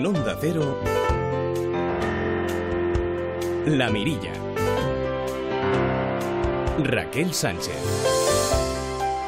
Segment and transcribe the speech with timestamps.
[0.00, 0.80] En Onda Cero,
[3.66, 4.32] La Mirilla.
[6.78, 7.76] Raquel Sánchez.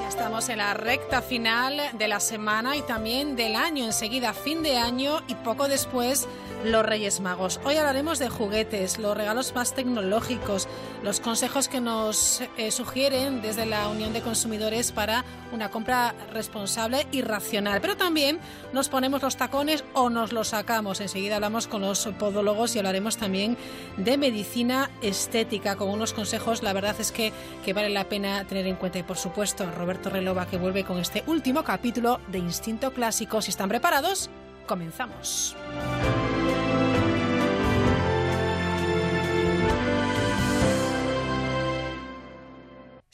[0.00, 3.84] Ya estamos en la recta final de la semana y también del año.
[3.84, 6.26] Enseguida, fin de año y poco después
[6.64, 7.60] los Reyes Magos.
[7.64, 10.68] Hoy hablaremos de juguetes, los regalos más tecnológicos,
[11.02, 17.06] los consejos que nos eh, sugieren desde la Unión de Consumidores para una compra responsable
[17.12, 17.80] y racional.
[17.80, 18.38] Pero también
[18.72, 21.00] nos ponemos los tacones o nos los sacamos.
[21.00, 23.56] Enseguida hablamos con los podólogos y hablaremos también
[23.96, 27.32] de medicina estética con unos consejos, la verdad es que,
[27.64, 28.98] que vale la pena tener en cuenta.
[28.98, 33.42] Y por supuesto, Roberto Relova que vuelve con este último capítulo de Instinto Clásico.
[33.42, 34.30] Si están preparados,
[34.66, 35.56] comenzamos.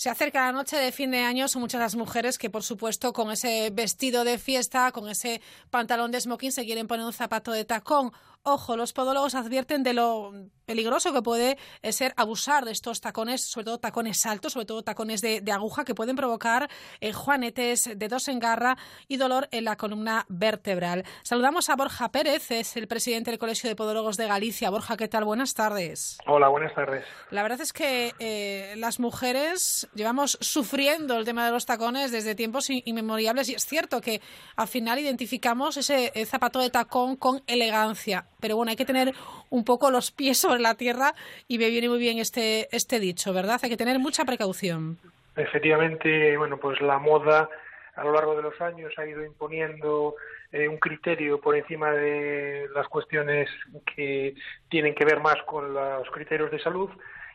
[0.09, 3.13] Se acerca la noche de fin de año, son muchas las mujeres que, por supuesto,
[3.13, 7.53] con ese vestido de fiesta, con ese pantalón de smoking, se quieren poner un zapato
[7.53, 8.11] de tacón.
[8.51, 10.33] Ojo, los podólogos advierten de lo
[10.65, 14.83] peligroso que puede eh, ser abusar de estos tacones, sobre todo tacones altos, sobre todo
[14.83, 19.77] tacones de, aguja, que pueden provocar eh, juanetes, dedos en garra y dolor en la
[19.77, 21.05] columna vertebral.
[21.23, 24.71] Saludamos a Borja Pérez, es el presidente del Colegio de Podólogos de Galicia.
[24.71, 25.25] Borja, ¿qué tal?
[25.25, 26.17] Buenas tardes.
[26.27, 27.05] Hola, buenas tardes.
[27.31, 32.35] La verdad es que eh, las mujeres llevamos sufriendo el tema de los tacones desde
[32.35, 34.23] tiempos inmemoriales y es cierto que
[34.57, 38.27] al final identificamos ese zapato de tacón con elegancia.
[38.41, 39.13] Pero bueno, hay que tener
[39.51, 41.15] un poco los pies sobre la tierra
[41.49, 43.61] y me viene muy bien este, este dicho, ¿verdad?
[43.63, 44.99] Hay que tener mucha precaución.
[45.37, 47.49] Efectivamente, bueno, pues la moda
[47.97, 50.15] a lo largo de los años ha ido imponiendo
[50.53, 53.51] eh, un criterio por encima de las cuestiones
[53.95, 54.35] que
[54.69, 56.91] tienen que ver más con los criterios de salud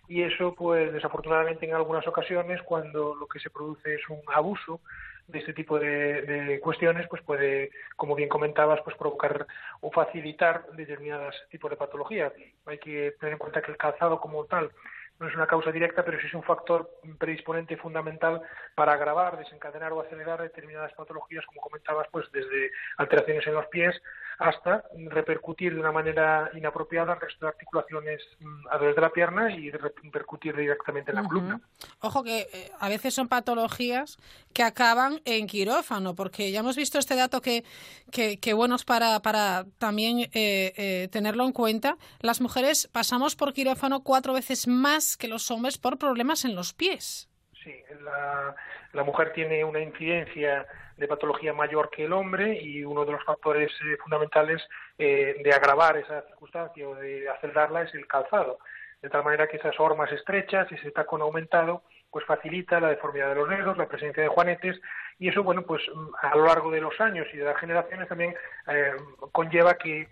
[0.08, 4.80] y eso pues desafortunadamente en algunas ocasiones cuando lo que se produce es un abuso
[5.28, 9.48] de este tipo de, cuestiones pues puede como bien comentabas pues provocar
[9.82, 12.34] o facilitar determinados tipos de patologías.
[12.66, 14.72] Hay que tener en cuenta que el calzado como tal
[15.20, 18.42] no es una causa directa, pero sí es un factor predisponente fundamental
[18.76, 23.96] para agravar, desencadenar o acelerar determinadas patologías, como comentabas, pues desde alteraciones en los pies
[24.40, 29.10] hasta repercutir de una manera inapropiada el resto de articulaciones mm, a través de la
[29.10, 31.62] pierna y repercutir directamente en la columna.
[32.00, 34.18] Ojo que eh, a veces son patologías
[34.54, 37.64] que acaban en quirófano, porque ya hemos visto este dato que,
[38.12, 41.98] que, bueno es para, para también eh, eh, tenerlo en cuenta.
[42.20, 46.74] Las mujeres pasamos por quirófano cuatro veces más que los hombres por problemas en los
[46.74, 47.30] pies.
[47.64, 48.56] Sí, la,
[48.92, 53.24] la mujer tiene una incidencia de patología mayor que el hombre y uno de los
[53.24, 54.62] factores eh, fundamentales
[54.98, 58.60] eh, de agravar esa circunstancia o de acelerarla es el calzado.
[59.02, 63.36] De tal manera que esas hormas estrechas, ese tacón aumentado, pues facilita la deformidad de
[63.36, 64.80] los dedos, la presencia de juanetes
[65.20, 65.82] y eso, bueno, pues
[66.22, 68.36] a lo largo de los años y de las generaciones también
[68.68, 68.92] eh,
[69.32, 70.08] conlleva que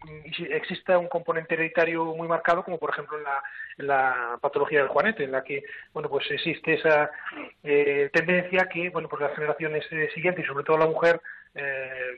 [0.50, 3.44] exista un componente hereditario muy marcado, como por ejemplo en la,
[3.78, 5.64] la patología del juanete, en la que,
[5.94, 7.12] bueno, pues existe esa
[7.64, 11.22] eh, tendencia que, bueno, pues las generaciones eh, siguientes y sobre todo la mujer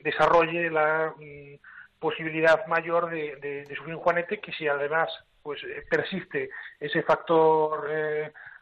[0.04, 1.54] desarrolle la mm,
[1.98, 3.34] posibilidad mayor de,
[3.66, 5.10] de, sufrir un juanete que si además
[5.44, 5.60] pues
[5.90, 6.48] persiste
[6.80, 7.86] ese factor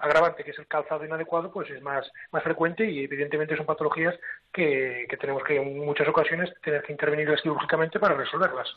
[0.03, 4.15] agravante, que es el calzado inadecuado, pues es más, más frecuente y evidentemente son patologías
[4.53, 8.69] que, tenemos que en muchas ocasiones tener que intervenir quirúrgicamente para resolverlas.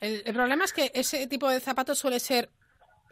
[0.00, 2.50] el, problema es que ese tipo de zapatos suele ser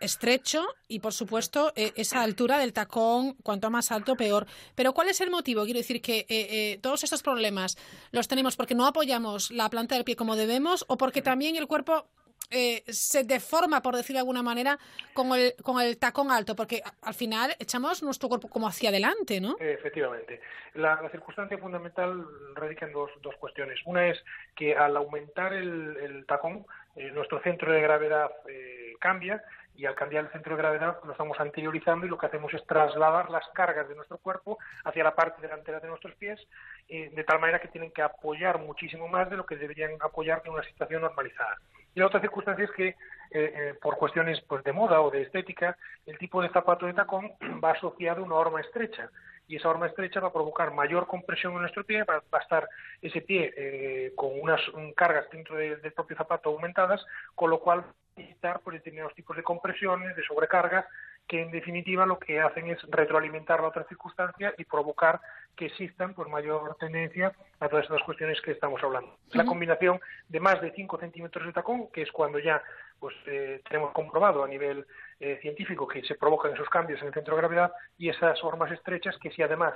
[0.00, 4.46] estrecho y, por supuesto, e, esa altura del tacón, cuanto más alto, peor.
[4.74, 5.64] Pero ¿cuál es el motivo?
[5.64, 7.76] Quiero decir que eh, eh, todos estos problemas
[8.10, 11.68] los tenemos porque no apoyamos la planta del pie como debemos o porque también el
[11.68, 12.08] cuerpo
[12.50, 14.78] eh, se deforma, por decir de alguna manera,
[15.12, 19.40] con el, con el tacón alto, porque al final echamos nuestro cuerpo como hacia adelante,
[19.40, 19.56] ¿no?
[19.60, 20.40] Efectivamente.
[20.74, 23.78] La, circunstancia fundamental radica en dos, dos cuestiones.
[23.86, 24.18] Una es
[24.56, 26.66] que al aumentar el, tacón,
[26.96, 29.42] eh, nuestro centro de gravedad eh, cambia
[29.76, 32.66] y al cambiar el centro de gravedad lo estamos anteriorizando y lo que hacemos es
[32.66, 36.40] trasladar las cargas de nuestro cuerpo hacia la parte delantera de nuestros pies,
[36.88, 40.52] de tal manera que tienen que apoyar muchísimo más de lo que deberían apoyar en
[40.52, 41.58] una situación normalizada.
[41.94, 42.96] Y la otra circunstancia es que, eh,
[43.32, 47.32] eh, por cuestiones pues, de moda o de estética, el tipo de zapato de tacón
[47.64, 49.10] va asociado a una horma estrecha.
[49.48, 52.68] Y esa horma estrecha va a provocar mayor compresión en nuestro pie, va, a estar
[53.02, 54.60] ese pie eh, con unas
[54.94, 57.04] cargas dentro del propio zapato aumentadas,
[57.34, 57.84] con lo cual
[58.20, 60.86] necesitar por determinados tipos de compresiones, de sobrecargas,
[61.26, 65.20] que en definitiva lo que hacen es retroalimentar la otra circunstancia y provocar
[65.56, 69.16] que existan por mayor tendencia a todas estas cuestiones que estamos hablando.
[69.32, 72.62] La combinación de más de 5 centímetros de tacón, que es cuando ya
[72.98, 74.86] pues eh, tenemos comprobado a nivel
[75.20, 78.70] eh, científico que se provocan esos cambios en el centro de gravedad, y esas formas
[78.72, 79.74] estrechas que si además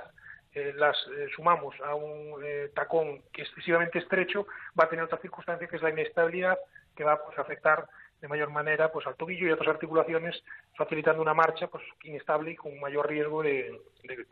[0.55, 4.47] eh, las eh, sumamos a un eh, tacón que es excesivamente estrecho,
[4.79, 6.57] va a tener otra circunstancia que es la inestabilidad
[6.95, 7.85] que va pues, a afectar
[8.21, 10.35] de mayor manera pues al tobillo y otras articulaciones,
[10.77, 13.81] facilitando una marcha pues inestable y con mayor riesgo de,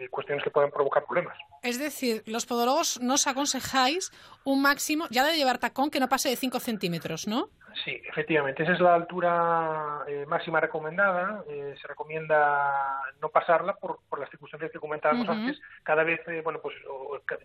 [0.09, 1.37] cuestiones que puedan provocar problemas.
[1.61, 4.11] Es decir, los podólogos nos aconsejáis
[4.43, 7.49] un máximo, ya de llevar tacón, que no pase de 5 centímetros, ¿no?
[7.83, 11.43] Sí, efectivamente, esa es la altura eh, máxima recomendada.
[11.49, 15.59] Eh, se recomienda no pasarla por, por las circunstancias que comentábamos antes.
[15.81, 16.75] Cada vez, eh, bueno, pues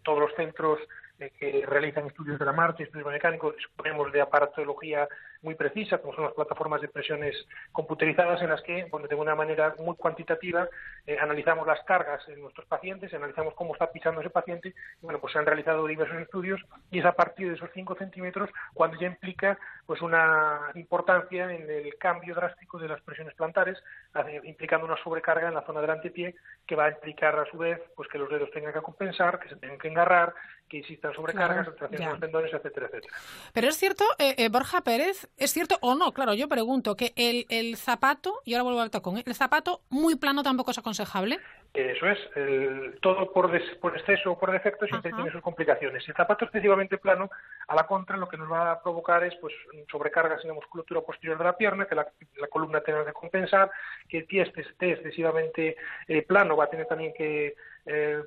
[0.03, 0.79] todos los centros
[1.19, 5.09] que realizan estudios de la marcha, estudios mecánicos, disponemos de aparatología
[5.43, 7.35] muy precisa, como son las plataformas de presiones
[7.73, 10.69] computerizadas en las que, bueno, de una manera muy cuantitativa,
[11.21, 15.33] analizamos las cargas en nuestros pacientes, analizamos cómo está pisando ese paciente, y bueno, pues
[15.33, 16.61] se han realizado diversos estudios
[16.93, 20.18] y es a partir de esos 5 centímetros cuando ya implica pues una
[20.75, 23.83] importancia en el cambio drástico de las presiones plantares,
[24.45, 26.35] implicando una sobrecarga en la zona del antepié
[26.67, 29.49] que va a implicar a su vez pues que los dedos tengan que compensar, que
[29.49, 30.35] se tengan que engarrar,
[30.69, 33.15] que existan sobrecargas, claro, de los tendones, etcétera, etcétera.
[33.53, 36.13] Pero es cierto, eh, eh, Borja Pérez, ¿es cierto o no?
[36.13, 39.25] Claro, yo pregunto que el, el zapato, y ahora vuelvo al tacón, ¿eh?
[39.27, 41.39] ¿el zapato muy plano tampoco es aconsejable?
[41.75, 43.51] Eso es, el, todo por,
[43.81, 46.03] por exceso o por defecto siempre tiene sus complicaciones.
[46.03, 47.31] Si el zapato excesivamente plano,
[47.67, 49.55] a la contra lo que nos va a provocar es pues
[49.91, 52.07] sobrecargas en la musculatura posterior de la pierna, que la,
[52.51, 53.71] columna tenga que compensar,
[54.09, 55.77] que el pie esté, excesivamente
[56.27, 57.55] plano, va a tener también que
[57.87, 58.23] eh,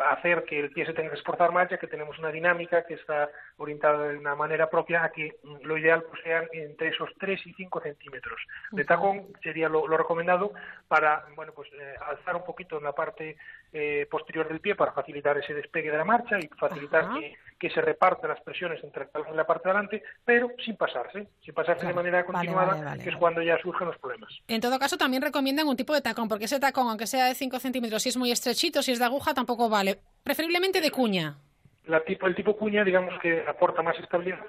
[0.00, 2.94] hacer que el pie se tenga que esforzar más, ya que tenemos una dinámica que
[2.94, 7.46] está orientada de una manera propia a que lo ideal pues, sean entre esos 3
[7.46, 8.40] y 5 centímetros.
[8.70, 10.52] De tacón, sería lo, recomendado
[10.88, 13.36] para bueno pues eh, alzar un poquito en la parte
[13.72, 17.08] eh, posterior del pie para facilitar ese despegue de la marcha y facilitar
[17.58, 21.54] que, se repartan las presiones entre el la parte de adelante, pero sin pasarse, sin
[21.54, 24.30] pasarse de manera continuada, que es cuando ya surgen los problemas.
[24.48, 27.34] En todo caso, también recomiendan un tipo de tacón, porque ese tacón, aunque sea de
[27.34, 29.82] 5 centímetros, si es muy estrechito, si es de aguja, tampoco va
[30.22, 31.36] Preferiblemente de cuña.
[31.86, 34.44] La tipo, el tipo cuña, digamos que aporta más estabilidad,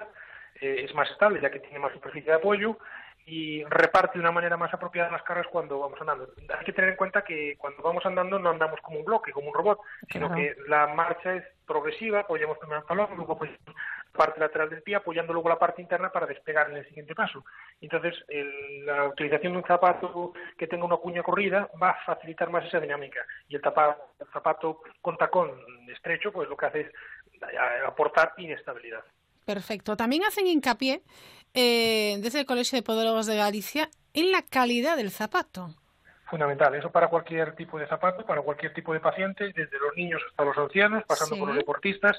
[0.60, 2.78] eh, es más estable ya que tiene más superficie de apoyo
[3.26, 6.28] y reparte de una manera más apropiada las cargas cuando vamos andando.
[6.58, 9.48] Hay que tener en cuenta que cuando vamos andando no andamos como un bloque, como
[9.48, 9.80] un robot,
[10.10, 14.68] sino que la marcha es progresiva, apoyamos primero el talón, luego apoyamos la parte lateral
[14.68, 17.44] del pie, apoyando luego la parte interna para despegar en el siguiente paso.
[17.80, 18.14] Entonces,
[18.84, 22.80] la utilización de un zapato que tenga una cuña corrida va a facilitar más esa
[22.80, 23.24] dinámica.
[23.48, 25.50] Y el, el zapato con tacón
[25.88, 26.92] estrecho, pues lo que hace es
[27.86, 29.02] aportar inestabilidad.
[29.44, 29.96] Perfecto.
[29.96, 31.02] También hacen hincapié
[31.54, 35.74] eh, desde el Colegio de Podólogos de Galicia en la calidad del zapato.
[36.26, 40.20] Fundamental, eso para cualquier tipo de zapato, para cualquier tipo de paciente, desde los niños
[40.28, 42.16] hasta los ancianos, pasando por los deportistas,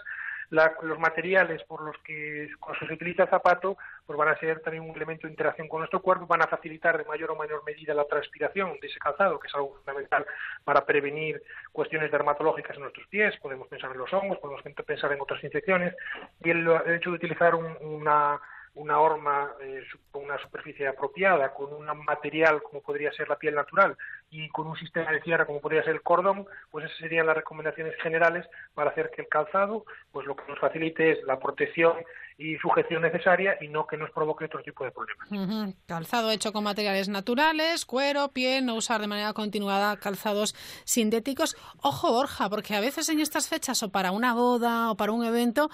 [0.50, 2.50] los materiales por los que
[2.88, 6.02] se utiliza el zapato pues van a ser también un elemento de interacción con nuestro
[6.02, 9.48] cuerpo, van a facilitar de mayor o menor medida la transpiración de ese calzado, que
[9.48, 10.26] es algo fundamental
[10.64, 11.42] para prevenir
[11.72, 15.96] cuestiones dermatológicas en nuestros pies, podemos pensar en los hongos, podemos pensar en otras infecciones,
[16.44, 18.40] y el, hecho de utilizar una
[18.76, 23.56] una horma eh, con una superficie apropiada, con un material como podría ser la piel
[23.56, 23.98] natural
[24.30, 27.38] y con un sistema de cierre como podría ser el cordón, pues esas serían las
[27.38, 31.96] recomendaciones generales para hacer que el calzado, pues lo que nos facilite es la protección
[32.38, 35.74] y sujeción necesaria y no que nos provoque otro tipo de problemas.
[35.86, 41.56] Calzado hecho con materiales naturales, cuero, piel, no usar de manera continuada calzados sintéticos.
[41.82, 45.24] Ojo, Borja, porque a veces en estas fechas o para una boda o para un
[45.24, 45.70] evento,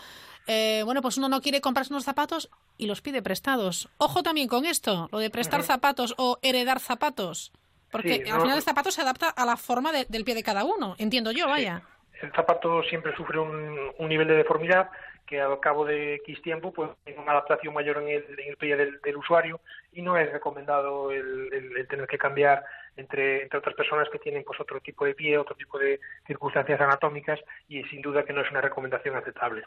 [0.48, 2.50] eh, bueno, pues uno no quiere comprarse unos zapatos
[2.82, 3.88] y los pide prestados.
[3.98, 7.54] Ojo también con esto, lo de prestar zapatos o heredar zapatos.
[7.92, 10.96] Porque al final el zapato se adapta a la forma del pie de cada uno,
[10.98, 11.84] entiendo yo, vaya.
[12.22, 14.90] El zapato siempre sufre un nivel de deformidad
[15.32, 18.58] que al cabo de X tiempo pues tiene una adaptación mayor en el, en el
[18.58, 19.62] pie del, usuario
[19.94, 22.66] y no es recomendado el, tener que cambiar
[22.98, 26.80] entre, entre otras personas que tienen pues otro tipo de pie, otro tipo de circunstancias
[26.80, 29.64] anatómicas y sin duda que no es una recomendación aceptable.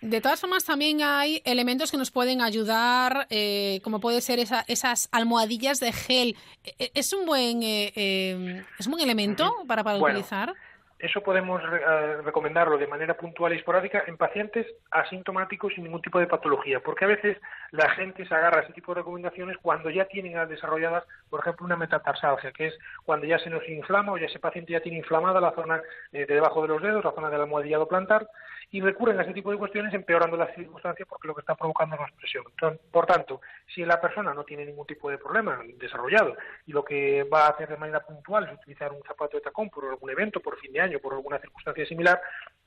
[0.00, 4.64] De todas formas también hay elementos que nos pueden ayudar, eh, como puede ser esa,
[4.68, 6.36] esas almohadillas de gel.
[6.64, 10.54] E, e, ¿Es un buen, eh, eh, ¿es un buen elemento para, para utilizar?
[10.98, 16.18] Eso podemos eh, recomendarlo de manera puntual y esporádica en pacientes asintomáticos sin ningún tipo
[16.18, 17.36] de patología, porque a veces
[17.70, 21.66] la gente se agarra a ese tipo de recomendaciones cuando ya tienen desarrolladas, por ejemplo,
[21.66, 24.98] una metatarsalgia, que es cuando ya se nos inflama o ya ese paciente ya tiene
[24.98, 25.80] inflamada la zona
[26.12, 28.28] eh, de debajo de los dedos, la zona del almohadillado plantar,
[28.70, 31.94] y recurren a ese tipo de cuestiones empeorando la circunstancia porque lo que está provocando
[31.94, 32.44] es más presión.
[32.90, 33.40] por tanto,
[33.74, 37.50] si la persona no tiene ningún tipo de problema desarrollado y lo que va a
[37.50, 40.72] hacer de manera puntual es utilizar un zapato de tacón por algún evento, por fin
[40.72, 42.20] de año, por alguna circunstancia similar,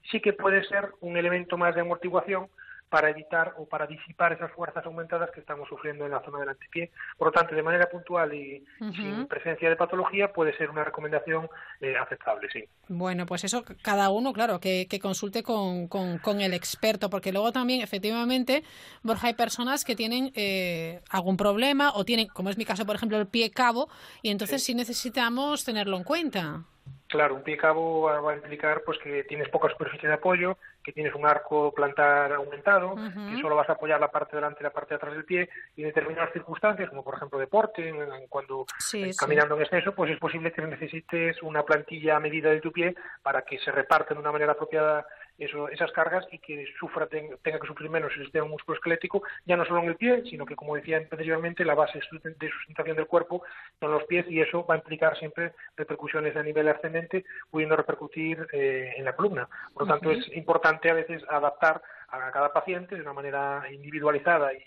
[0.09, 2.49] sí que puede ser un elemento más de amortiguación
[2.91, 6.49] para evitar o para disipar esas fuerzas aumentadas que estamos sufriendo en la zona del
[6.49, 6.91] antepié.
[7.17, 11.47] Por lo tanto, de manera puntual y sin presencia de patología puede ser una recomendación
[11.79, 12.65] eh, aceptable, sí.
[12.89, 17.79] Bueno, pues eso cada uno, claro, que, consulte con, con, el experto, porque luego también,
[17.79, 18.63] efectivamente,
[19.03, 22.97] Borja, hay personas que tienen eh, algún problema o tienen, como es mi caso, por
[22.97, 23.87] ejemplo, el pie cabo,
[24.21, 26.65] y entonces sí necesitamos tenerlo en cuenta.
[27.11, 30.91] Claro, un pie cabo va a implicar pues que tienes poca superficie de apoyo, que
[30.91, 34.71] tienes un arco plantar aumentado, que solo vas a apoyar la parte delante y la
[34.71, 37.93] parte de atrás del pie, y en determinadas circunstancias, como por ejemplo deporte,
[38.29, 42.61] cuando eh, caminando en exceso, pues es posible que necesites una plantilla a medida de
[42.61, 45.05] tu pie para que se reparta de una manera apropiada
[45.45, 49.65] eso, esas cargas y que sufra tenga que sufrir menos el sistema musculoesquelético, ya no
[49.65, 53.43] solo en el pie, sino que, como decía anteriormente, la base de sustentación del cuerpo
[53.79, 58.47] son los pies y eso va a implicar siempre repercusiones a nivel ascendente, pudiendo repercutir
[58.51, 59.47] eh, en la columna.
[59.73, 64.53] Por lo tanto, es importante a veces adaptar a cada paciente de una manera individualizada
[64.53, 64.63] y,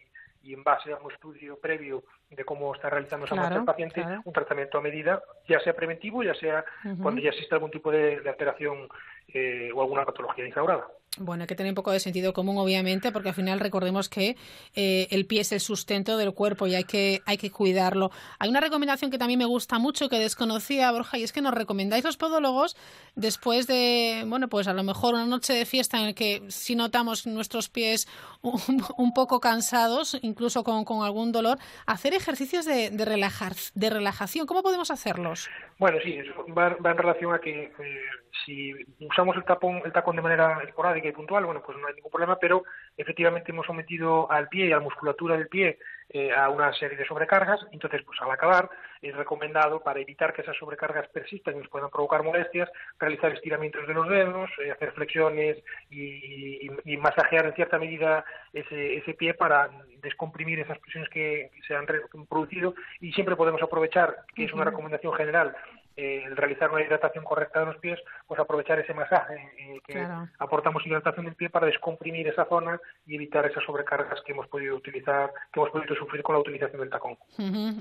[0.53, 4.79] en base a un estudio previo de cómo está realizando esa el paciente, un tratamiento
[4.79, 6.65] a medida, ya sea preventivo, ya sea
[7.01, 8.89] cuando ya existe algún tipo de, alteración
[9.29, 10.87] eh, o alguna patología instaurada.
[11.17, 14.37] Bueno, hay que tener un poco de sentido común, obviamente, porque al final recordemos que
[14.75, 18.11] eh, el pie es el sustento del cuerpo y hay que, hay que cuidarlo.
[18.41, 21.55] Hay una recomendación que también me gusta mucho, que desconocía, Borja, y es que nos
[21.55, 22.77] recomendáis los podólogos
[23.15, 26.75] después de, bueno, pues a lo mejor una noche de fiesta en la que si
[26.75, 28.09] notamos nuestros pies
[28.43, 34.47] un, poco cansados, incluso con, con, algún dolor, hacer ejercicios de, de, relajar, de relajación.
[34.47, 35.49] ¿Cómo podemos hacerlos?
[35.79, 36.19] Bueno, sí,
[36.57, 38.01] va, en relación a que eh,
[38.45, 41.95] si usamos el, tapón, el tacón de manera esporádica y puntual, bueno, pues no hay
[41.95, 42.65] ningún problema, pero
[42.97, 45.79] efectivamente hemos sometido al pie y a la musculatura del pie
[46.11, 48.69] eh, a una serie de sobrecargas, entonces pues al acabar
[49.01, 53.87] es recomendado para evitar que esas sobrecargas persistan y nos puedan provocar molestias, realizar estiramientos
[53.87, 55.59] de los dedos, eh, hacer flexiones
[55.91, 59.69] y, masajear en cierta medida ese, ese pie para
[60.01, 61.87] descomprimir esas presiones que se han
[62.29, 62.75] producido.
[63.01, 65.55] Y siempre podemos aprovechar, que es una recomendación general,
[65.97, 70.05] eh, el realizar una hidratación correcta de los pies, pues aprovechar ese masaje eh, que
[70.39, 74.77] aportamos hidratación del pie para descomprimir esa zona y evitar esas sobrecargas que hemos podido
[74.77, 77.17] utilizar, que hemos podido sufrir con la utilización del tacón.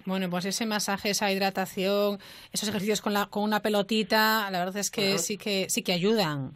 [0.06, 2.20] Bueno, pues ese masaje, esa hidratación,
[2.52, 5.94] esos ejercicios con, la, con una pelotita, la verdad es que sí que sí que
[5.94, 6.52] ayudan.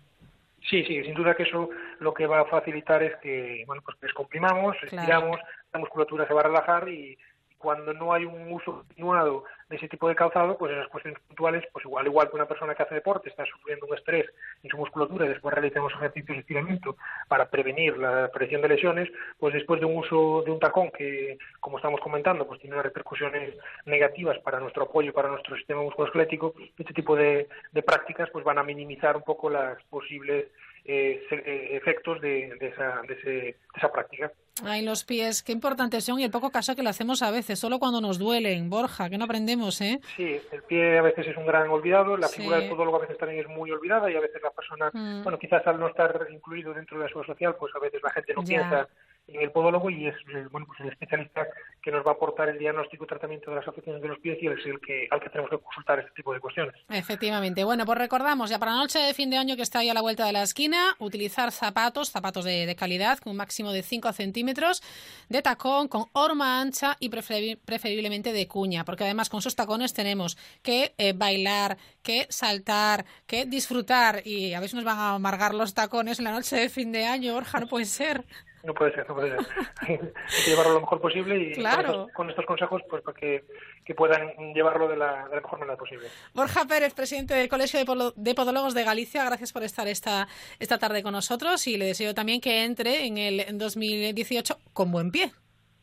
[0.69, 3.97] Sí, sí, sin duda que eso lo que va a facilitar es que, bueno, pues
[4.01, 5.39] descomprimamos, estiramos,
[5.71, 7.17] la musculatura se va a relajar y
[7.57, 11.63] cuando no hay un uso continuado de ese tipo de calzado, pues esas cuestiones puntuales,
[11.73, 14.25] pues igual, igual que una persona que hace deporte está sufriendo un estrés
[14.63, 16.95] en su musculatura y después realizamos ejercicios de estiramiento
[17.27, 19.09] para prevenir la aparición de lesiones,
[19.39, 22.85] pues después de un uso de un tacón que, como estamos comentando, pues tiene unas
[22.85, 28.45] repercusiones negativas para nuestro apoyo, para nuestro sistema musculoesquelético, este tipo de, de prácticas pues
[28.45, 30.47] van a minimizar un poco las posibles
[30.89, 34.31] eh, eh, efectos de, esa, de, esa práctica.
[34.65, 37.59] Ay, los pies, qué importantes son y el poco caso que le hacemos a veces,
[37.59, 39.99] solo cuando nos duelen, Borja, que no aprendemos, ¿eh?
[40.15, 43.17] Sí, el pie a veces es un gran olvidado, la figura del podólogo a veces
[43.17, 45.23] también es muy olvidada y a veces la persona, mm.
[45.23, 48.11] bueno, quizás al no estar incluido dentro de la seguridad social, pues a veces la
[48.11, 48.87] gente no piensa en
[49.27, 51.47] el podólogo y es eh, bueno pues el especialista
[51.81, 54.37] que nos va a aportar el diagnóstico y tratamiento de las afecciones de los pies
[54.41, 56.75] y es el que al que tenemos que consultar este tipo de cuestiones.
[56.89, 57.63] Efectivamente.
[57.63, 59.93] Bueno, pues recordamos ya para la noche de fin de año que está ahí a
[59.93, 64.13] la vuelta de la esquina, utilizar zapatos, zapatos de, calidad con un máximo de 5
[64.13, 64.83] centímetros
[65.29, 70.37] de tacón, con horma ancha y preferiblemente de cuña, porque además con sus tacones tenemos
[70.61, 75.73] que eh, bailar, que saltar, que disfrutar y a veces nos van a amargar los
[75.73, 78.25] tacones en la noche de fin de año, Borja, no puede ser.
[78.63, 79.47] No puede ser, no puede ser.
[79.81, 81.53] Hay que llevarlo lo mejor posible y
[82.13, 83.43] con, estos, consejos pues para que,
[83.95, 86.07] puedan llevarlo de la, mejor manera posible.
[86.33, 90.27] Borja Pérez, presidente del Colegio de, Podólogos de Galicia, gracias por estar esta,
[90.59, 95.11] esta tarde con nosotros y le deseo también que entre en el 2018 con buen
[95.11, 95.31] pie.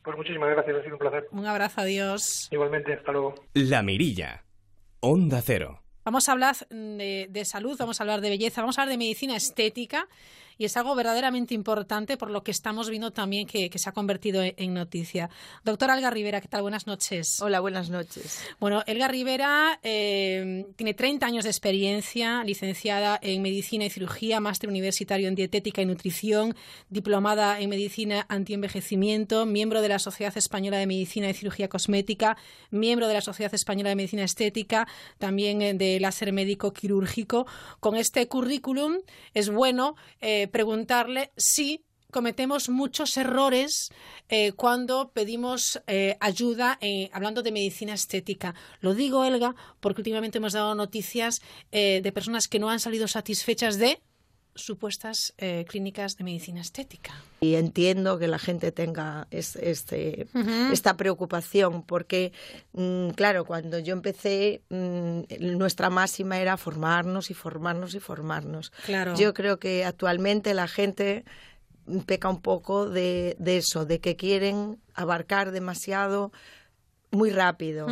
[0.03, 1.29] Pues muchísimas gracias, ha sido un placer.
[1.31, 2.49] Un abrazo, adiós.
[2.51, 3.35] Igualmente, hasta luego.
[3.55, 4.45] La Mirilla,
[5.01, 5.84] Onda Cero.
[6.05, 8.99] Vamos a hablar de, de salud, vamos a hablar de belleza, vamos a hablar de
[8.99, 10.09] medicina estética
[10.59, 14.43] y es algo verdaderamente importante por lo que estamos viendo también que, se ha convertido
[14.43, 15.31] en, noticia.
[15.65, 16.63] Doctora Elga Rivera, ¿qué tal?
[16.63, 17.41] Buenas noches.
[17.43, 18.43] Hola, buenas noches.
[18.61, 24.71] Bueno, Elga Rivera eh, tiene 30 años de experiencia, licenciada en Medicina y Cirugía, máster
[24.71, 26.55] universitario en Dietética y Nutrición,
[26.89, 32.37] diplomada en Medicina Antienvejecimiento, miembro de la Sociedad Española de Medicina y Cirugía Cosmética,
[32.71, 34.87] miembro de la Sociedad Española de Medicina Estética,
[35.19, 37.47] también eh, de láser médico quirúrgico.
[37.81, 38.99] Con este currículum
[39.33, 41.85] es bueno eh, preguntarle si
[42.15, 43.91] cometemos muchos errores
[44.29, 48.55] eh, cuando pedimos eh, ayuda eh, hablando de medicina estética.
[48.81, 53.79] Lo digo, Elga, porque últimamente hemos dado noticias de personas que no han salido satisfechas
[53.79, 54.01] de
[54.55, 57.13] supuestas eh, clínicas de medicina estética.
[57.41, 60.29] Y entiendo que la gente tenga este,
[60.73, 62.33] esta preocupación, porque,
[62.73, 65.23] mm, claro, cuando yo empecé, mm,
[65.57, 68.71] nuestra máxima era formarnos y formarnos y formarnos.
[68.87, 69.15] Claro.
[69.17, 71.25] Yo creo que actualmente la gente
[72.07, 76.33] peca un poco de, de eso, de que quieren abarcar demasiado
[77.15, 77.87] muy rápido.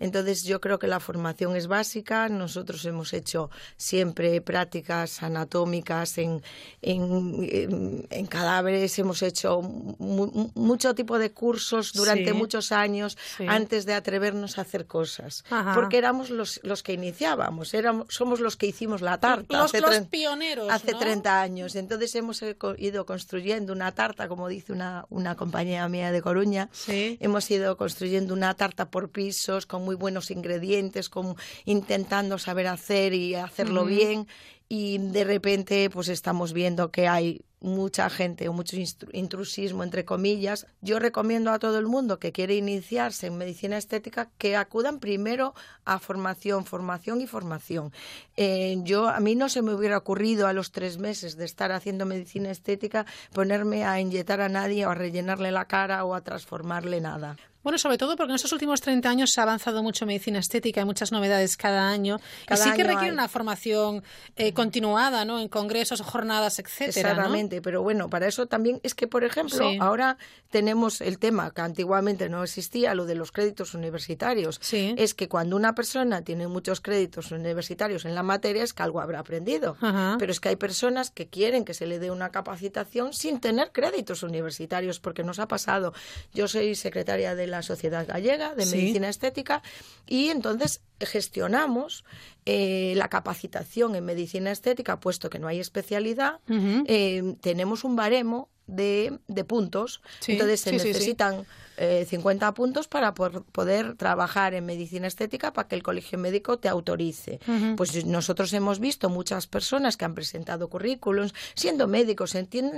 [0.00, 2.28] Entonces yo creo que la formación es básica.
[2.28, 6.42] Nosotros hemos hecho siempre prácticas anatómicas en,
[6.82, 13.16] en, en, cadáveres, hemos hecho mucho tipo de cursos durante muchos años
[13.46, 15.44] antes de atrevernos a hacer cosas.
[15.74, 19.58] Porque éramos los, los que iniciábamos, éramos, somos los que hicimos la tarta.
[19.58, 20.70] Los, hace pioneros.
[20.70, 21.74] Hace 30 años.
[21.74, 22.42] Entonces hemos
[22.78, 28.34] ido construyendo una tarta, como dice una, una compañera mía de Coruña, hemos ido construyendo
[28.34, 34.26] una tarta por pisos, con muy buenos ingredientes, con, intentando saber hacer y hacerlo bien.
[34.68, 38.76] Y de repente, pues estamos viendo que hay mucha gente o mucho
[39.12, 40.66] intrusismo, entre comillas.
[40.80, 45.54] Yo recomiendo a todo el mundo que quiere iniciarse en medicina estética que acudan primero
[45.84, 47.92] a formación, formación y formación.
[48.36, 51.72] Eh, yo a mí no se me hubiera ocurrido a los tres meses de estar
[51.72, 56.22] haciendo medicina estética ponerme a inyectar a nadie o a rellenarle la cara o a
[56.22, 57.36] transformarle nada.
[57.68, 60.38] Bueno, sobre todo porque en estos últimos 30 años se ha avanzado mucho en medicina
[60.38, 62.18] estética, hay muchas novedades cada año.
[62.50, 64.02] y sí que requiere una formación
[64.36, 65.38] eh, continuada, ¿no?
[65.38, 67.10] En congresos, jornadas, etcétera.
[67.10, 70.16] Exactamente, pero bueno, para eso también es que, por ejemplo, ahora
[70.48, 74.58] tenemos el tema que antiguamente no existía, lo de los créditos universitarios.
[74.72, 79.02] Es que cuando una persona tiene muchos créditos universitarios en la materia es que algo
[79.02, 79.76] habrá aprendido.
[80.18, 83.72] Pero es que hay personas que quieren que se le dé una capacitación sin tener
[83.72, 85.92] créditos universitarios, porque nos ha pasado.
[86.32, 89.62] Yo soy secretaria de la Sociedad Gallega de Medicina Estética
[90.06, 92.04] y entonces gestionamos
[92.44, 98.48] eh, la capacitación en medicina estética, puesto que no hay especialidad, eh, tenemos un baremo
[98.66, 100.02] de, de puntos.
[100.26, 101.46] entonces se necesitan
[102.06, 106.68] 50 eh, puntos para poder trabajar en medicina estética para que el colegio médico te
[106.68, 107.40] autorice.
[107.76, 112.36] Pues nosotros hemos visto muchas personas que han presentado currículums siendo médicos,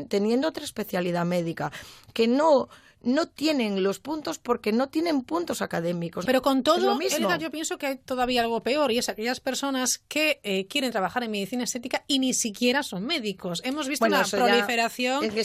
[0.08, 1.72] teniendo otra especialidad médica,
[2.12, 2.68] que no
[3.02, 6.26] no tienen los puntos porque no tienen puntos académicos.
[6.26, 9.98] Pero con todo, Elga, yo pienso que hay todavía algo peor y es aquellas personas
[9.98, 13.62] que eh, quieren trabajar en medicina estética y ni siquiera son médicos.
[13.64, 15.44] Hemos visto una proliferación de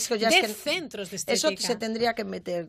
[0.54, 1.48] centros de estética.
[1.48, 2.68] Eso se tendría que meter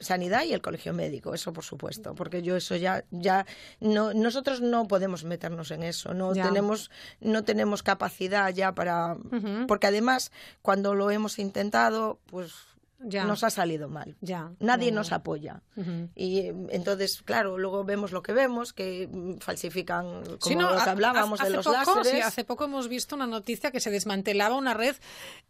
[0.00, 3.46] sanidad y el colegio médico, eso por supuesto, porque yo eso ya ya
[3.80, 9.16] no nosotros no podemos meternos en eso, no tenemos no tenemos capacidad ya para
[9.66, 12.52] porque además cuando lo hemos intentado, pues
[12.98, 14.16] nos ha salido mal.
[14.20, 14.52] Ya.
[14.60, 15.62] Nadie nos apoya.
[16.14, 19.08] Y entonces, claro, luego vemos lo que vemos, que
[19.40, 22.24] falsifican, como lo que hablábamos de los láseres.
[22.24, 24.96] hace poco hemos visto una noticia que se desmantelaba una red,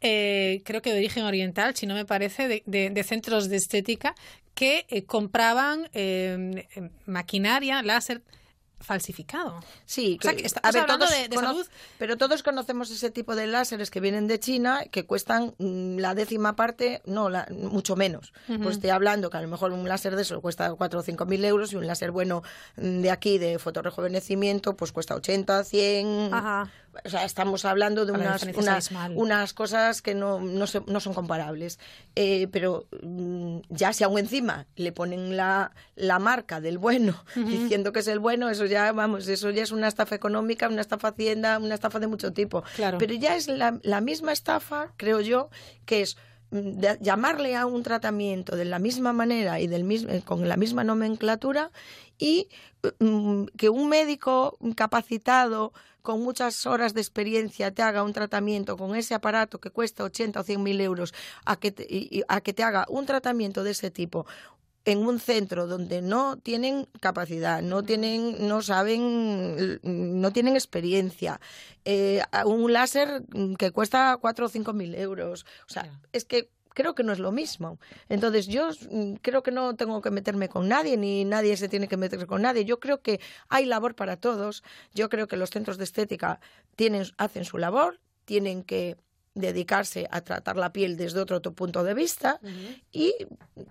[0.00, 4.14] eh, creo que de origen oriental, si no me parece, de, centros de estética
[4.54, 6.66] que eh, compraban eh,
[7.06, 8.22] maquinaria láser
[8.80, 9.60] falsificado.
[9.84, 11.66] Sí, que, a ver, todos de, salud.
[11.98, 16.14] Pero todos conocemos ese tipo de láseres que vienen de China que cuestan mm, la
[16.14, 18.32] décima parte, no, la, mucho menos.
[18.46, 21.26] Pues estoy hablando que a lo mejor un láser de eso cuesta 4 o 5
[21.26, 22.42] mil euros y un láser bueno
[22.76, 26.34] mm, de aquí, de fotorrejuvenecimiento, pues cuesta 80, 100.
[26.34, 26.70] Ajá.
[27.04, 28.46] O sea, estamos hablando de unas,
[29.14, 31.78] unas cosas que no, no, no son comparables.
[32.14, 37.92] Eh, pero mm, ya si aún encima le ponen la, la marca del bueno, diciendo
[37.92, 41.08] que es el bueno, eso ya, vamos, eso ya es una estafa económica, una estafa
[41.08, 42.62] hacienda, una estafa de mucho tipo.
[42.76, 42.98] Claro.
[42.98, 45.50] Pero ya es la, la misma estafa, creo yo,
[45.84, 46.16] que es
[46.50, 50.56] mm, llamarle a un tratamiento de la misma manera y del mismo, eh, con la
[50.56, 51.70] misma nomenclatura
[52.18, 52.48] y
[52.98, 55.72] mm, que un médico capacitado
[56.08, 60.40] con muchas horas de experiencia te haga un tratamiento con ese aparato que cuesta 80
[60.40, 61.12] o 100 mil euros
[61.44, 64.24] a que, a que te haga un tratamiento de ese tipo
[64.86, 71.42] en un centro donde no tienen capacidad, no tienen, no saben, no tienen experiencia,
[71.84, 73.24] eh, un láser
[73.58, 75.44] que cuesta cuatro o cinco mil euros.
[75.68, 77.80] O sea, es que creo que no es lo mismo.
[78.08, 78.68] Entonces yo
[79.20, 82.42] creo que no tengo que meterme con nadie, ni nadie se tiene que meter con
[82.42, 82.64] nadie.
[82.64, 84.62] Yo creo que hay labor para todos.
[84.94, 86.38] Yo creo que los centros de estética
[86.76, 88.96] tienen, hacen su labor, tienen que
[89.38, 92.40] dedicarse a tratar la piel desde otro punto de vista
[92.92, 93.14] y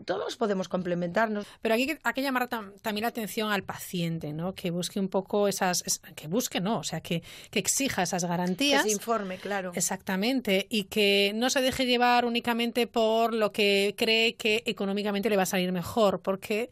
[0.05, 1.45] todos podemos complementarnos.
[1.61, 4.55] Pero aquí hay que llamar también la atención al paciente, ¿no?
[4.55, 5.83] Que busque un poco esas,
[6.15, 8.83] que busque, no, o sea, que, que exija esas garantías.
[8.83, 9.71] Que se informe, claro.
[9.75, 15.37] Exactamente, y que no se deje llevar únicamente por lo que cree que económicamente le
[15.37, 16.69] va a salir mejor, porque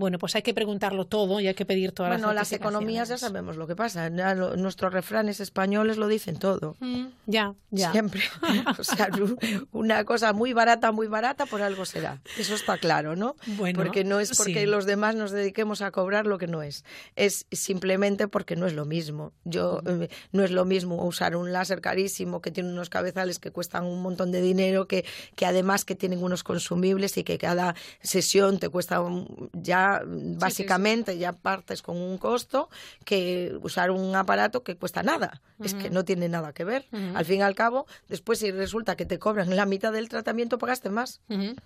[0.00, 3.08] Bueno, pues hay que preguntarlo todo y hay que pedir todas bueno, las las economías
[3.10, 4.08] ya sabemos lo que pasa.
[4.08, 6.74] Ya lo- nuestros refranes españoles lo dicen todo.
[6.80, 7.92] Mm, ya, ya.
[7.92, 8.22] Siempre.
[8.78, 9.08] O sea,
[9.72, 12.20] una cosa muy barata, muy barata, por algo será.
[12.38, 13.36] Eso está claro, ¿no?
[13.46, 14.66] Bueno, porque no es porque sí.
[14.66, 16.84] los demás nos dediquemos a cobrar lo que no es.
[17.16, 19.32] Es simplemente porque no es lo mismo.
[19.44, 23.50] Yo eh, no es lo mismo usar un láser carísimo que tiene unos cabezales que
[23.50, 25.04] cuestan un montón de dinero, que,
[25.36, 31.18] que además que tienen unos consumibles y que cada sesión te cuesta un- ya básicamente
[31.18, 32.68] ya partes con un costo
[33.04, 35.40] que usar un aparato que cuesta nada.
[35.62, 36.86] Es que no tiene nada que ver.
[37.14, 40.58] Al fin y al cabo, después si resulta que te cobran la mitad del tratamiento,
[40.58, 41.20] pagaste más.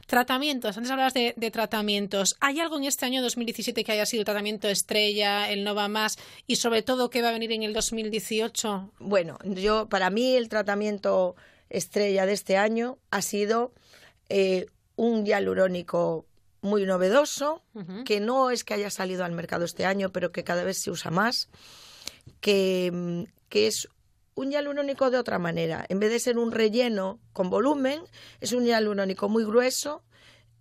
[0.06, 2.36] Tratamientos, antes hablabas de, de tratamientos.
[2.40, 6.18] ¿Hay algo en este año 2017 que haya sido el tratamiento estrella, el Nova Más
[6.46, 8.92] y sobre todo que va a venir en el 2018?
[8.98, 11.36] Bueno, yo para mí el tratamiento
[11.70, 13.72] estrella de este año ha sido
[14.28, 16.26] eh, un hialurónico
[16.64, 17.62] muy novedoso,
[18.06, 20.90] que no es que haya salido al mercado este año, pero que cada vez se
[20.90, 21.50] usa más,
[22.40, 23.88] que, mm, que es
[24.34, 25.84] un hialurónico de otra manera.
[25.90, 28.00] En vez de ser un relleno con volumen,
[28.40, 30.02] es un hialurónico muy grueso,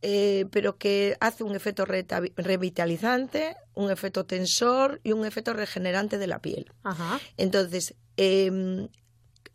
[0.02, 6.28] eh, pero que hace un efecto revitalizante, un efecto tensor y un efecto regenerante de
[6.28, 6.72] la piel.
[6.84, 7.20] Ajá.
[7.38, 8.90] Entonces, eh,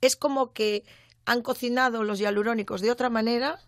[0.00, 0.84] es como que
[1.26, 3.60] han cocinado los hialurónicos de otra manera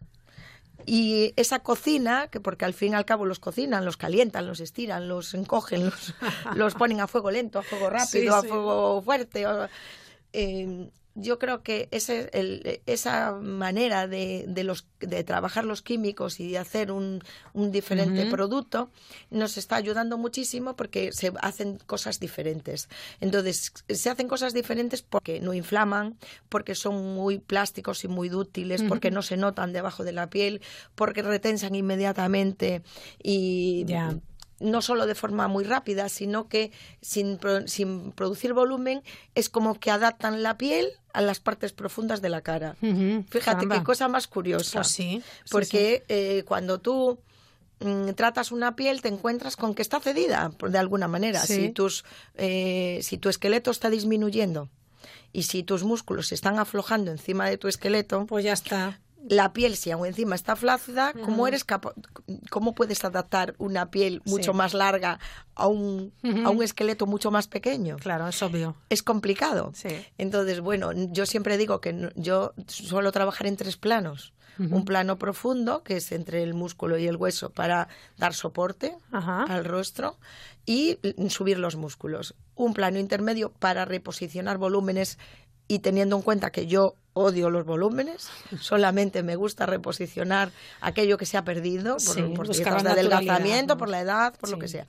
[0.87, 4.61] y esa cocina, que porque al fin y al cabo los cocinan, los calientan, los
[4.61, 6.15] estiran, los encogen, los,
[6.55, 9.45] los ponen a fuego lento, a fuego rápido, Sí, a fuego fuerte.
[10.33, 16.39] eh, yo creo que ese, el- esa manera de, de, los, de trabajar los químicos
[16.41, 18.91] y de hacer un, un diferente producto
[19.31, 22.89] nos está ayudando muchísimo porque se hacen cosas diferentes.
[23.21, 26.17] Entonces, se hacen cosas diferentes porque no inflaman,
[26.49, 30.61] porque son muy plásticos y muy dúctiles, porque no se notan debajo de la piel,
[30.95, 32.83] porque retensan inmediatamente
[33.23, 33.85] y.
[34.61, 36.71] no solo de forma muy rápida, sino que
[37.01, 39.03] sin, sin producir volumen
[39.35, 42.77] es como que adaptan la piel a las partes profundas de la cara.
[42.81, 43.79] Fíjate Caramba.
[43.79, 44.81] qué cosa más curiosa.
[44.81, 47.19] Pues sí, sí, Porque eh, cuando tú
[47.81, 51.41] mm, tratas una piel te encuentras con que está cedida de alguna manera.
[51.41, 52.05] Si, tus,
[52.37, 54.69] eh, si tu esqueleto está disminuyendo
[55.33, 59.01] y si tus músculos se están aflojando encima de tu esqueleto, Pues ya está.
[59.29, 61.65] La piel, si aún encima está flácida, ¿cómo, eres
[62.51, 64.57] ¿cómo puedes adaptar una piel mucho Sí.
[64.57, 65.19] más larga
[65.55, 66.13] a un,
[66.45, 67.97] a un esqueleto mucho más pequeño?
[67.97, 68.77] Claro, es obvio.
[68.89, 69.73] Es complicado.
[69.75, 69.89] Sí.
[70.19, 74.33] Entonces, bueno, yo siempre digo que yo suelo trabajar en tres planos.
[74.59, 79.45] Un plano profundo, que es entre el músculo y el hueso, para dar soporte Ajá.
[79.45, 80.19] al rostro
[80.67, 80.99] y
[81.31, 82.35] subir los músculos.
[82.57, 85.19] Un plano intermedio para reposicionar volúmenes
[85.67, 88.29] y teniendo en cuenta que yo odio los volúmenes,
[88.61, 93.79] solamente me gusta reposicionar aquello que se ha perdido por, Sí, por de adelgazamiento, ¿no?
[93.79, 94.87] por la edad, por lo que sea.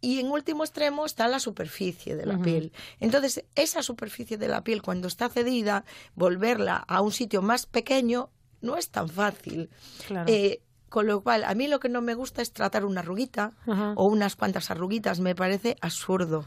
[0.00, 2.72] Y en último extremo está la superficie de la piel.
[2.98, 5.84] Entonces, esa superficie de la piel, cuando está cedida,
[6.16, 9.70] volverla a un sitio más pequeño no es tan fácil.
[10.08, 10.26] Claro.
[10.28, 13.52] Eh, con lo cual, a mí lo que no me gusta es tratar una arruguita
[13.66, 13.94] Ajá.
[13.96, 16.46] o unas cuantas arruguitas, me parece absurdo.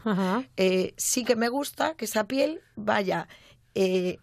[0.56, 3.26] Eh, sí que me gusta que esa piel vaya
[3.74, 4.18] eh,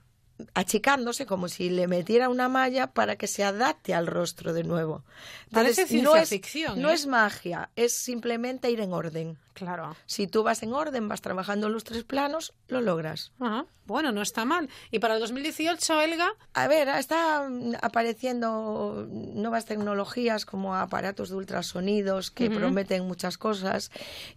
[0.54, 5.04] achicándose como si le metiera una malla para que se adapte al rostro de nuevo.
[5.52, 6.94] Parece no es, ficción, no ¿eh?
[6.94, 9.38] es magia, es simplemente ir en orden.
[9.54, 9.96] Claro.
[10.06, 13.32] Si tú vas en orden, vas trabajando los tres planos, lo logras.
[13.40, 13.66] Ajá.
[13.86, 14.70] Bueno, no está mal.
[14.92, 16.34] ¿Y para el 2018, Elga?
[16.54, 23.92] A ver, están apareciendo nuevas tecnologías como aparatos de ultrasonidos que prometen muchas cosas.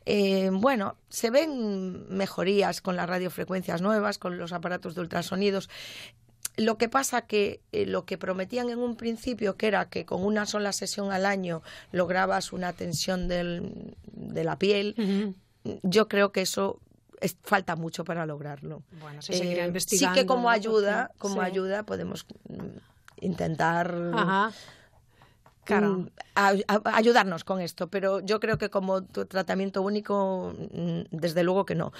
[0.04, 5.70] Eh, bueno, se ven mejorías con las radiofrecuencias nuevas, con los aparatos de ultrasonidos.
[6.56, 10.24] Lo que pasa que eh, lo que prometían en un principio, que era que con
[10.24, 14.94] una sola sesión al año lograbas una tensión del- de la piel,
[15.82, 16.80] yo creo que eso
[17.20, 18.82] es- falta mucho para lograrlo.
[19.00, 20.14] Bueno, se seguirá Eh, investigando.
[20.14, 21.40] Sí que como ayuda, como sí.
[21.40, 22.54] ayuda podemos mm,
[23.20, 24.52] intentar Ajá.
[25.64, 25.88] Claro.
[25.98, 31.42] mm, a- a- ayudarnos con esto, pero yo creo que como tratamiento único, mm, desde
[31.42, 31.92] luego que no.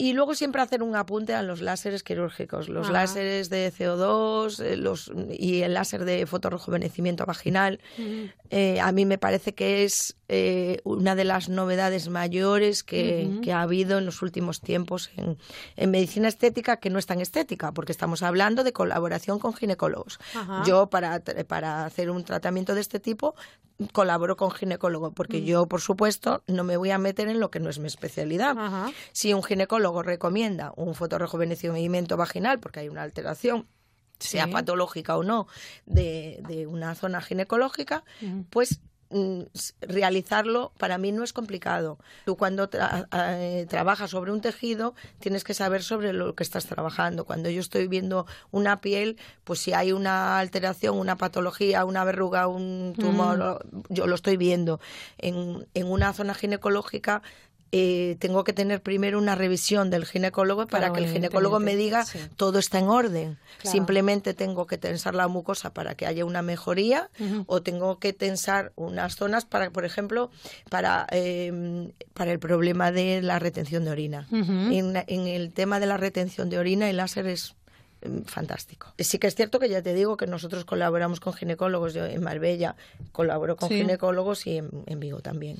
[0.00, 4.76] Y luego siempre hacer un apunte a los láseres quirúrgicos, los láseres de CO2 eh,
[4.78, 7.80] los, y el láser de fotorrejuvenecimiento vaginal.
[8.48, 13.62] Eh, a mí me parece que es eh, una de las novedades mayores que, ha
[13.62, 15.38] habido en los últimos tiempos en,
[15.74, 20.20] en medicina estética, que no es tan estética, porque estamos hablando de colaboración con ginecólogos.
[20.36, 20.62] Ajá.
[20.64, 23.34] Yo, para, para hacer un tratamiento de este tipo,
[23.92, 27.58] colaboro con ginecólogo, porque yo, por supuesto, no me voy a meter en lo que
[27.58, 28.56] no es mi especialidad.
[28.56, 28.92] Ajá.
[29.10, 33.66] Si un ginecólogo recomienda un fotorrejuvenecimiento vaginal, porque hay una alteración,
[34.20, 34.52] sea Sí.
[34.52, 35.48] patológica o no,
[35.86, 38.04] de, de una zona ginecológica,
[38.50, 38.78] pues
[39.80, 41.98] realizarlo para mí no es complicado.
[42.24, 42.70] Tú cuando
[43.12, 47.24] eh, trabajas sobre un tejido tienes que saber sobre lo que estás trabajando.
[47.24, 52.46] Cuando yo estoy viendo una piel, pues si hay una alteración, una patología, una verruga,
[52.46, 54.80] un tumor, yo lo estoy viendo.
[55.18, 57.22] En, en una zona ginecológica
[57.72, 62.04] eh, tengo que tener primero una revisión del ginecólogo para que el ginecólogo me diga
[62.36, 63.38] todo está en orden.
[63.62, 67.10] Simplemente tengo que tensar la mucosa para que haya una mejoría
[67.46, 70.30] o tengo que tensar unas zonas para, por ejemplo,
[70.68, 74.26] para, em, para el problema de la retención de orina.
[74.30, 77.54] en, en, el tema de la retención de orina, el láser es
[78.26, 78.92] fantástico.
[78.98, 81.94] Sí que es cierto que ya te digo que nosotros colaboramos con ginecólogos.
[81.94, 82.76] Yo en Marbella
[83.12, 85.58] colaboro con ginecólogos y en, Vigo también.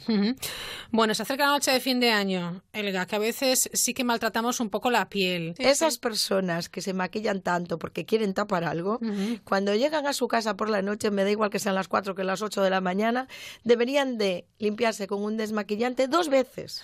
[0.90, 4.04] Bueno, se acerca la noche de fin de año, Elga, que a veces sí que
[4.04, 5.54] maltratamos un poco la piel.
[5.58, 9.00] Esas personas que se maquillan tanto porque quieren tapar algo,
[9.44, 12.14] cuando llegan a su casa por la noche, me da igual que sean las 4
[12.14, 13.28] que las 8 de la mañana,
[13.64, 16.82] deberían de limpiarse con un desmaquillante dos veces.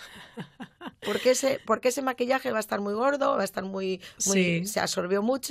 [1.03, 4.79] Porque ese, porque ese maquillaje va a estar muy gordo, va a estar muy, se
[4.79, 5.46] absorbió mucho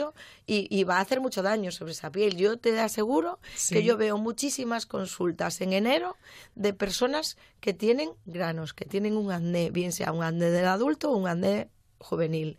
[0.47, 2.37] y, va a hacer mucho daño sobre esa piel.
[2.37, 6.17] Yo te aseguro que yo veo muchísimas consultas en enero
[6.55, 11.11] de personas que tienen granos, que tienen un acné, bien sea un acné del adulto
[11.11, 12.59] o un acné juvenil.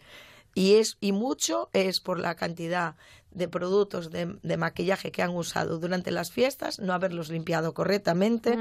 [0.54, 2.96] Y, es, y mucho es por la cantidad
[3.32, 8.58] de productos de, maquillaje que han usado durante las fiestas, no haberlos limpiado correctamente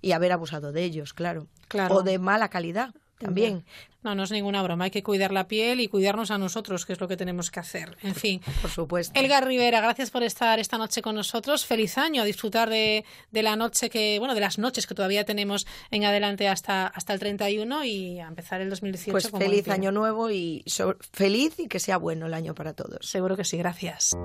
[0.00, 1.48] y haber abusado de ellos, claro.
[1.66, 1.96] claro.
[1.96, 3.64] O de mala calidad también.
[4.02, 4.84] No, no es ninguna broma.
[4.84, 7.60] Hay que cuidar la piel y cuidarnos a nosotros, que es lo que tenemos que
[7.60, 7.96] hacer.
[8.02, 8.40] En fin.
[8.60, 9.18] Por supuesto.
[9.18, 11.64] Elga Rivera, gracias por estar esta noche con nosotros.
[11.64, 15.24] Feliz año, a disfrutar de, de, la noche que, bueno, de las noches que todavía
[15.24, 19.12] tenemos en adelante hasta, hasta el 31 y a empezar el 2018.
[19.12, 20.64] Pues feliz año nuevo y
[21.12, 23.06] feliz y que sea bueno el año para todos.
[23.06, 24.16] Seguro que sí, gracias.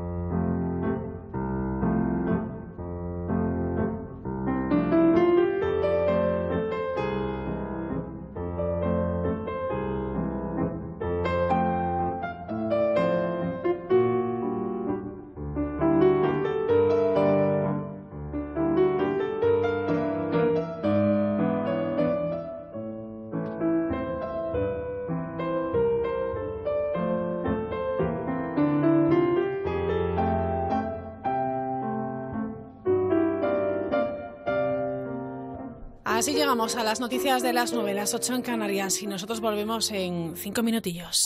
[36.27, 40.35] Así llegamos a las noticias de las novelas 8 en Canarias y nosotros volvemos en
[40.35, 41.25] cinco minutillos.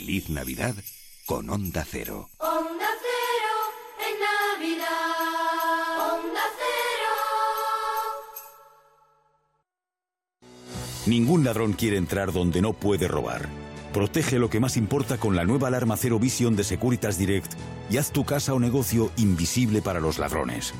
[0.00, 0.74] Feliz Navidad
[1.26, 2.30] con Onda Cero.
[2.38, 3.54] Onda Cero
[4.08, 4.14] en
[4.56, 6.14] Navidad.
[6.14, 7.12] Onda Cero.
[11.04, 13.50] Ningún ladrón quiere entrar donde no puede robar.
[13.92, 17.52] Protege lo que más importa con la nueva alarma Cero Vision de Securitas Direct
[17.90, 20.72] y haz tu casa o negocio invisible para los ladrones.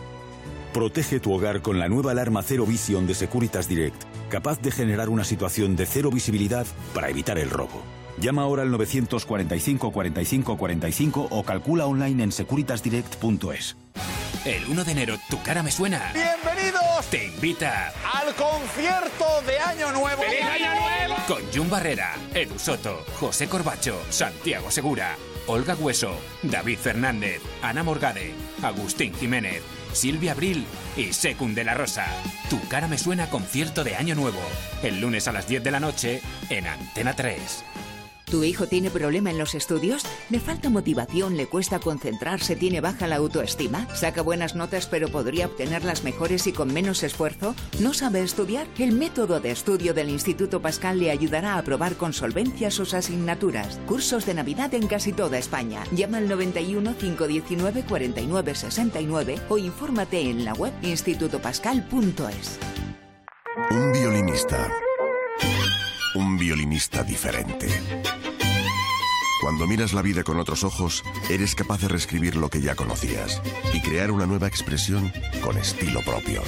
[0.72, 5.10] Protege tu hogar con la nueva alarma Cero Vision de Securitas Direct, capaz de generar
[5.10, 7.99] una situación de cero visibilidad para evitar el robo.
[8.18, 13.76] Llama ahora al 945 45 45 o calcula online en securitasdirect.es.
[14.44, 16.12] El 1 de enero, tu cara me suena.
[16.14, 17.06] ¡Bienvenidos!
[17.10, 20.22] Te invita al concierto de Año Nuevo.
[20.22, 21.14] ¡Feliz Año Nuevo!
[21.26, 28.32] Con Jun Barrera, Edu Soto, José Corbacho, Santiago Segura, Olga Hueso, David Fernández, Ana Morgade,
[28.62, 30.64] Agustín Jiménez, Silvia Abril
[30.96, 32.06] y Secund de la Rosa.
[32.48, 34.40] Tu cara me suena concierto de Año Nuevo.
[34.82, 37.64] El lunes a las 10 de la noche en Antena 3.
[38.30, 40.04] ¿Tu hijo tiene problema en los estudios?
[40.28, 41.36] ¿Le falta motivación?
[41.36, 42.54] ¿Le cuesta concentrarse?
[42.54, 43.88] ¿Tiene baja la autoestima?
[43.92, 47.56] ¿Saca buenas notas pero podría obtenerlas mejores y con menos esfuerzo?
[47.80, 48.68] ¿No sabe estudiar?
[48.78, 53.80] El método de estudio del Instituto Pascal le ayudará a aprobar con solvencia sus asignaturas.
[53.88, 55.82] Cursos de Navidad en casi toda España.
[55.90, 62.58] Llama al 91 519 49 69 o infórmate en la web institutopascal.es.
[63.72, 64.70] Un violinista
[66.14, 67.68] un violinista diferente.
[69.40, 73.40] Cuando miras la vida con otros ojos, eres capaz de reescribir lo que ya conocías
[73.72, 76.42] y crear una nueva expresión con estilo propio.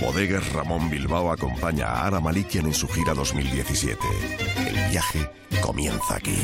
[0.00, 3.98] Bodegas Ramón Bilbao acompaña a Ara Malikian en su gira 2017.
[4.68, 5.30] El viaje
[5.62, 6.36] comienza aquí.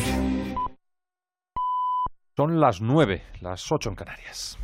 [2.36, 4.58] Son las 9, las 8 en Canarias.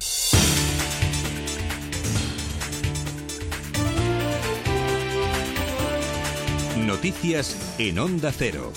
[6.87, 8.73] Noticias en Onda Cero.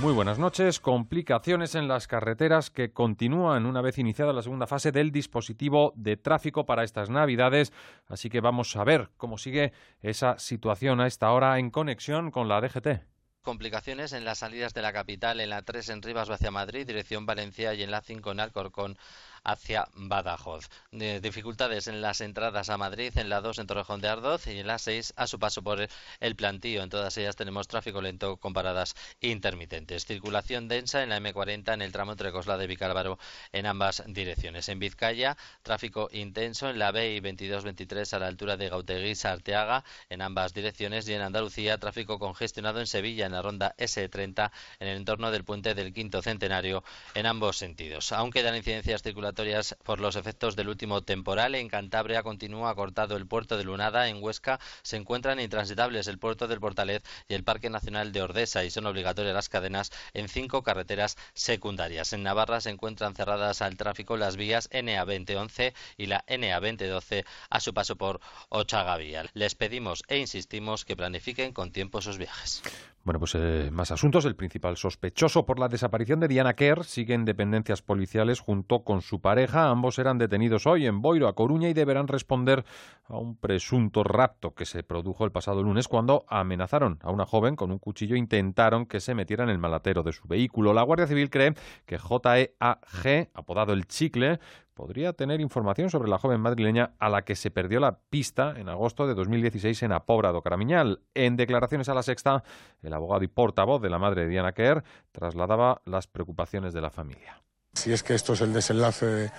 [0.00, 0.80] Muy buenas noches.
[0.80, 6.16] Complicaciones en las carreteras que continúan una vez iniciada la segunda fase del dispositivo de
[6.16, 7.72] tráfico para estas Navidades.
[8.06, 12.48] Así que vamos a ver cómo sigue esa situación a esta hora en conexión con
[12.48, 13.04] la DGT
[13.48, 17.24] complicaciones en las salidas de la capital, en la 3 en Rivas hacia Madrid, dirección
[17.24, 18.98] Valencia y en la 5 en Alcorcón
[19.48, 20.68] hacia Badajoz.
[20.92, 24.66] dificultades en las entradas a Madrid, en la 2 en Torrejón de Ardoz y en
[24.66, 25.88] la 6 a su paso por
[26.20, 26.82] el plantío.
[26.82, 30.04] En todas ellas tenemos tráfico lento con paradas intermitentes.
[30.04, 33.18] Circulación densa en la M40 en el tramo entre Cosla de Vicálvaro
[33.52, 34.68] en ambas direcciones.
[34.68, 39.82] En Vizcaya, tráfico intenso en la B y 22-23 a la altura de Gautegui Arteaga
[40.10, 44.88] en ambas direcciones y en Andalucía, tráfico congestionado en Sevilla en la ronda S30 en
[44.88, 46.84] el entorno del puente del Quinto Centenario
[47.14, 48.12] en ambos sentidos.
[48.12, 49.37] Aunque dan incidencias circulatorias
[49.84, 51.54] por los efectos del último temporal.
[51.54, 54.08] En Cantabria continúa cortado el puerto de Lunada.
[54.08, 58.64] En Huesca se encuentran intransitables el puerto del Portalet y el Parque Nacional de Ordesa
[58.64, 62.12] y son obligatorias las cadenas en cinco carreteras secundarias.
[62.12, 67.72] En Navarra se encuentran cerradas al tráfico las vías NA2011 y la NA2012 a su
[67.72, 69.24] paso por Ochagavía.
[69.34, 72.62] Les pedimos e insistimos que planifiquen con tiempo sus viajes.
[73.08, 74.26] Bueno, pues eh, más asuntos.
[74.26, 79.00] El principal sospechoso por la desaparición de Diana Kerr sigue en dependencias policiales junto con
[79.00, 79.70] su pareja.
[79.70, 82.66] Ambos serán detenidos hoy en Boiro, a Coruña, y deberán responder
[83.06, 87.56] a un presunto rapto que se produjo el pasado lunes cuando amenazaron a una joven
[87.56, 90.74] con un cuchillo e intentaron que se metiera en el malatero de su vehículo.
[90.74, 91.54] La Guardia Civil cree
[91.86, 94.38] que JEAG, apodado el Chicle,
[94.78, 98.68] podría tener información sobre la joven madrileña a la que se perdió la pista en
[98.68, 101.00] agosto de 2016 en Apóbrado Caramiñal.
[101.14, 102.44] En declaraciones a la Sexta,
[102.80, 106.90] el abogado y portavoz de la madre de Diana Kerr trasladaba las preocupaciones de la
[106.90, 107.42] familia.
[107.72, 109.32] Si es que esto es el desenlace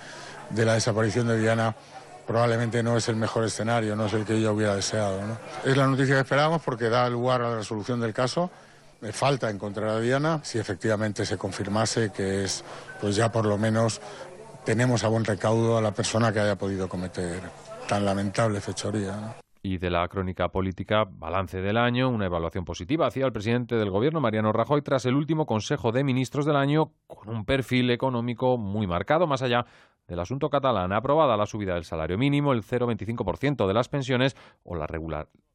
[0.50, 1.74] de, la desaparición de Diana,
[2.26, 5.22] probablemente no es el mejor escenario, no es el que ella hubiera deseado.
[5.64, 8.50] Es la noticia que esperábamos porque da lugar a la resolución del caso.
[9.00, 10.40] Me falta encontrar a Diana.
[10.44, 12.62] Si efectivamente se confirmase que es,
[13.00, 14.02] pues ya por lo menos
[14.64, 17.40] tenemos a buen recaudo a la persona que haya podido cometer
[17.88, 19.36] tan lamentable fechoría.
[19.62, 23.90] Y de la crónica política, balance del año, una evaluación positiva hacia el presidente del
[23.90, 28.56] gobierno, Mariano Rajoy, tras el último Consejo de Ministros del año, con un perfil económico
[28.56, 29.66] muy marcado, más allá
[30.08, 30.92] del asunto catalán.
[30.92, 34.86] Aprobada la subida del salario mínimo, el 0,25% de las pensiones o la,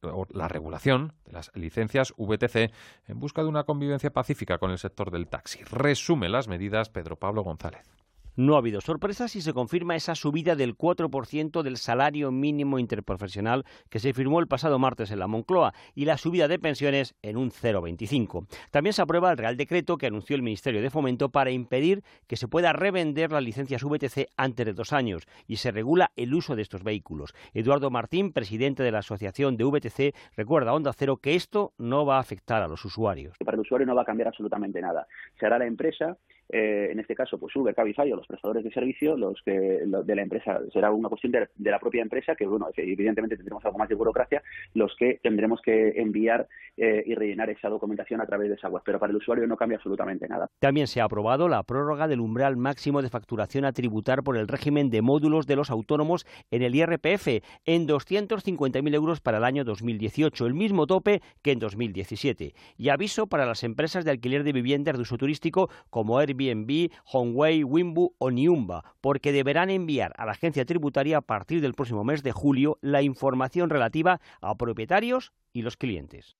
[0.02, 2.72] o la regulación de las licencias VTC
[3.08, 5.64] en busca de una convivencia pacífica con el sector del taxi.
[5.64, 8.05] Resume las medidas Pedro Pablo González.
[8.36, 13.64] No ha habido sorpresas y se confirma esa subida del 4% del salario mínimo interprofesional
[13.88, 17.38] que se firmó el pasado martes en la Moncloa y la subida de pensiones en
[17.38, 18.46] un 0,25.
[18.70, 22.36] También se aprueba el Real Decreto que anunció el Ministerio de Fomento para impedir que
[22.36, 26.56] se pueda revender las licencias VTC antes de dos años y se regula el uso
[26.56, 27.32] de estos vehículos.
[27.54, 32.04] Eduardo Martín, presidente de la Asociación de VTC, recuerda a Onda Cero que esto no
[32.04, 33.38] va a afectar a los usuarios.
[33.42, 35.06] Para el usuario no va a cambiar absolutamente nada.
[35.40, 38.70] Se hará la empresa eh, en este caso, pues Uber, Cabify o los prestadores de
[38.70, 42.68] servicio, los que de la empresa, será una cuestión de, la propia empresa, que bueno,
[42.76, 44.42] evidentemente tendremos algo más de burocracia,
[44.74, 48.82] los que tendremos que enviar eh, y rellenar esa documentación a través de esa web.
[48.84, 50.48] Pero para el usuario no cambia absolutamente nada.
[50.60, 54.48] También se ha aprobado la prórroga del umbral máximo de facturación a tributar por el
[54.48, 59.64] régimen de módulos de los autónomos en el IRPF en 250.000 euros para el año
[59.64, 62.54] 2018, el mismo tope que en 2017.
[62.76, 66.92] Y aviso para las empresas de alquiler de viviendas de uso turístico como Airbnb Airbnb,
[67.04, 72.04] Hongwei, Wimbu o Niumba, porque deberán enviar a la agencia tributaria a partir del próximo
[72.04, 76.36] mes de julio la información relativa a propietarios y los clientes.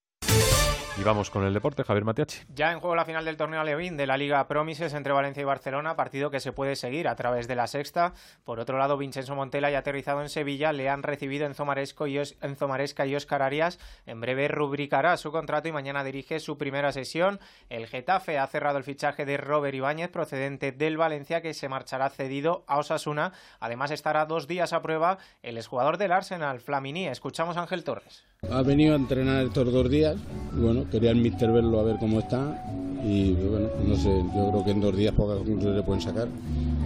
[0.98, 2.38] Y vamos con el deporte, Javier Matiachi.
[2.54, 5.44] Ya en juego la final del torneo Alevín de la Liga Promises entre Valencia y
[5.44, 8.14] Barcelona, partido que se puede seguir a través de la sexta.
[8.44, 12.16] Por otro lado, Vincenzo Montela ya aterrizado en Sevilla, le han recibido en, Zomaresco y
[12.16, 13.78] en Zomaresca y Oscar Arias.
[14.06, 17.40] En breve rubricará su contrato y mañana dirige su primera sesión.
[17.68, 22.08] El Getafe ha cerrado el fichaje de Robert Ibáñez, procedente del Valencia, que se marchará
[22.08, 23.32] cedido a Osasuna.
[23.60, 27.06] Además, estará dos días a prueba el exjugador del Arsenal, Flamini.
[27.06, 28.24] Escuchamos a Ángel Torres.
[28.50, 30.16] Ha venido a entrenar estos dos días.
[30.52, 32.62] Bueno, quería el mister verlo a ver cómo está.
[33.04, 36.28] Y bueno, no sé, yo creo que en dos días pocas conclusiones le pueden sacar.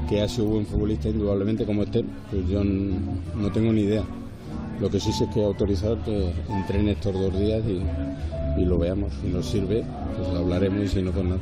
[0.09, 4.03] Que ha sido buen futbolista, indudablemente, como este, pues yo no tengo ni idea.
[4.81, 7.83] Lo que sí sé es que he autorizado que entrene estos dos días y,
[8.61, 9.13] y lo veamos.
[9.21, 9.85] Si nos sirve,
[10.17, 11.41] pues lo hablaremos y si no, pues nada.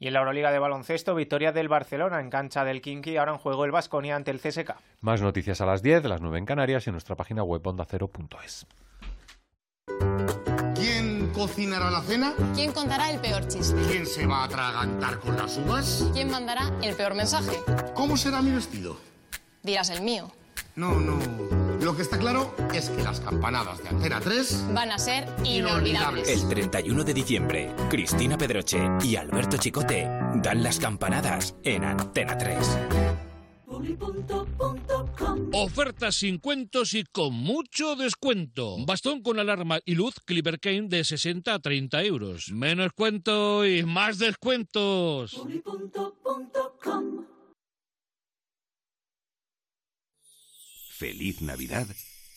[0.00, 3.38] Y en la Euroliga de baloncesto, victoria del Barcelona en cancha del Kinky, ahora en
[3.38, 4.74] juego el Vasconia ante el CSK.
[5.02, 8.66] Más noticias a las 10, las 9 en Canarias y en nuestra página web ondacero.es.
[10.74, 12.34] ¿Quién cocinará la cena?
[12.54, 13.80] ¿Quién contará el peor chiste?
[13.88, 16.04] ¿Quién se va a atragantar con las uvas?
[16.12, 17.58] ¿Quién mandará el peor mensaje?
[17.94, 18.96] ¿Cómo será mi vestido?
[19.62, 20.30] Dirás el mío.
[20.76, 21.18] No, no.
[21.80, 26.28] Lo que está claro es que las campanadas de Antena 3 Van a ser inolvidables.
[26.28, 32.78] El 31 de diciembre, Cristina Pedroche y Alberto Chicote dan las campanadas en Antena 3.
[35.52, 38.76] Ofertas sin cuentos y con mucho descuento.
[38.84, 42.50] Bastón con alarma y luz Clipper Kane de 60 a 30 euros.
[42.52, 45.40] Menos cuento y más descuentos.
[50.90, 51.86] Feliz Navidad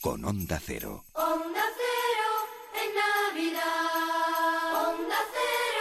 [0.02, 1.04] con Onda Cero.
[1.14, 2.30] Onda Cero
[2.82, 4.90] en Navidad.
[4.90, 5.73] Onda Cero.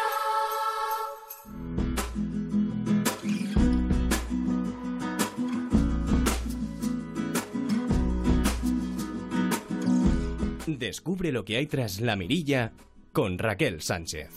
[10.66, 12.72] Descubre lo que hay tras la mirilla
[13.12, 14.30] con Raquel Sánchez.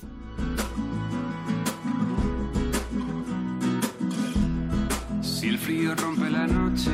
[5.22, 6.92] Si el frío rompe la noche,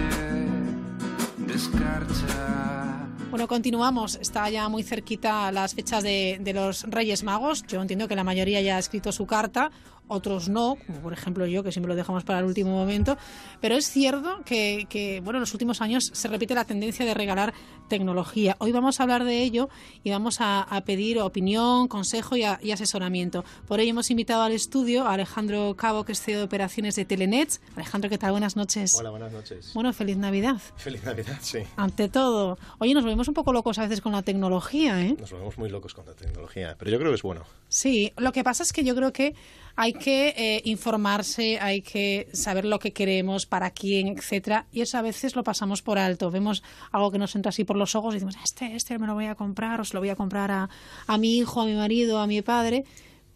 [1.48, 3.08] descarcha.
[3.30, 4.16] Bueno, continuamos.
[4.16, 7.64] Está ya muy cerquita las fechas de, de los Reyes Magos.
[7.66, 9.72] Yo entiendo que la mayoría ya ha escrito su carta,
[10.12, 13.18] otros no, como por ejemplo yo, que siempre lo dejamos para el último momento.
[13.62, 17.14] Pero es cierto que, que, bueno, en los últimos años se repite la tendencia de
[17.14, 17.54] regalar
[17.88, 18.56] tecnología.
[18.60, 19.70] Hoy vamos a hablar de ello
[20.04, 23.44] y vamos a, a pedir opinión, consejo y, a- y asesoramiento.
[23.68, 27.06] Por ello hemos invitado al estudio a Alejandro Cabo, que es CEO de operaciones de
[27.06, 27.62] Telenets.
[27.76, 28.32] Alejandro, ¿qué tal?
[28.32, 28.94] Buenas noches.
[28.98, 29.72] Hola, buenas noches.
[29.74, 30.58] Bueno, feliz Navidad.
[30.78, 31.60] Feliz Navidad, sí.
[31.76, 32.58] Ante todo.
[32.80, 35.16] Oye, nos volvemos un poco locos a veces con la tecnología, ¿eh?
[35.20, 37.44] Nos volvemos muy locos con la tecnología, pero yo creo que es bueno.
[37.68, 39.36] Sí, lo que pasa es que yo creo que
[39.76, 44.98] hay que eh, informarse, hay que saber lo que queremos, para quién, etcétera, y eso
[44.98, 46.32] a veces lo pasamos por alto.
[46.32, 49.14] Vemos algo que nos entra así por los ojos y decimos, este, este me lo
[49.14, 50.70] voy a comprar, o se lo voy a comprar a,
[51.08, 52.86] a mi hijo, a mi marido, a mi padre.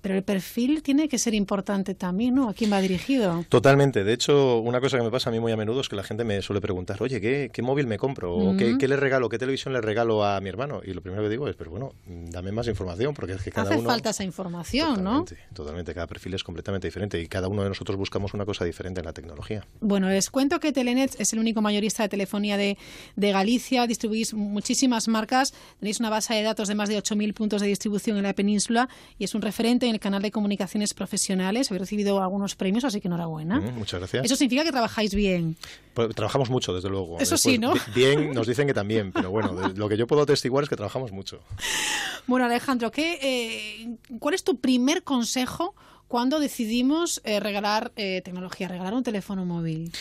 [0.05, 2.47] Pero el perfil tiene que ser importante también, ¿no?
[2.47, 3.43] ¿A quién va dirigido?
[3.49, 4.03] Totalmente.
[4.03, 6.03] De hecho, una cosa que me pasa a mí muy a menudo es que la
[6.03, 8.35] gente me suele preguntar, oye, ¿qué, qué móvil me compro?
[8.35, 9.29] ¿O qué, le regalo?
[9.29, 10.81] ¿Qué televisión le regalo a mi hermano?
[10.85, 13.71] Y lo primero que digo es, pero bueno, dame más información, porque es que cada
[13.71, 13.89] Hace uno...
[13.89, 15.25] falta esa información, ¿no?
[15.55, 18.99] Totalmente, cada perfil es completamente diferente y cada uno de nosotros buscamos una cosa diferente
[18.99, 19.65] en la tecnología.
[19.81, 22.77] Bueno, les cuento que Telenet es el único mayorista de telefonía de,
[23.15, 23.87] de Galicia.
[23.87, 25.55] Distribuís muchísimas marcas.
[25.79, 28.87] Tenéis una base de datos de más de 8.000 puntos de distribución en la península
[29.17, 31.71] y es un referente en el canal de comunicaciones profesionales.
[31.71, 33.59] Habéis recibido algunos premios, así que enhorabuena.
[33.59, 34.25] Mm, muchas gracias.
[34.25, 35.55] Eso significa que trabajáis bien.
[35.93, 37.19] Pues trabajamos mucho, desde luego.
[37.19, 37.73] Eso sí, ¿no?
[37.73, 40.69] bi- Bien, nos dicen que también, pero bueno, de- lo que yo puedo atestiguar es
[40.69, 41.39] que trabajamos mucho.
[42.27, 45.75] Bueno, Alejandro, ¿qué, eh, ¿cuál es tu primer consejo
[46.07, 49.91] cuando decidimos eh, regalar eh, tecnología, regalar un teléfono móvil?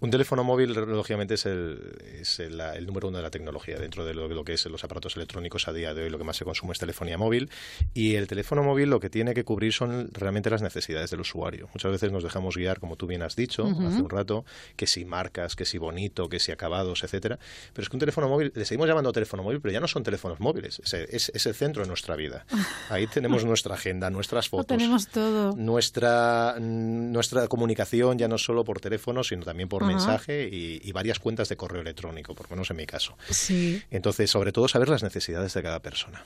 [0.00, 3.78] Un teléfono móvil, lógicamente, es el, es el, el número uno de la tecnología.
[3.78, 6.24] Dentro de lo, lo que es los aparatos electrónicos a día de hoy, lo que
[6.24, 7.50] más se consume es telefonía móvil.
[7.94, 11.68] Y el teléfono móvil lo que tiene que cubrir son realmente las necesidades del usuario.
[11.74, 14.44] Muchas veces nos dejamos guiar, como tú bien has dicho hace un rato,
[14.76, 17.38] que si marcas, que si bonito, que si acabados, etcétera.
[17.72, 20.02] Pero es que un teléfono móvil, le seguimos llamando teléfono móvil, pero ya no son
[20.04, 20.80] teléfonos móviles.
[20.84, 22.46] Es, es- es el centro de nuestra vida.
[22.88, 25.56] Ahí tenemos nuestra agenda, nuestras Lo fotos tenemos todo.
[25.56, 29.87] nuestra, nuestra comunicación ya no solo por teléfono, sino también por.
[29.88, 33.16] Mensaje y, y varias cuentas de correo electrónico, por lo menos en mi caso.
[33.30, 33.82] Sí.
[33.90, 36.24] Entonces, sobre todo, saber las necesidades de cada persona.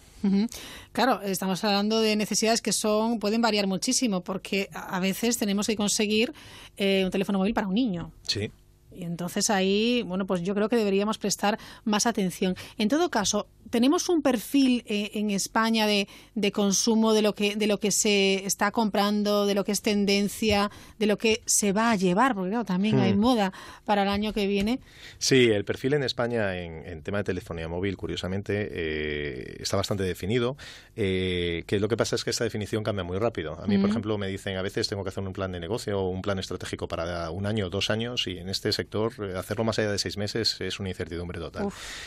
[0.93, 5.67] Claro, estamos hablando de necesidades que son pueden variar muchísimo porque a a veces tenemos
[5.67, 6.35] que conseguir
[6.77, 8.13] eh, un teléfono móvil para un niño.
[8.27, 8.51] Sí.
[8.95, 12.55] Y entonces ahí, bueno, pues yo creo que deberíamos prestar más atención.
[12.77, 16.07] En todo caso, tenemos un perfil eh, en España de,
[16.37, 19.83] de consumo de lo que de lo que se está comprando, de lo que es
[19.83, 20.71] tendencia,
[21.01, 23.19] de lo que se va a llevar, porque claro, también hay Hmm.
[23.21, 23.53] moda
[23.85, 24.79] para el año que viene.
[25.19, 30.05] Sí, el perfil en España en, en tema de telefonía móvil, curiosamente, eh, está bastante
[30.05, 30.57] definido.
[30.95, 33.59] eh, que lo que pasa es que esta definición cambia muy rápido.
[33.63, 33.91] A mí, por Mm.
[33.93, 36.39] ejemplo, me dicen a veces tengo que hacer un plan de negocio o un plan
[36.39, 39.99] estratégico para un año o dos años y en este sector hacerlo más allá de
[39.99, 41.63] seis meses es una incertidumbre total.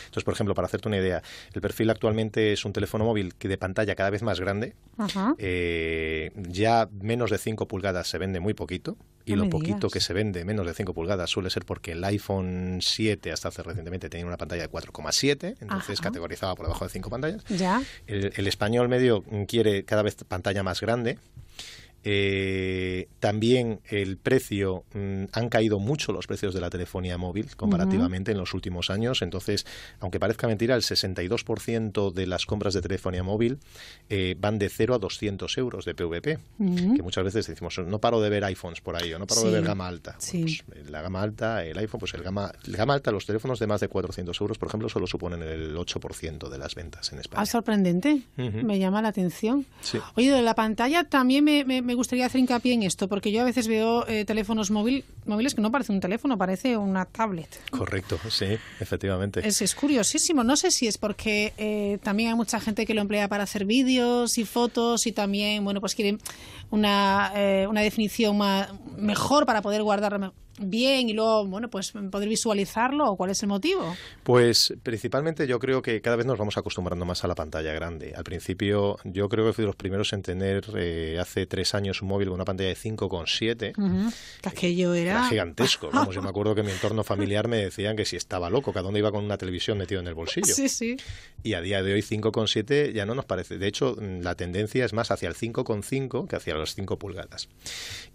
[0.06, 1.24] Entonces, por ejemplo, para hacerte una idea,
[1.56, 4.74] el perfil actualmente es un teléfono móvil que de pantalla cada vez más grande.
[4.98, 5.34] Ajá.
[5.38, 9.94] Eh, ya menos de 5 pulgadas se vende muy poquito y No lo poquito digas.
[9.94, 13.64] que se vende menos de 5 pulgadas suele ser porque el iPhone 7 hasta hace
[13.64, 16.10] recientemente tenía una pantalla de 4,7, entonces Ajá.
[16.10, 17.44] categorizaba por debajo de 5 pantallas.
[17.50, 17.82] Ya.
[18.06, 21.18] El, el español medio quiere cada vez pantalla más grande.
[22.08, 28.32] Eh, también el precio, mm, han caído mucho los precios de la telefonía móvil comparativamente
[28.32, 29.22] en los últimos años.
[29.24, 29.66] Entonces,
[30.00, 33.58] aunque parezca mentira, el 62% de las compras de telefonía móvil
[34.10, 36.38] eh, van de 0 a 200 euros de PVP.
[36.96, 39.52] Que muchas veces decimos, no paro de ver iPhones por ahí, o no paro de
[39.52, 40.16] ver gama alta.
[40.42, 43.60] Bueno, pues, la gama alta, el iPhone, pues el gama, el gama alta, los teléfonos
[43.60, 47.20] de más de 400 euros, por ejemplo, solo suponen el 8% de las ventas en
[47.20, 47.42] España.
[47.42, 48.22] Ah, sorprendente.
[48.38, 49.66] Me llama la atención.
[49.82, 49.98] Sí.
[50.16, 53.42] Oye, de la pantalla también me, me- me gustaría hacer hincapié en esto, porque yo
[53.42, 57.48] a veces veo eh, teléfonos móvil, móviles que no parece un teléfono, parece una tablet.
[57.72, 58.46] Correcto, sí,
[58.80, 59.46] efectivamente.
[59.48, 60.44] Es, es curiosísimo.
[60.44, 63.66] No sé si es porque eh, también hay mucha gente que lo emplea para hacer
[63.66, 66.20] vídeos y fotos y también, bueno, pues quieren
[66.72, 71.94] una, eh, una definición más, mejor para poder guardar me- bien y luego, bueno, pues
[72.12, 73.96] poder visualizarlo o cuál es el motivo.
[74.24, 78.14] Pues principalmente yo creo que cada vez nos vamos acostumbrando más a la pantalla grande.
[78.16, 82.02] Al principio yo creo que fui de los primeros en tener eh, hace tres años
[82.02, 83.78] un móvil con una pantalla de 5,7.
[83.78, 84.14] Ujú.
[84.42, 85.12] Que aquello era...
[85.12, 85.90] Era gigantesco.
[85.94, 88.74] Vamos, yo me acuerdo que en mi entorno familiar me decían que si estaba loco,
[88.74, 90.54] que a dónde iba con una televisión metido en el bolsillo.
[90.54, 90.98] Sí, sí.
[91.44, 93.58] Y a día de hoy 5,7 ya no nos parece.
[93.58, 97.50] De hecho, mm, la tendencia es más hacia el 5,5 que hacia las 5 pulgadas.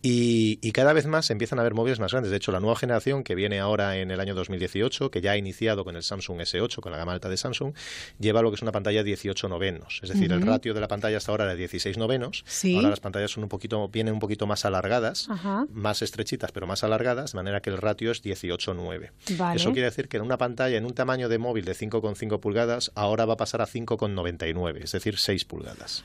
[0.02, 2.29] Y, y cada vez más empiezan a haber móviles más grandes.
[2.30, 5.36] De hecho, la nueva generación que viene ahora en el año 2018, que ya ha
[5.36, 7.74] iniciado con el Samsung S8, con la gama alta de Samsung,
[8.18, 10.00] lleva lo que es una pantalla 18 novenos.
[10.02, 12.44] Es decir, el ratio de la pantalla hasta ahora era 16 novenos.
[12.46, 12.76] Sí.
[12.76, 15.66] Ahora las pantallas son un poquito, vienen un poquito más alargadas Ajá.
[15.72, 19.10] más estrechitas pero más alargadas, de manera que el ratio es 18-9.
[19.36, 19.56] Vale.
[19.56, 22.92] Eso quiere decir que en una pantalla, en un tamaño de móvil de 5,5 pulgadas,
[22.94, 26.04] ahora va a pasar a 5,99, es decir, 6 pulgadas.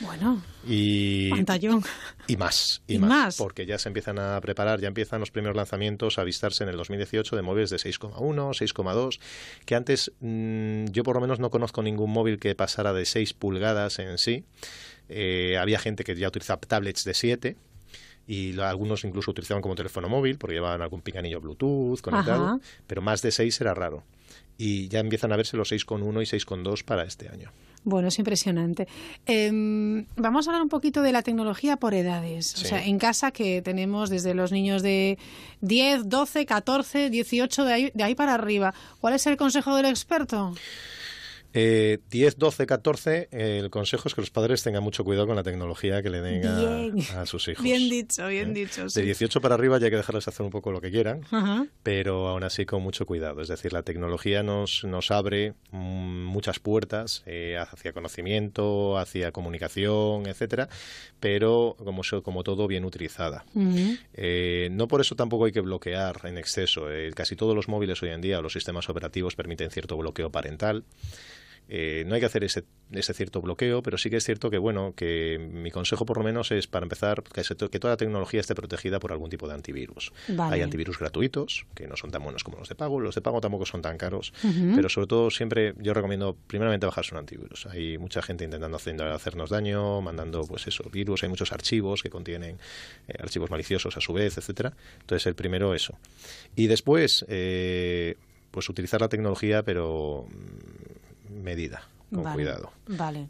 [0.00, 1.82] Bueno, Y, pantallón.
[2.26, 3.36] y más, y, Y más, más.
[3.36, 6.76] porque ya se empiezan a preparar, ya empiezan los primeros lanzamientos a avistarse en el
[6.76, 9.20] 2018 de móviles de 6,1, 6,2,
[9.66, 13.34] que antes mm, yo por lo menos no conozco ningún móvil que pasara de 6
[13.34, 14.44] pulgadas en sí.
[15.08, 17.56] Eh, había gente que ya utilizaba tablets de 7
[18.26, 22.58] y lo- algunos incluso utilizaban como teléfono móvil porque llevaban algún pinganillo Bluetooth conectado, Ajá.
[22.86, 24.04] pero más de 6 era raro.
[24.56, 27.50] Y ya empiezan a verse los 6,1 y 6,2 para este año.
[27.82, 28.88] Bueno, es impresionante.
[29.26, 32.54] Em, vamos a hablar un poquito de la tecnología por edades.
[32.54, 35.18] O sea, en casa que tenemos desde los niños de
[35.62, 38.74] 10, 12, 14, 18, de ahí, de ahí para arriba.
[39.00, 40.54] ¿Cuál es el consejo del experto?
[41.52, 45.36] Eh, 10, 12, 14, eh, el consejo es que los padres tengan mucho cuidado con
[45.36, 46.46] la tecnología que le den
[47.16, 47.62] a, sus hijos.
[47.64, 48.84] Bien dicho, bien dicho.
[48.84, 49.02] De sí.
[49.02, 51.66] 18 para arriba ya hay que dejarles hacer un poco lo que quieran, Ajá.
[51.82, 53.40] pero aún así con mucho cuidado.
[53.40, 60.26] Es decir, la tecnología nos, nos abre mm, muchas puertas eh, hacia conocimiento, hacia comunicación,
[60.26, 60.68] etcétera,
[61.18, 63.44] pero como, como todo bien utilizada.
[64.14, 66.90] Eh, no por eso tampoco hay que bloquear en exceso.
[66.90, 70.84] Eh, casi todos los móviles hoy en día, los sistemas operativos permiten cierto bloqueo parental.
[71.72, 74.58] Eh, no hay que hacer ese, ese cierto bloqueo, pero sí que es cierto que,
[74.58, 77.92] bueno, que mi consejo por lo menos es, para empezar, que, se to- que toda
[77.94, 80.12] la tecnología esté protegida por algún tipo de antivirus.
[80.28, 80.56] Vale.
[80.56, 83.40] Hay antivirus gratuitos, que no son tan buenos como los de pago, los de pago
[83.40, 84.32] tampoco son tan caros,
[84.74, 87.66] pero sobre todo siempre yo recomiendo primeramente bajarse un antivirus.
[87.66, 92.58] Hay mucha gente intentando hacernos daño, mandando pues eso, virus, hay muchos archivos que contienen
[93.06, 94.72] eh, archivos maliciosos a su vez, etcétera.
[95.02, 95.96] Entonces el primero eso.
[96.56, 98.16] Y después, eh,
[98.50, 100.99] pues utilizar la tecnología, pero mm,
[101.40, 101.82] medida,
[102.12, 102.70] con Vale, cuidado.
[102.86, 103.28] Vale.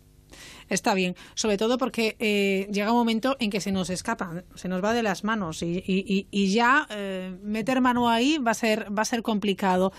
[0.69, 4.69] Está bien, sobre todo porque eh, llega un momento en que se nos escapa, se
[4.69, 8.55] nos va de las manos y, y- y- ya eh, meter mano ahí va a
[8.55, 9.93] ser va a ser complicado.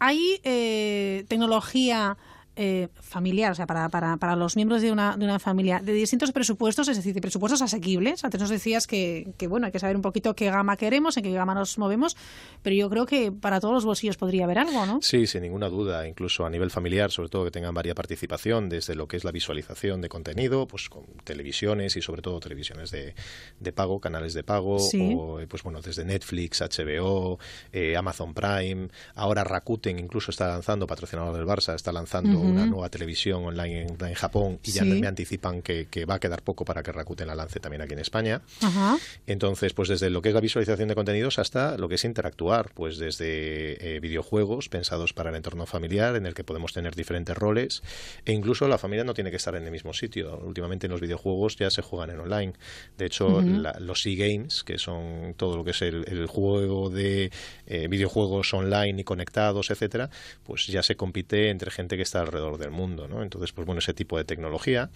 [0.00, 2.16] Hay eh, tecnología
[2.62, 5.94] eh, familiar, o sea, para, para, para los miembros de una, de una familia, de
[5.94, 8.22] distintos presupuestos, es decir, de presupuestos asequibles.
[8.22, 11.22] Antes nos decías que, que, bueno, hay que saber un poquito qué gama queremos, en
[11.22, 12.18] qué gama nos movemos,
[12.60, 14.98] pero yo creo que para todos los bolsillos podría haber algo, ¿no?
[15.00, 18.94] Sí, sin ninguna duda, incluso a nivel familiar, sobre todo que tengan varia participación desde
[18.94, 23.14] lo que es la visualización de contenido, pues con televisiones y sobre todo televisiones de,
[23.58, 25.14] de pago, canales de pago, Sí.
[25.18, 27.38] o eh, pues bueno, desde Netflix, HBO,
[27.72, 32.49] eh, Amazon Prime, ahora Rakuten incluso está lanzando, patrocinador del Barça, está lanzando.
[32.50, 34.88] Una nueva televisión online en, en Japón y ya Sí.
[35.00, 37.92] me anticipan que, que va a quedar poco para que Rakuten la lance también aquí
[37.92, 38.42] en España.
[38.62, 38.96] Ajá.
[39.26, 42.70] Entonces, pues desde lo que es la visualización de contenidos hasta lo que es interactuar,
[42.74, 47.36] pues desde eh, videojuegos pensados para el entorno familiar, en el que podemos tener diferentes
[47.36, 47.82] roles,
[48.24, 50.38] e incluso la familia no tiene que estar en el mismo sitio.
[50.44, 52.52] Últimamente en los videojuegos ya se juegan en online.
[52.98, 57.30] De hecho, la- los e-games, que son todo lo que es el, el juego de
[57.66, 60.10] eh, videojuegos online y conectados, etcétera,
[60.44, 63.22] pues ya se compite entre gente que está alrededor del mundo, ¿no?
[63.22, 64.90] Entonces, pues bueno, ese tipo de tecnología.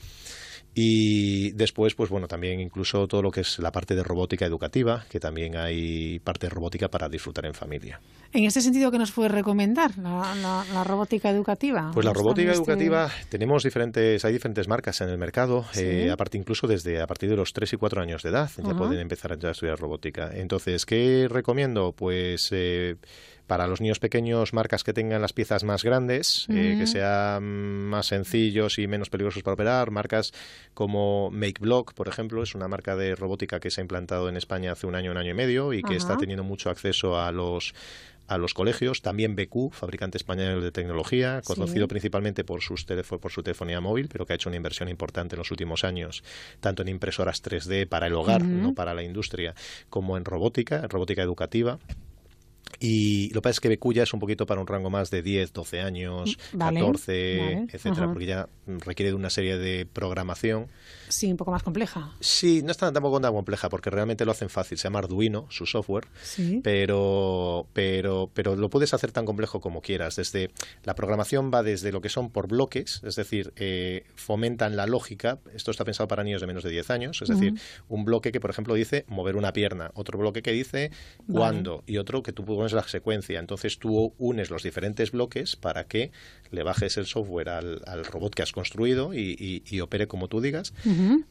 [0.76, 5.04] Y después, pues bueno, también incluso todo lo que es la parte de robótica educativa,
[5.08, 8.00] que también hay parte de robótica para disfrutar en familia.
[8.32, 11.92] En ese sentido, ¿qué nos puede recomendar la, la- la robótica educativa?
[11.94, 15.84] Pues la ¿Está robótica este- educativa, tenemos diferentes, hay diferentes marcas en el mercado, Sí.
[15.84, 18.74] eh, aparte incluso desde a partir de los 3 y 4 años de edad ya
[18.74, 20.32] pueden empezar a estudiar robótica.
[20.34, 21.92] Entonces, ¿qué recomiendo?
[21.92, 22.96] Pues eh,
[23.46, 27.44] para los niños pequeños, marcas que tengan las piezas más grandes, eh, que sean
[27.88, 30.32] más sencillos y menos peligrosos para operar, marcas
[30.72, 34.72] como MakeBlock, por ejemplo, es una marca de robótica que se ha implantado en España
[34.72, 37.74] hace un año, un año y medio y que está teniendo mucho acceso a los
[38.26, 41.52] a los colegios, también BQ, fabricante español de tecnología, Sí.
[41.54, 42.86] conocido principalmente por, sus
[43.20, 46.24] por su telefonía móvil, pero que ha hecho una inversión importante en los últimos años,
[46.60, 49.54] tanto en impresoras 3D para el hogar, no para la industria,
[49.90, 51.78] como en robótica, en robótica educativa.
[52.80, 55.10] Y lo que pasa es que BQ ya es un poquito para un rango más
[55.10, 58.12] de 10, 12 años, Vale, 14, vale, etcétera, ajá.
[58.12, 60.66] porque ya mm, requiere de una serie de programación
[61.08, 62.12] Sí, un poco más compleja.
[62.20, 64.78] Sí, no es tan- tampoco tan compleja porque realmente lo hacen fácil.
[64.78, 66.60] Se llama Arduino, su software, Sí.
[66.64, 70.16] pero, pero, pero lo puedes hacer tan complejo como quieras.
[70.16, 70.50] Desde
[70.82, 75.38] la programación va desde lo que son por bloques, es decir, eh, fomentan la lógica.
[75.54, 77.54] Esto está pensado para niños de menos de 10 años, es decir,
[77.88, 81.38] un bloque que, por ejemplo, dice mover una pierna, otro bloque que dice Vale.
[81.38, 83.38] cuándo y otro que tú pones la secuencia.
[83.40, 86.10] Entonces tú unes los diferentes bloques para que
[86.50, 90.28] le bajes el software al, al robot que has construido y, y- y opere como
[90.28, 90.72] tú digas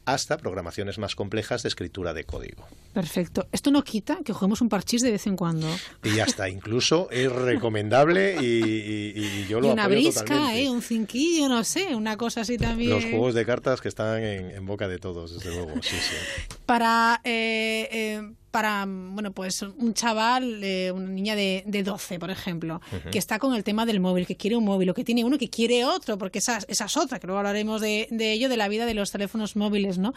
[0.04, 2.66] hasta programaciones más complejas de escritura de código.
[2.92, 3.48] Perfecto.
[3.52, 5.66] Esto no quita que juguemos un parchís de vez en cuando.
[6.02, 10.62] Y hasta incluso es recomendable y, yo lo una apoyo brisca, totalmente.
[10.64, 10.70] ¿eh?
[10.70, 12.90] un cinquillo, no sé, una cosa así también.
[12.90, 15.74] Los juegos de cartas que están en, en boca de todos, desde luego.
[15.82, 16.54] Sí, sí.
[16.66, 22.30] Para, eh, eh, para bueno, pues un chaval, eh, una niña de, de 12, por
[22.30, 22.80] ejemplo,
[23.10, 25.38] que está con el tema del móvil, que quiere un móvil, o que tiene uno
[25.38, 28.56] que quiere otro, porque esa, esa es otra, que luego hablaremos de, de ello, de
[28.56, 30.14] la vida de los teléfonos móviles, ¿no?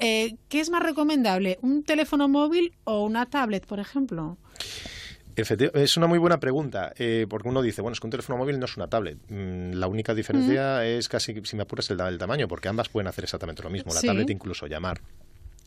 [0.00, 4.36] Eh, ¿Qué es más recomendable, un teléfono móvil o una tablet, por ejemplo?
[5.36, 8.58] Es una muy buena pregunta, eh, porque uno dice, bueno, es que un teléfono móvil
[8.58, 9.18] no es una tablet.
[9.28, 13.06] Mm, la única diferencia es casi, si me apuras, el, el tamaño, porque ambas pueden
[13.06, 13.94] hacer exactamente lo mismo.
[13.94, 14.06] La Sí.
[14.08, 15.00] tablet incluso llamar.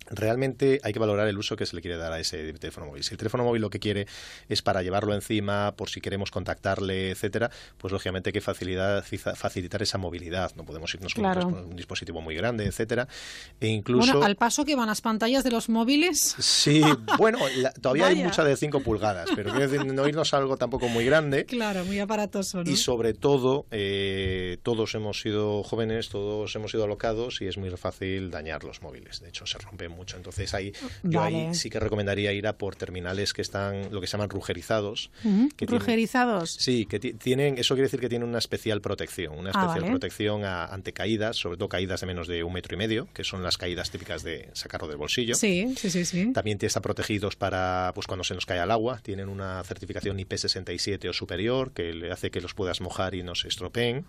[0.10, 3.04] Realmente hay que valorar el uso que se le quiere dar a ese teléfono móvil.
[3.04, 4.08] Si el teléfono móvil lo que quiere
[4.48, 9.82] es para llevarlo encima, por si queremos contactarle, etcétera, pues lógicamente hay que facilitar, facilitar
[9.82, 10.52] esa movilidad.
[10.56, 11.48] No podemos irnos con un Claro.
[11.50, 13.08] dispo- un dispositivo muy grande, etcétera.
[13.60, 16.36] E incluso Bueno, al paso que van las pantallas de los móviles.
[16.40, 16.82] Sí,
[17.20, 20.58] bueno, la- todavía hay mucha de 5 pulgadas, pero quiero decir, no irnos a algo
[20.58, 21.46] tampoco muy grande.
[21.46, 22.70] Claro, muy aparatoso, ¿no?
[22.70, 27.70] Y sobre todo, eh, todos hemos sido jóvenes, todos hemos sido alocados y es muy
[27.72, 29.20] fácil dañar los móviles.
[29.22, 30.18] De hecho, se rompen mucho.
[30.18, 30.72] Entonces, ahí,
[31.04, 31.48] yo Vale.
[31.50, 35.12] ahí sí que recomendaría ir a por terminales que están, lo que se llaman rugerizados.
[35.24, 36.52] Ujú, que tienen- Rugerizados.
[36.52, 39.82] Sí, que ti- tienen, eso quiere decir que tienen una especial protección, una Ah, especial
[39.82, 39.92] vale.
[39.92, 43.24] protección a- ante caídas, sobre todo caídas de menos de un metro y medio, que
[43.24, 45.36] son las caídas típicas de sacarlo del bolsillo.
[45.36, 46.32] Sí, sí, sí, sí.
[46.34, 49.00] También están protegidos para pues cuando se nos cae al agua.
[49.04, 53.36] Tienen una certificación IP67 o superior que le hace que los puedas mojar y no
[53.36, 54.06] se estropeen.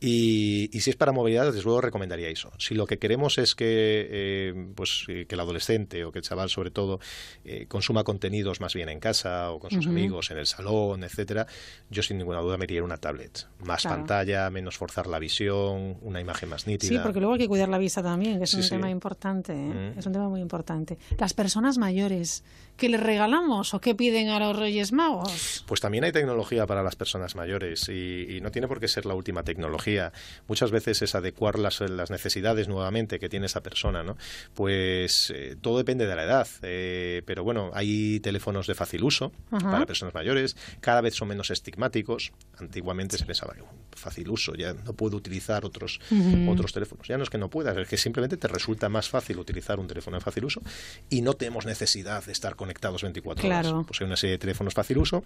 [0.00, 2.52] Y si es para movilidad, desde luego recomendaría eso.
[2.58, 6.24] Si lo que queremos es que, eh, pues, eh, que el adolescente o que el
[6.24, 7.00] chaval, sobre todo,
[7.44, 11.46] eh, consuma contenidos más bien en casa o con sus amigos, en el salón, etcétera,
[11.90, 13.46] yo sin ninguna duda me iría una tablet.
[13.60, 13.96] Más Claro.
[13.98, 16.88] pantalla, menos forzar la visión, una imagen más nítida.
[16.88, 18.70] Sí, porque luego hay que cuidar la vista también, que es Sí, un sí.
[18.70, 19.52] tema importante.
[19.52, 19.92] ¿eh?
[19.94, 19.98] Mm.
[19.98, 20.98] Es un tema muy importante.
[21.18, 22.42] Las personas mayores,
[22.78, 25.64] ¿qué les regalamos o qué piden a los Reyes Magos?
[25.66, 29.04] Pues también hay tecnología para las personas mayores y, y no tiene por qué ser
[29.04, 30.12] la última tecnología.
[30.46, 34.16] Muchas veces es adecuar las, las necesidades nuevamente que tiene esa persona, ¿no?
[34.54, 39.32] Pues eh, todo depende de la edad, eh, pero bueno, hay teléfonos de fácil uso
[39.50, 39.70] Ajá.
[39.70, 42.32] para personas mayores, cada vez son menos estigmáticos.
[42.58, 43.62] Antiguamente se pensaba que
[43.92, 46.00] fácil uso, ya no puedo utilizar otros,
[46.48, 47.06] otros teléfonos.
[47.08, 49.88] Ya no es que no puedas, es que simplemente te resulta más fácil utilizar un
[49.88, 50.62] teléfono de fácil uso
[51.10, 53.70] y no tenemos necesidad de estar conectados 24 Claro.
[53.70, 53.86] horas.
[53.86, 55.24] Pues hay una serie de teléfonos fácil uso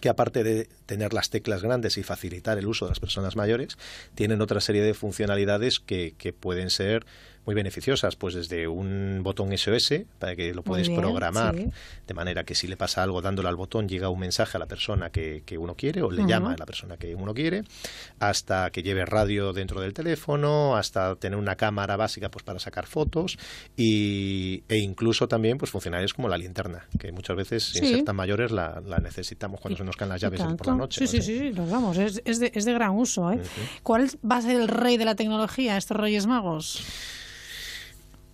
[0.00, 3.76] que aparte de tener las teclas grandes y facilitar el uso de las personas mayores,
[4.14, 7.04] tienen otra serie de funcionalidades que, que pueden ser
[7.46, 11.70] muy beneficiosas, pues desde un botón SOS, para que lo puedes bien, programar, sí.
[12.06, 14.66] de manera que si le pasa algo dándole al botón llega un mensaje a la
[14.66, 17.64] persona que, que uno quiere o le llama a la persona que uno quiere,
[18.18, 22.86] hasta que lleve radio dentro del teléfono, hasta tener una cámara básica pues para sacar
[22.86, 23.38] fotos
[23.76, 27.86] y, e incluso también pues funcionalidades como la linterna, que muchas veces Sí.
[27.86, 31.06] ser tan mayores la, la necesitamos cuando se nos caen las llaves por la noche.
[31.06, 33.30] Sí, no sí, sí, sí, los vamos, es, es de, es de gran uso.
[33.32, 33.40] ¿eh?
[33.82, 36.82] ¿Cuál va a ser el rey de la tecnología, estos Reyes Magos?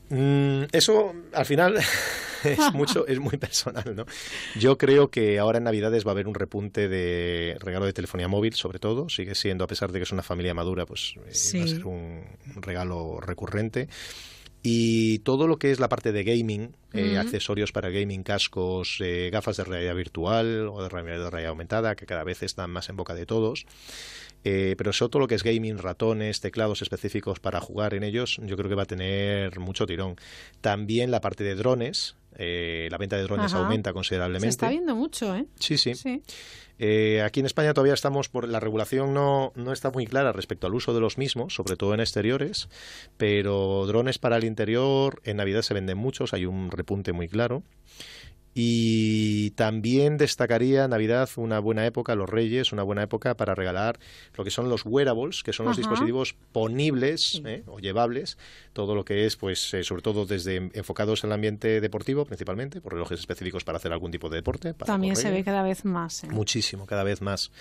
[0.09, 1.77] Mm, eso al final
[2.45, 4.07] es mucho, es muy personal, ¿no?
[4.59, 8.29] Yo creo que ahora en Navidades va a haber un repunte de regalo de telefonía
[8.29, 9.09] móvil, sobre todo.
[9.09, 11.87] Sigue siendo, a pesar de que es una familia madura, pues eh, va a ser
[11.87, 13.89] un, un regalo recurrente.
[14.69, 19.31] Y todo lo que es la parte de gaming, eh, accesorios para gaming, cascos, eh,
[19.33, 22.89] gafas de realidad virtual o de realidad, de realidad aumentada, que cada vez están más
[22.89, 23.65] en boca de todos.
[24.49, 28.39] Eh, pero sobre todo lo que es gaming, ratones, teclados específicos para jugar en ellos,
[28.45, 30.15] yo creo que va a tener mucho tirón.
[30.61, 33.65] También la parte de drones, eh, la venta de drones Ajá.
[33.65, 34.49] aumenta Se considerablemente.
[34.51, 35.47] está viendo mucho, ¿eh?
[35.59, 35.97] Sí, sí.
[35.97, 36.23] Sí.
[36.79, 40.69] Eh, aquí en España todavía estamos por la regulación no, no está muy clara respecto
[40.69, 42.69] al uso de los mismos, sobre todo en exteriores,
[43.17, 47.65] pero drones para el interior en Navidad se venden muchos, hay un repunte muy claro.
[48.59, 53.99] Y también destacaría Navidad una buena época, los Reyes, una buena época para regalar
[54.35, 55.83] lo que son los wearables, que son los Ajá.
[55.83, 57.65] dispositivos ponibles ¿eh?
[57.67, 58.39] o llevables,
[58.73, 62.81] todo lo que es, pues, eh, sobre todo desde enfocados en el ambiente deportivo, principalmente,
[62.81, 64.73] por relojes específicos para hacer algún tipo de deporte.
[64.73, 66.25] para También se ve cada vez más.
[66.25, 66.29] ¿eh?
[66.31, 67.53] Muchísimo, cada vez más.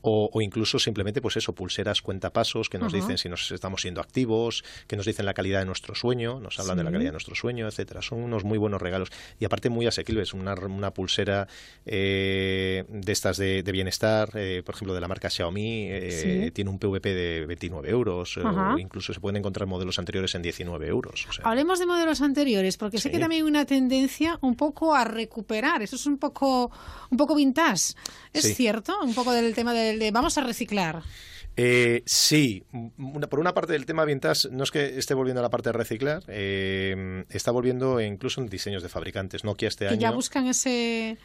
[0.00, 3.02] O, o incluso simplemente, pues eso, pulseras cuentapasos que nos Ajá.
[3.02, 6.58] dicen si nos estamos siendo activos, que nos dicen la calidad de nuestro sueño, nos
[6.58, 8.00] hablan de la calidad de nuestro sueño, etcétera.
[8.00, 10.32] Son unos muy buenos regalos y aparte muy asequibles.
[10.40, 11.46] Una, una pulsera
[11.86, 16.10] eh, de estas de, de bienestar, eh, por ejemplo, de la marca Xiaomi, eh,
[16.44, 16.50] Sí.
[16.52, 20.86] tiene un PVP de 29 euros, o incluso se pueden encontrar modelos anteriores en 19
[20.86, 21.26] euros.
[21.28, 24.94] O sea, Hablemos de modelos anteriores, porque sé que también hay una tendencia un poco
[24.94, 25.82] a recuperar.
[25.82, 26.70] Eso es un poco,
[27.10, 27.94] un poco vintage.
[28.32, 28.54] ¿Es Sí.
[28.54, 28.96] cierto?
[29.02, 31.02] Un poco del tema del de vamos a reciclar.
[31.60, 32.62] Eh, sí,
[32.98, 35.70] una- por una parte del tema vintage no es que esté volviendo a la parte
[35.70, 39.42] de reciclar, eh, está volviendo incluso en diseños de fabricantes.
[39.42, 41.18] Nokia este Que año ya buscan ese,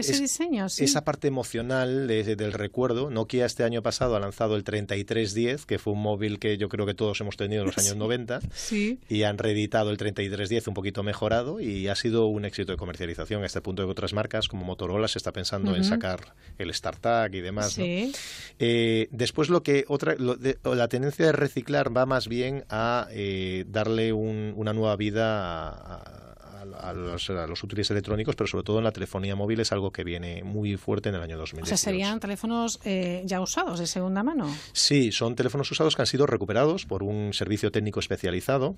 [0.00, 0.84] ese Es- diseño, sí.
[0.84, 3.10] esa parte emocional de- del recuerdo.
[3.10, 6.86] Nokia este año pasado ha lanzado el 3310, que fue un móvil que yo creo
[6.86, 8.98] que todos hemos tenido en los años 90, Sí.
[9.08, 13.42] y han reeditado el 3310 un poquito mejorado y ha sido un éxito de comercialización
[13.42, 16.72] a este punto de que otras marcas como Motorola se está pensando en sacar el
[16.74, 17.78] StarTag y demás.
[17.78, 17.84] ¿no?
[17.84, 18.12] Sí.
[18.58, 23.08] Eh, después lo que otra lo de- la tendencia de reciclar va más bien a
[23.10, 26.29] eh, darle un- una nueva vida a, a-
[26.62, 29.90] a los, a los útiles electrónicos, pero sobre todo en la telefonía móvil es algo
[29.92, 31.68] que viene muy fuerte en el año O 2018.
[31.68, 34.52] sea, serían teléfonos eh, ya usados, de segunda mano.
[34.72, 38.76] Sí, son teléfonos usados que han sido recuperados por un servicio técnico especializado.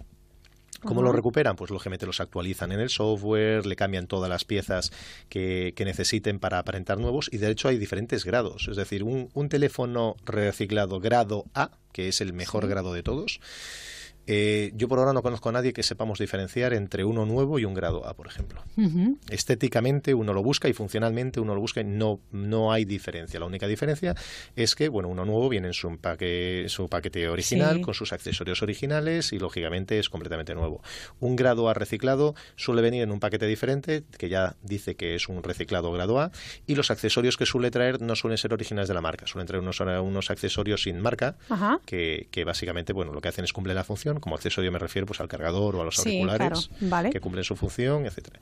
[0.84, 1.54] ¿Cómo lo recuperan?
[1.54, 4.90] Pues lógicamente los actualizan en el software, le cambian todas las piezas
[5.28, 8.66] que, que necesiten para aparentar nuevos y de hecho hay diferentes grados.
[8.68, 12.68] Es decir, un, un teléfono reciclado grado A, que es el mejor Sí.
[12.70, 13.38] grado de todos,
[14.26, 17.64] eh, yo por ahora no conozco a nadie que sepamos diferenciar entre uno nuevo y
[17.64, 18.62] un grado A, por ejemplo.
[19.30, 23.40] Estéticamente uno lo busca y funcionalmente uno lo busca y no, no hay diferencia.
[23.40, 24.14] La única diferencia
[24.56, 27.80] es que, bueno, uno nuevo viene en su, empaque, su paquete original, Sí.
[27.82, 30.82] con sus accesorios originales y lógicamente es completamente nuevo.
[31.20, 35.28] Un grado A reciclado suele venir en un paquete diferente, que ya dice que es
[35.28, 36.30] un reciclado grado A,
[36.66, 39.62] y los accesorios que suele traer no suelen ser originales de la marca, suelen traer
[39.62, 41.80] unos, unos accesorios sin marca, Ajá.
[41.86, 45.06] que, que básicamente, bueno, lo que hacen es cumplir la función, como accesorio me refiero
[45.06, 46.90] pues al cargador o a los Sí, auriculares, claro.
[46.90, 47.10] Vale.
[47.10, 48.38] que cumplen su función, etcétera.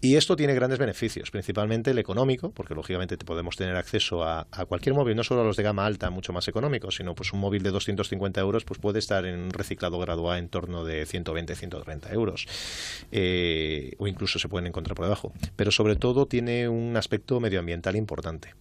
[0.00, 4.46] Y esto tiene grandes beneficios, principalmente el económico, porque lógicamente te podemos tener acceso a,
[4.50, 7.32] a cualquier móvil, no solo a los de gama alta, mucho más económicos, sino pues
[7.32, 10.84] un móvil de 250 euros pues puede estar en un reciclado grado A en torno
[10.84, 12.46] de 120, 130 euros,
[13.12, 15.32] Eh, o incluso se pueden encontrar por debajo.
[15.56, 18.54] Pero sobre todo tiene un aspecto medioambiental importante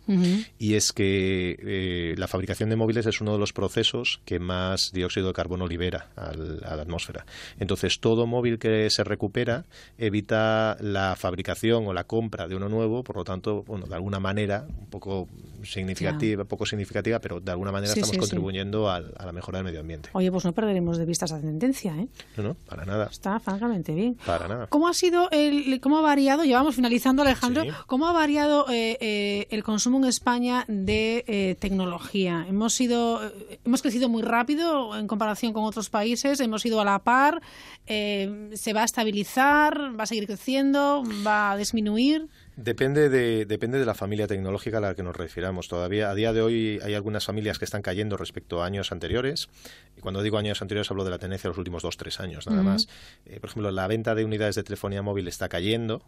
[0.58, 4.92] y es que eh, la fabricación de móviles es uno de los procesos que más
[4.92, 7.26] dióxido de carbono libera al- a la atmósfera.
[7.60, 9.66] Entonces, todo móvil que se recupera
[9.98, 14.20] evita la fabricación o la compra de uno nuevo, por lo tanto, bueno, de alguna
[14.20, 15.28] manera, un poco
[15.64, 18.20] significativa, poco significativa, pero de alguna manera Sí, estamos sí, sí.
[18.20, 20.10] contribuyendo al- a la mejora del medio ambiente.
[20.14, 22.08] Oye, pues no perderemos de vista esa tendencia, ¿eh?
[22.38, 24.18] No, no, para nada, Está francamente bien.
[24.26, 24.68] para nada.
[24.68, 26.44] ¿Cómo ha sido el, cómo ha variado?
[26.46, 27.64] Llevamos finalizando, Alejandro.
[27.64, 27.70] Sí.
[27.88, 32.46] ¿Cómo ha variado eh, eh, el consumo en España de eh, tecnología?
[32.48, 33.20] Hemos sido,
[33.66, 36.39] hemos crecido muy rápido en comparación con otros países.
[36.40, 37.42] Hemos ido a la par.
[37.88, 42.28] eh, se va a estabilizar, va a seguir creciendo, va a disminuir.
[42.62, 45.70] Depende de, depende de la familia tecnológica a la que nos refiramos.
[45.70, 49.48] Todavía a día de hoy hay algunas familias que están cayendo respecto a años anteriores.
[49.96, 52.48] Y cuando digo años anteriores hablo de la tendencia de los últimos dos, tres años,
[52.48, 52.90] nada más.
[53.26, 56.04] Eh, por ejemplo, la venta de unidades de telefonía móvil está cayendo,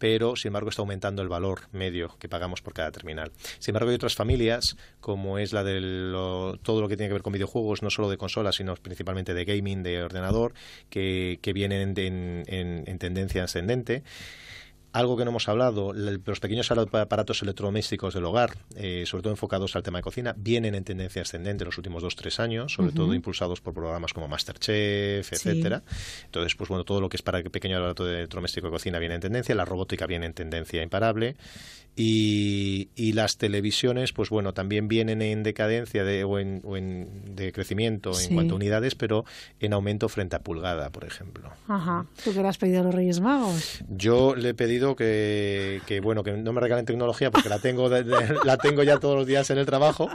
[0.00, 3.30] pero sin embargo está aumentando el valor medio que pagamos por cada terminal.
[3.60, 7.14] Sin embargo, hay otras familias, como es la de lo- todo lo que tiene que
[7.14, 10.52] ver con videojuegos, no solo de consolas, sino principalmente de gaming, de ordenador,
[10.90, 14.02] que, que vienen en- en- en tendencia ascendente
[14.92, 19.74] Algo que no hemos hablado, los pequeños aparatos electrodomésticos del hogar, eh, sobre todo enfocados
[19.74, 22.92] al tema de cocina, vienen en tendencia ascendente en los últimos dos tres años, sobre
[22.92, 25.82] todo impulsados por programas como Masterchef, etcétera.
[26.24, 29.14] Entonces, pues bueno, todo lo que es para el pequeño aparato electrodoméstico de cocina viene
[29.14, 31.36] en tendencia, la robótica viene en tendencia imparable
[31.94, 37.36] y, y las televisiones, pues bueno, también vienen en decadencia de, o, en, o en
[37.36, 39.24] de crecimiento en cuanto a unidades, pero
[39.60, 41.50] en aumento frente a pulgada, por ejemplo.
[41.68, 42.06] Ajá.
[42.24, 43.84] ¿Tú qué le has pedido a los Reyes Magos?
[43.90, 47.88] Yo le he pedido que, que bueno, que no me regalen tecnología porque la tengo,
[48.44, 50.08] la tengo ya todos los días en el trabajo.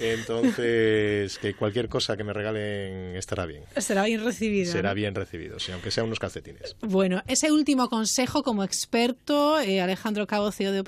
[0.00, 3.64] Entonces, que cualquier cosa que me regalen estará bien.
[3.76, 4.72] Será bien recibido.
[4.72, 6.76] Será bien recibido, sí, aunque sean unos calcetines.
[6.80, 10.80] Bueno, ese último consejo como experto, eh, Alejandro Cabo, CEO de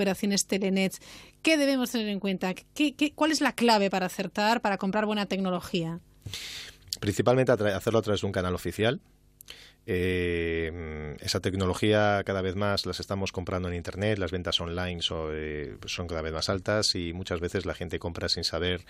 [0.46, 1.02] Telenet,
[1.42, 2.54] ¿qué debemos tener en cuenta?
[2.54, 6.00] ¿Qué, qué, cuál es la clave para acertar, para comprar buena tecnología?
[7.00, 9.00] Principalmente hacerlo a través de un canal oficial.
[9.86, 15.30] Eh, esa tecnología cada vez más las estamos comprando en internet, las ventas online son,
[15.34, 18.84] eh, son, cada vez más altas y muchas veces la gente compra sin saber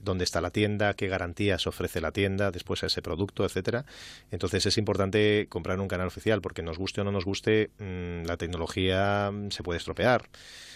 [0.00, 3.84] dónde está la tienda, qué garantías ofrece la tienda después a ese producto, etcétera.
[4.30, 8.24] Entonces es importante comprar un canal oficial porque nos guste o no nos guste, mmm,
[8.24, 10.28] la tecnología se puede estropear.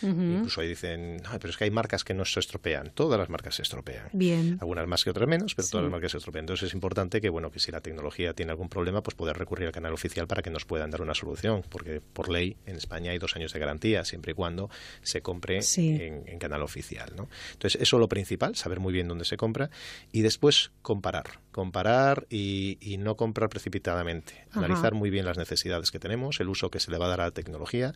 [0.03, 0.37] Uh -huh.
[0.39, 2.91] Incluso ahí dicen, no, pero es que hay marcas que no se estropean.
[2.95, 4.09] Todas las marcas se estropean.
[4.13, 4.59] Bien.
[4.61, 5.71] Algunas más que otras menos, pero sí.
[5.71, 6.43] todas las marcas se estropean.
[6.43, 9.62] Entonces es importante que, bueno, que si la tecnología tiene algún problema, pues poder recurrir
[9.67, 11.63] al canal oficial para que nos puedan dar una solución.
[11.69, 14.71] Porque por ley en España hay dos años de garantía, siempre y cuando
[15.03, 15.91] se compre sí.
[16.01, 17.13] en, en, canal oficial.
[17.17, 17.29] ¿no?
[17.53, 19.71] Entonces eso es lo principal, saber muy bien dónde se compra
[20.13, 21.41] y después comparar.
[21.53, 24.45] Comparar y, y no comprar precipitadamente.
[24.51, 24.61] Ajá.
[24.61, 27.21] Analizar muy bien las necesidades que tenemos, el uso que se le va a dar
[27.21, 27.95] a la tecnología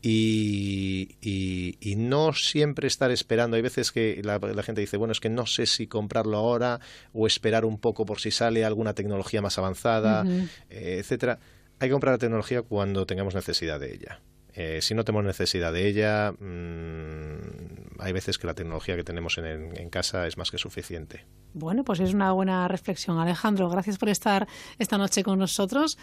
[0.00, 3.56] y, y, y, no siempre estar esperando.
[3.56, 6.80] Hay veces que la, la, gente dice, bueno, es que no sé si comprarlo ahora
[7.12, 10.48] o esperar un poco por si sale alguna tecnología más avanzada, uh -huh.
[10.70, 11.38] eh, etcétera.
[11.80, 14.20] Hay que comprar la tecnología cuando tengamos necesidad de ella.
[14.60, 19.38] Eh, si no tenemos necesidad de ella, mmm, hay veces que la tecnología que tenemos
[19.38, 21.26] en, en, casa es más que suficiente.
[21.54, 23.20] Bueno, pues es una buena reflexión.
[23.20, 24.48] Alejandro, gracias por estar
[24.80, 25.96] esta noche con nosotros.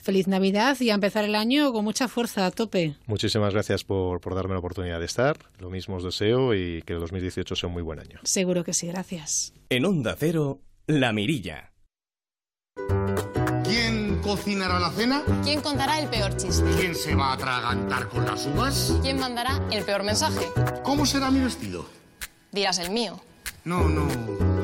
[0.00, 2.94] Feliz Navidad y a empezar el año con mucha fuerza, a tope.
[3.06, 5.36] Muchísimas gracias por, por darme la oportunidad de estar.
[5.58, 8.20] Lo mismo os deseo y que el 2018 sea un muy buen año.
[8.22, 9.52] Seguro que sí, gracias.
[9.68, 11.72] En Onda Cero, La Mirilla.
[14.28, 15.22] ¿Quién cocinará la cena?
[15.42, 16.70] ¿Quién contará el peor chiste?
[16.78, 18.92] ¿Quién se va a atragantar con las uvas?
[19.00, 20.46] ¿Quién mandará el peor mensaje?
[20.82, 21.86] ¿Cómo será mi vestido?
[22.52, 23.18] Dirás el mío.
[23.64, 24.06] No, no.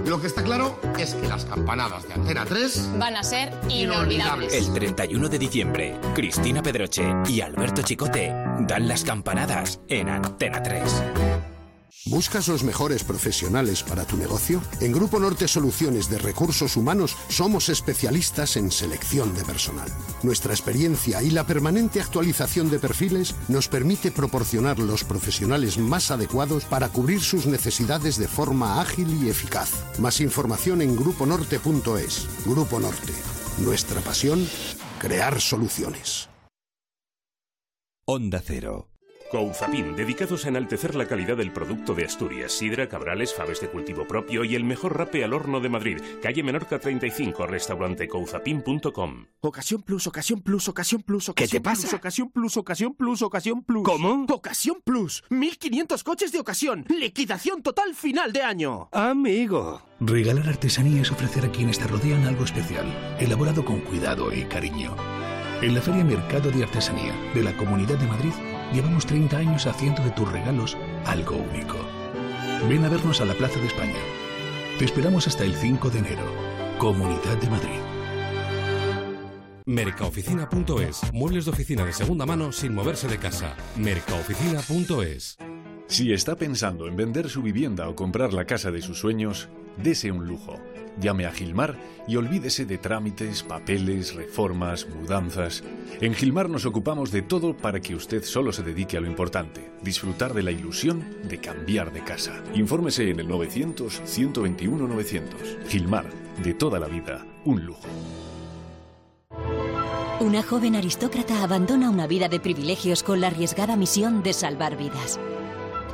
[0.05, 4.53] Lo que está claro es que las campanadas de Antena 3 van a ser inolvidables.
[4.53, 10.83] El 31 de diciembre, Cristina Pedroche y Alberto Chicote dan las campanadas en Antena 3.
[12.07, 14.61] ¿Buscas los mejores profesionales para tu negocio?
[14.83, 19.89] En Grupo Norte Soluciones de Recursos Humanos somos especialistas en selección de personal.
[20.23, 26.67] Nuestra experiencia y la permanente actualización de perfiles nos permite proporcionar los profesionales más adecuados
[26.67, 29.71] para cubrir sus necesidades de forma ágil y eficaz.
[29.99, 32.29] Más información en gruponorte.es.
[32.45, 33.15] Grupo Norte.
[33.59, 34.47] Nuestra pasión,
[34.99, 36.29] crear soluciones.
[38.05, 38.94] Onda Cero.
[39.35, 44.07] Couzapin, dedicados a enaltecer la calidad del producto de Asturias, sidra, cabrales, faves de cultivo
[44.07, 46.01] propio y el mejor rape al horno de Madrid.
[46.23, 49.27] Calle Menorca 35, restaurante couzapin.com.
[49.41, 51.97] Ocasión plus, ocasión plus, ocasión plus, ocasión ¿Qué te plus, pasa?
[51.97, 53.83] ocasión plus, ocasión plus, ocasión plus.
[53.83, 54.25] ¿Cómo?
[54.29, 58.89] Ocasión plus, 1500 coches de ocasión, liquidación total final de año.
[58.93, 59.83] Amigo.
[59.99, 62.87] Regalar artesanía es ofrecer a quienes te rodean algo especial,
[63.19, 64.95] elaborado con cuidado y cariño.
[65.61, 68.33] En la Feria Mercado de Artesanía de la Comunidad de Madrid
[68.75, 71.77] llevamos 30 años haciendo de tus regalos algo único.
[72.69, 73.95] Ven a vernos a la Plaza de España.
[74.79, 76.25] Te esperamos hasta el 5 de enero.
[76.79, 77.81] Comunidad de Madrid.
[79.67, 81.13] Mercaoficina.es.
[81.13, 83.55] Muebles de oficina de segunda mano sin moverse de casa.
[83.77, 85.39] Mercaoficina.es.
[85.87, 90.11] Si está pensando en vender su vivienda o comprar la casa de sus sueños, dese
[90.11, 90.59] un lujo.
[91.01, 91.77] Llame a Gilmar
[92.07, 95.65] y olvídese de trámites, papeles, reformas, mudanzas.
[96.01, 99.71] En Gilmar nos ocupamos de todo para que usted solo se dedique a lo importante,
[99.83, 102.43] disfrutar de la ilusión de cambiar de casa.
[102.55, 105.67] Infórmese en el 900-121-900.
[105.69, 106.07] Gilmar,
[106.43, 107.89] de toda la vida, un lujo.
[110.21, 115.19] Una joven aristócrata abandona una vida de privilegios con la arriesgada misión de salvar vidas.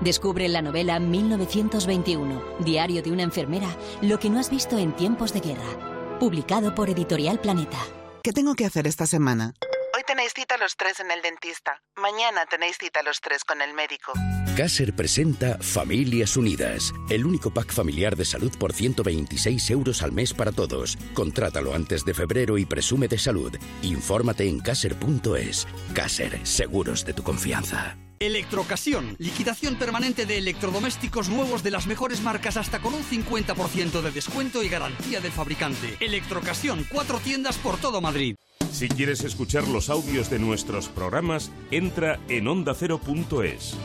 [0.00, 3.68] Descubre en la novela 1921, Diario de una enfermera,
[4.00, 6.18] lo que no has visto en tiempos de guerra.
[6.18, 7.78] Publicado por Editorial Planeta.
[8.22, 9.52] ¿Qué tengo que hacer esta semana?
[9.94, 11.82] Hoy tenéis cita los tres en el dentista.
[11.96, 14.12] Mañana tenéis cita los tres con el médico.
[14.56, 20.32] Caser presenta Familias Unidas, el único pack familiar de salud por 126 euros al mes
[20.32, 20.96] para todos.
[21.12, 23.54] Contrátalo antes de febrero y presume de salud.
[23.82, 25.66] Infórmate en caser.es.
[25.94, 27.98] Caser, seguros de tu confianza.
[28.22, 34.10] Electrocasión, liquidación permanente de electrodomésticos nuevos de las mejores marcas hasta con un 50% de
[34.10, 35.96] descuento y garantía del fabricante.
[36.00, 38.36] Electrocasión, cuatro tiendas por todo Madrid.
[38.70, 43.78] Si quieres escuchar los audios de nuestros programas, entra en ondacero.es.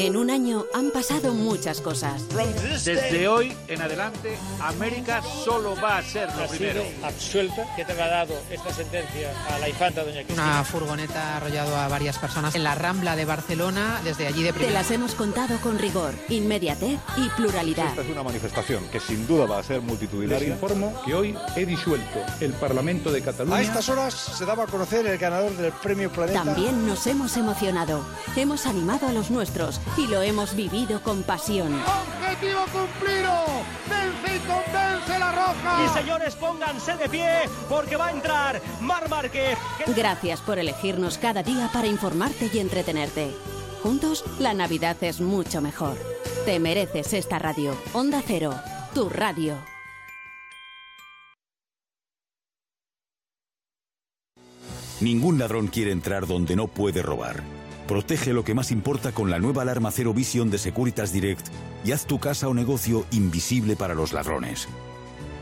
[0.00, 2.22] En un año han pasado muchas cosas.
[2.86, 6.82] Desde hoy en adelante, América solo va a ser lo ha primero.
[6.82, 7.66] sido absuelta.
[7.76, 10.42] ¿Qué te ha dado esta sentencia a la infanta doña Cristina?
[10.42, 14.48] Una furgoneta ha arrollado a varias personas en la Rambla de Barcelona, desde allí de
[14.54, 14.80] Te primera.
[14.80, 17.88] las hemos contado con rigor, inmediatez y pluralidad.
[17.88, 20.48] Esta es una manifestación que sin duda va a ser multitudinaria.
[20.48, 23.56] Les informo que hoy he disuelto el Parlamento de Cataluña.
[23.58, 26.42] A estas horas se daba a conocer el ganador del premio Planeta.
[26.42, 28.02] También nos hemos emocionado,
[28.34, 31.74] hemos animado a los nuestros y lo hemos vivido con pasión.
[31.74, 33.32] ¡Objetivo cumplido!
[33.88, 35.84] ¡Vence y convence la roja!
[35.84, 37.28] Y señores, pónganse de pie
[37.68, 39.58] porque va a entrar Mar Márquez.
[39.96, 43.30] Gracias por elegirnos cada día para informarte y entretenerte.
[43.82, 45.96] Juntos, la Navidad es mucho mejor.
[46.44, 47.76] Te mereces esta radio.
[47.92, 48.54] Onda Cero,
[48.94, 49.56] tu radio.
[55.00, 57.42] Ningún ladrón quiere entrar donde no puede robar.
[57.90, 61.48] Protege lo que más importa con la nueva alarma Cero Vision de Securitas Direct
[61.84, 64.68] y haz tu casa o negocio invisible para los ladrones.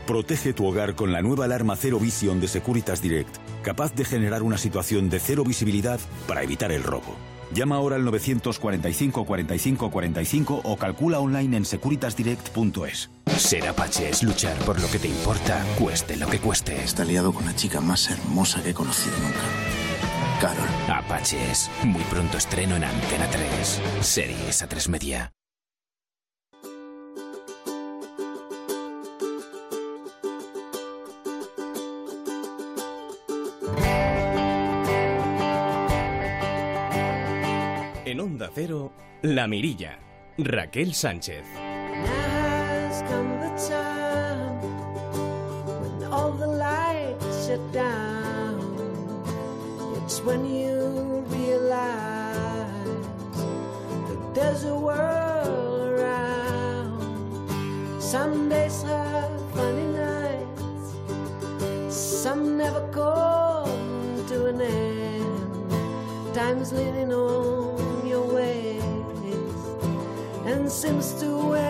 [0.07, 4.41] Protege tu hogar con la nueva alarma Cero Vision de Securitas Direct, capaz de generar
[4.41, 7.15] una situación de cero visibilidad para evitar el robo.
[7.53, 13.11] Llama ahora al 945 45 45 o calcula online en securitasdirect.es.
[13.37, 16.83] Ser Apache es luchar por lo que te importa, cueste lo que cueste.
[16.83, 19.88] Está liado con la chica más hermosa que he conocido nunca.
[20.39, 20.67] Carol.
[20.87, 23.81] Apaches, muy pronto estreno en Antena 3.
[24.01, 25.33] Series a 3 media.
[38.05, 39.99] En Onda Cero, La Mirilla.
[40.37, 41.43] Raquel Sánchez.
[42.89, 43.39] has come
[50.09, 53.05] It's when you realize
[54.07, 56.97] that there's a world around.
[58.01, 60.95] Some days have funny nights,
[61.93, 66.33] some never come to an end.
[66.33, 68.81] Time's leaning on your ways
[70.43, 71.68] and seems to wake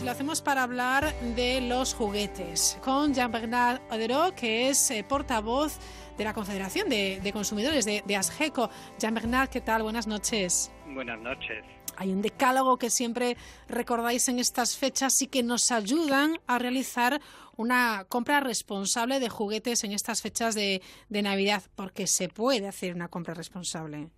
[0.00, 5.78] y lo hacemos para hablar de los juguetes con Jean-Bernard Odero, que es eh, portavoz
[6.16, 8.70] de la Confederación de, de Consumidores de, de ASGECO.
[8.98, 9.82] Jean-Bernard, ¿qué tal?
[9.82, 10.70] Buenas noches.
[10.92, 11.64] Buenas noches.
[11.96, 13.36] Hay un decálogo que siempre
[13.66, 17.20] recordáis en estas fechas y que nos ayudan a realizar
[17.56, 22.94] una compra responsable de juguetes en estas fechas de, de Navidad, porque se puede hacer
[22.94, 24.10] una compra responsable.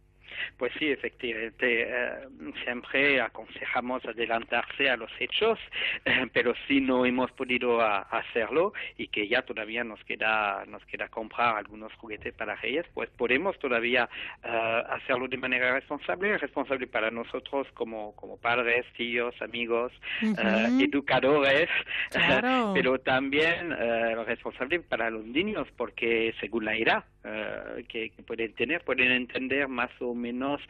[0.56, 2.10] Pues sí, efectivamente, eh,
[2.64, 5.58] siempre aconsejamos adelantarse a los hechos,
[6.04, 10.84] eh, pero si no hemos podido a- hacerlo y que ya todavía nos queda nos
[10.86, 14.08] queda comprar algunos juguetes para Reyes, pues podemos todavía
[14.44, 21.68] eh, hacerlo de manera responsable, responsable para nosotros como como padres, tíos, amigos, eh, educadores,
[22.10, 22.72] Claro.
[22.74, 23.70] pero también
[24.26, 29.68] responsable para los niños, porque según la edad eh, que, que pueden tener, pueden entender
[29.68, 30.60] más o menos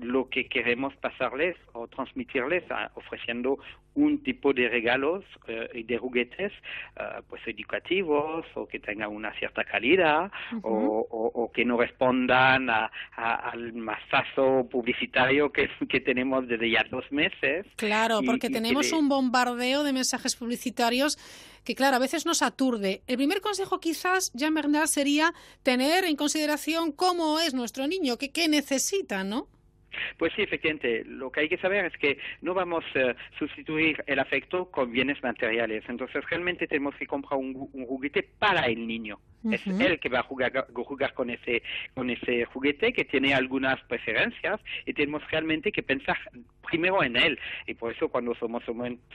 [0.00, 3.58] lo que queremos pasarles o transmitirles, ah, ofreciendo
[3.94, 6.50] un tipo de regalos eh, y de juguetes
[6.96, 10.30] eh, pues educativos o que tengan una cierta calidad
[10.62, 10.70] o,
[11.10, 16.84] o- o que no respondan a- a- al masazo publicitario que, que tenemos desde ya
[16.90, 17.66] dos meses.
[17.76, 21.18] Claro, porque y tenemos un bombardeo de mensajes publicitarios
[21.64, 23.02] que, claro, a veces nos aturde.
[23.06, 28.30] El primer consejo quizás, Jean Bernard, sería tener en consideración cómo es nuestro niño, qué,
[28.30, 29.48] qué necesita, ¿no?
[30.16, 31.04] Pues sí, efectivamente.
[31.04, 35.22] Lo que hay que saber es que no vamos a sustituir el afecto con bienes
[35.22, 35.84] materiales.
[35.88, 39.18] Entonces, realmente tenemos que comprar un, un juguete para el niño.
[39.50, 41.62] Es él que va a jugar, jugar con ese
[41.94, 46.16] con ese juguete que tiene algunas preferencias y tenemos realmente que pensar
[46.62, 47.38] primero en él.
[47.66, 48.62] Y por eso cuando somos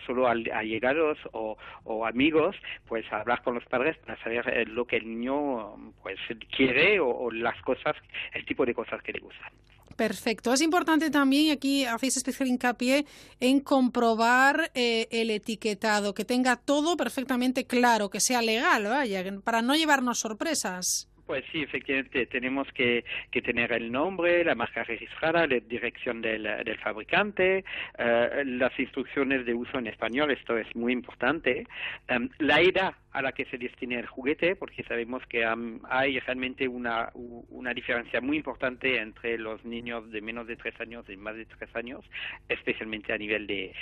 [0.05, 2.55] solo allegados o, o amigos,
[2.87, 6.19] pues hablar con los padres para saber eh, lo que el niño pues
[6.55, 7.95] quiere o, o las cosas,
[8.33, 9.51] el tipo de cosas que le gustan.
[9.97, 10.53] Perfecto.
[10.53, 13.07] Es importante también, y aquí hacéis especial hincapié,
[13.39, 19.63] en comprobar eh, el etiquetado, que tenga todo perfectamente claro, que sea legal, vaya, para
[19.63, 21.09] no llevarnos sorpresas.
[21.27, 23.03] Pues sí, efectivamente, tenemos que,
[23.43, 26.47] tener el nombre, la marca registrada, la dirección del,
[26.81, 27.65] fabricante,
[27.99, 31.67] uh, las instrucciones de uso en español, esto es muy importante,
[32.09, 36.19] um, la edad a la que se destina el juguete, porque sabemos que um, hay
[36.19, 41.17] realmente una, una diferencia muy importante entre los niños de menos de tres años y
[41.17, 42.05] más de tres años,
[42.47, 43.73] especialmente a nivel de,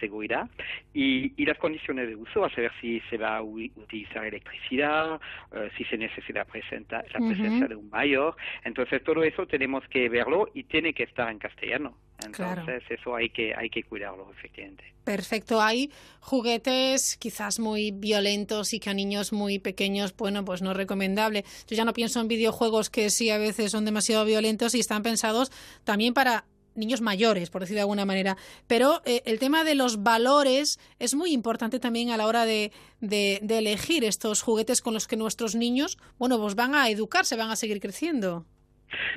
[0.00, 0.48] seguridad,
[0.92, 5.84] y, las condiciones de uso, a saber si se va a utilizar electricidad, uh, si
[5.84, 6.44] se necesita
[6.74, 7.68] presencia la presencia uh -huh.
[7.68, 8.36] de un mayor.
[8.64, 11.96] Entonces todo eso tenemos que verlo y tiene que estar en castellano.
[12.24, 12.82] Entonces claro.
[12.90, 14.84] eso hay que hay que cuidarlo efectivamente.
[15.04, 15.60] Perfecto.
[15.60, 20.76] Hay juguetes quizás muy violentos y que a niños muy pequeños, bueno, pues no es
[20.76, 21.44] recomendable.
[21.68, 25.02] Yo ya no pienso en videojuegos que sí a veces son demasiado violentos y están
[25.02, 25.50] pensados
[25.84, 26.44] también para
[26.74, 28.36] niños mayores, por decir de alguna manera.
[28.66, 32.72] Pero eh, el tema de los valores es muy importante también a la hora de,
[33.00, 37.36] de, de, elegir estos juguetes con los que nuestros niños, bueno, pues van a educarse,
[37.36, 38.44] van a seguir creciendo.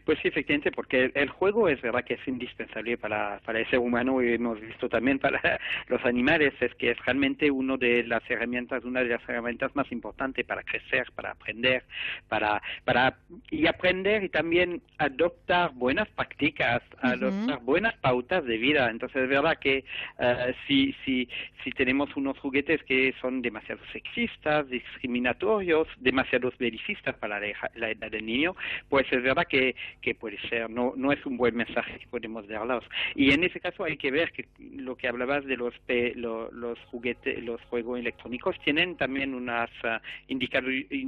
[0.06, 3.80] Pues sí, efectivamente, porque el juego es verdad que es indispensable para, para el ser
[3.80, 5.40] humano y hemos visto también para
[5.88, 9.92] los animales, es que es realmente una de las herramientas, una de las herramientas más
[9.92, 11.84] importantes para crecer, para aprender,
[12.28, 13.18] para, para
[13.52, 17.14] y aprender y también adoptar buenas prácticas, uh -huh.
[17.14, 18.90] adoptar buenas pautas de vida.
[18.90, 19.84] Entonces es verdad que
[20.20, 21.30] uh, si, si,
[21.64, 28.12] si tenemos unos juguetes que son demasiado sexistas, discriminatorios, demasiado belicistas para la, la edad
[28.12, 28.56] del niño,
[28.90, 29.67] pues es verdad que
[30.02, 32.84] que puede ser, no, no es un buen mensaje que podemos darlos.
[33.16, 35.74] Y en ese caso hay que ver que lo que hablabas de los,
[36.16, 40.62] lo, los juguetes, los juegos electrónicos, tienen también unas uh, indica,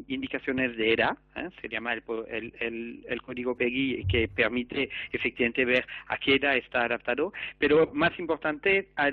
[0.07, 1.49] indicaciones de edad, ¿eh?
[1.61, 6.55] se llama el, el, el, el, código PEGI, que permite efectivamente ver a qué edad
[6.55, 9.09] está adaptado, pero más importante, a, a,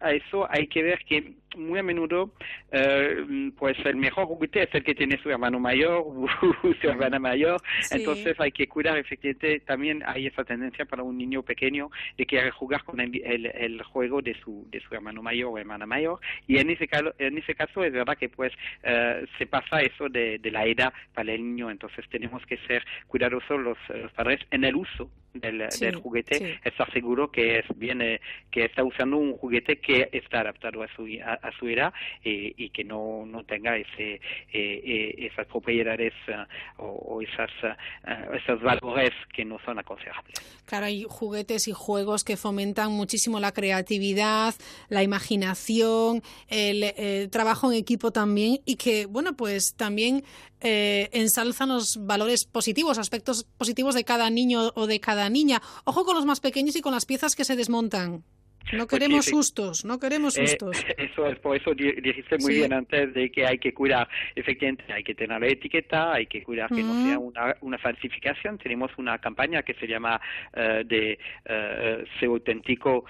[0.00, 4.74] a eso hay que ver que muy a menudo, uh, pues el mejor juguete es
[4.74, 6.26] el que tiene su hermano mayor o
[6.80, 7.98] su hermana mayor, sí.
[7.98, 12.50] entonces hay que cuidar, efectivamente, también hay esa tendencia para un niño pequeño de querer
[12.50, 16.58] jugar con el, el, juego de su, de su hermano mayor o hermana mayor, y
[16.58, 18.52] en ese caso, en ese caso es verdad que pues
[18.84, 23.60] uh, se pasa eso de, la edad para el niño, entonces tenemos que ser cuidadosos
[23.60, 23.78] los
[24.14, 25.10] padres en el uso
[25.40, 26.44] del, sí, del juguete, sí.
[26.64, 28.20] estar seguro que es bien, eh,
[28.50, 31.92] que está usando un juguete que está adaptado a su, a, a su edad
[32.24, 34.20] eh, y que no, no tenga ese,
[34.52, 40.34] eh, esas propiedades uh, o, o, esas, uh, esos valores que no son aconsejables.
[40.66, 44.54] Claro, hay juguetes y juegos que fomentan muchísimo la creatividad,
[44.88, 50.24] la imaginación, el, el trabajo en equipo también y que, bueno, pues también
[50.60, 55.62] eh, ensalzan los valores positivos, aspectos positivos de cada niño o de cada niña.
[55.84, 58.24] Ojo con los más pequeños y con las piezas que se desmontan.
[58.72, 60.84] No queremos pues sí, sustos, no queremos sustos.
[60.84, 62.58] Eh, eso es, por eso dijiste muy sí.
[62.58, 66.42] bien antes de que hay que cuidar, efectivamente, hay que tener la etiqueta, hay que
[66.42, 66.94] cuidar que uh -huh.
[66.94, 68.58] no sea una, una, falsificación.
[68.58, 70.20] Tenemos una campaña que se llama
[70.54, 73.04] uh, de uh, Ser auténtico,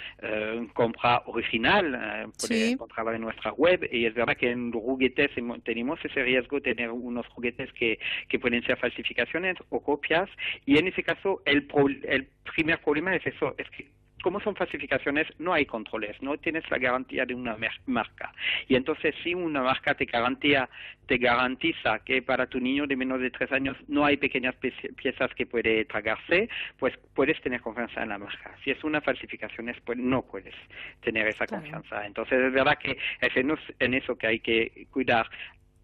[0.75, 2.73] compra original, puede sí.
[2.73, 5.31] encontrarla en nuestra web, y es verdad que en juguetes
[5.65, 7.99] tenemos ese riesgo de tener unos juguetes que,
[8.29, 10.29] que pueden ser falsificaciones o copias,
[10.65, 13.89] y en ese caso el, pro, el primer problema es eso, es que
[14.23, 17.57] como son falsificaciones, no hay controles, no tienes la garantía de una
[17.87, 18.33] marca.
[18.67, 20.69] Y entonces, si una marca te garantía,
[21.07, 25.33] te garantiza que para tu niño de menos de tres años no hay pequeñas piezas
[25.35, 26.49] que puede tragarse,
[26.79, 28.57] pues puedes tener confianza en la marca.
[28.65, 30.55] Si es una falsificación, pues no puedes
[31.03, 32.05] tener esa confianza.
[32.07, 33.37] Entonces, es verdad que es
[33.79, 35.31] en eso que hay que cuidar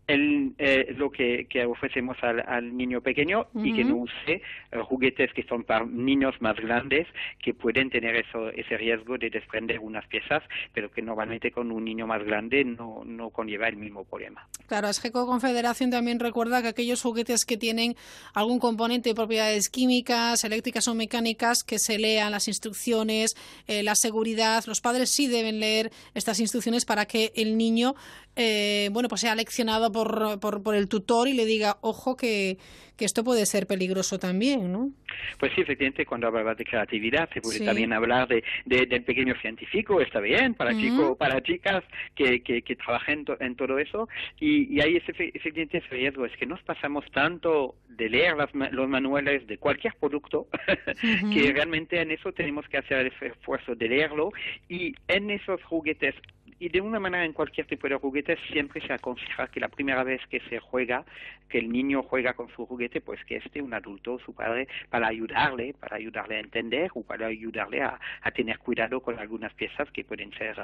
[0.06, 3.68] el, eh, lo que, que, ofrecemos al, al niño pequeño uh -huh.
[3.68, 4.42] y que no use
[4.76, 7.06] uh, juguetes que son para niños más grandes
[7.42, 10.42] que pueden tener eso, ese riesgo de desprender unas piezas,
[10.72, 14.46] pero que normalmente con un niño más grande no, no conlleva el mismo problema.
[14.66, 17.94] Claro, ASGECO Confederación también recuerda que aquellos juguetes que tienen
[18.34, 23.34] algún componente de propiedades químicas, eléctricas o mecánicas, que se lean las instrucciones,
[23.66, 27.94] eh, la seguridad, los padres sí deben leer estas instrucciones para que el niño
[28.36, 32.58] eh, bueno, pues sea leccionado por, por, por, el tutor y le diga, ojo, que,
[33.02, 34.92] que esto puede ser peligroso también, ¿no?
[35.40, 39.34] Pues sí, efectivamente, cuando hablaba de creatividad, se puede también hablar de, de, del pequeño
[39.40, 41.82] científico, está bien, para, chicos, para chicas
[42.14, 44.08] que, que, que trabajen en todo eso.
[44.38, 48.54] Y, y ahí es efectivamente ese riesgo, es que nos pasamos tanto de leer las,
[48.70, 50.46] los manuales de cualquier producto
[51.34, 54.30] que realmente en eso tenemos que hacer el esfuerzo de leerlo
[54.68, 56.14] y en esos juguetes
[56.62, 60.04] y de una manera en cualquier tipo de juguete siempre se aconseja que la primera
[60.04, 61.04] vez que se juega,
[61.48, 65.08] que el niño juega con su juguete, pues que esté un adulto, su padre, para
[65.08, 69.90] ayudarle, para ayudarle a entender o para ayudarle a, a tener cuidado con algunas piezas
[69.92, 70.56] que pueden ser,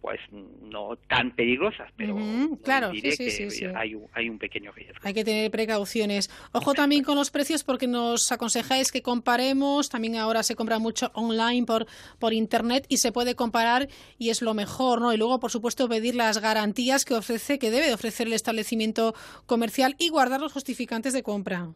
[0.00, 2.16] pues, no tan peligrosas, pero
[2.62, 5.00] claro, sí, sí, que sí, hay, un, hay un pequeño riesgo.
[5.02, 6.30] Hay que tener precauciones.
[6.52, 11.10] Ojo también con los precios porque nos aconsejáis que comparemos, también ahora se compra mucho
[11.14, 11.86] online por,
[12.18, 13.88] por internet y se puede comparar
[14.18, 15.12] y es lo mejor, ¿no?
[15.12, 19.14] Y luego por supuesto, pedir las garantías que ofrece, que debe ofrecer el establecimiento
[19.46, 21.69] comercial y guardar los justificantes de compra.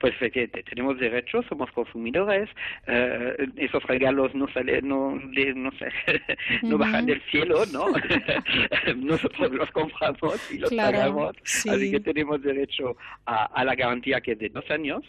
[0.00, 2.48] Pues que tenemos derechos, somos consumidores,
[2.86, 5.70] eh, esos regalos no salen, no, de, no,
[6.78, 7.86] bajan del cielo, ¿no?
[8.96, 11.68] Nosotros los compramos y los Claro, pagamos, sí.
[11.68, 12.96] así que tenemos derecho
[13.26, 15.02] a, a la garantía que es de dos años.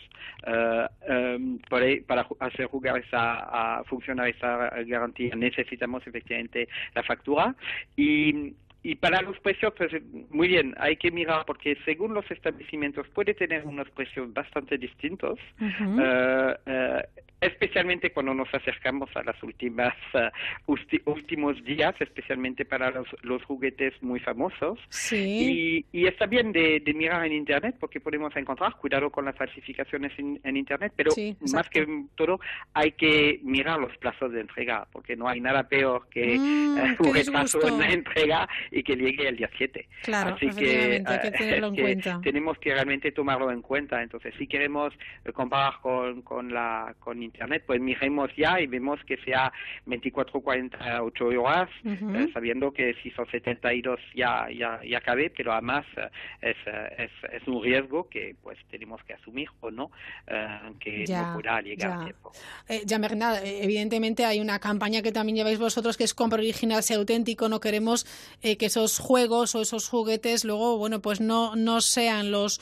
[0.46, 7.56] Eh, em, para ju- hacer jugar esa, a funcionar esa garantía necesitamos efectivamente la factura
[7.96, 8.54] y
[8.84, 9.92] y para los precios, pues
[10.30, 15.40] muy bien, hay que mirar porque según los establecimientos puede tener unos precios bastante distintos,
[15.60, 17.04] eh,
[17.46, 20.30] especialmente cuando nos acercamos a las últimas eh,
[20.68, 24.80] ulti- últimos días, especialmente para los, los juguetes muy famosos.
[24.90, 25.86] Sí.
[25.92, 29.36] Y, y está bien de, de mirar en Internet porque podemos encontrar, cuidado con las
[29.36, 32.40] falsificaciones en, en Internet, pero Sí, más que todo
[32.74, 37.14] hay que mirar los plazos de entrega porque no hay nada peor que Mm, un
[37.14, 39.88] retraso en la entrega y que llegue el día 7.
[40.04, 42.20] Claro, Así que, hay que eh, tenerlo en que cuenta.
[42.24, 44.02] tenemos que realmente tomarlo en cuenta.
[44.02, 44.94] Entonces, si queremos
[45.26, 47.33] eh, comparar con, con, la, con Internet,
[47.66, 49.52] pues miremos ya y vemos que sea
[49.86, 55.86] 24, 48 horas, eh, sabiendo que si son 72 ya, ya, ya cabe, pero además
[55.98, 56.10] eh,
[56.42, 59.92] es, eh, es, es un riesgo que pues tenemos que asumir o no,
[60.28, 60.48] eh,
[60.80, 62.02] que Ya, no pueda llegar ya.
[62.02, 62.32] a tiempo.
[62.70, 66.82] Eh, ya, Bernard, evidentemente hay una campaña que también lleváis vosotros que es compra original,
[66.84, 67.50] sea auténtico.
[67.50, 68.06] No queremos
[68.42, 72.60] eh, que esos juegos o esos juguetes luego, bueno, pues no, no sean los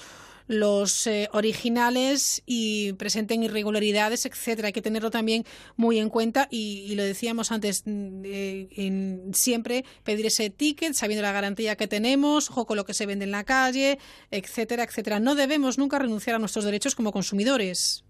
[0.51, 4.67] los eh, originales y presenten irregularidades, etcétera.
[4.67, 5.45] Hay que tenerlo también
[5.77, 11.21] muy en cuenta y, y lo decíamos antes, eh, en siempre pedir ese ticket sabiendo
[11.21, 13.97] la garantía que tenemos, ojo con lo que se vende en la calle,
[14.29, 15.19] etcétera, etcétera.
[15.19, 18.03] No debemos nunca renunciar a nuestros derechos como consumidores.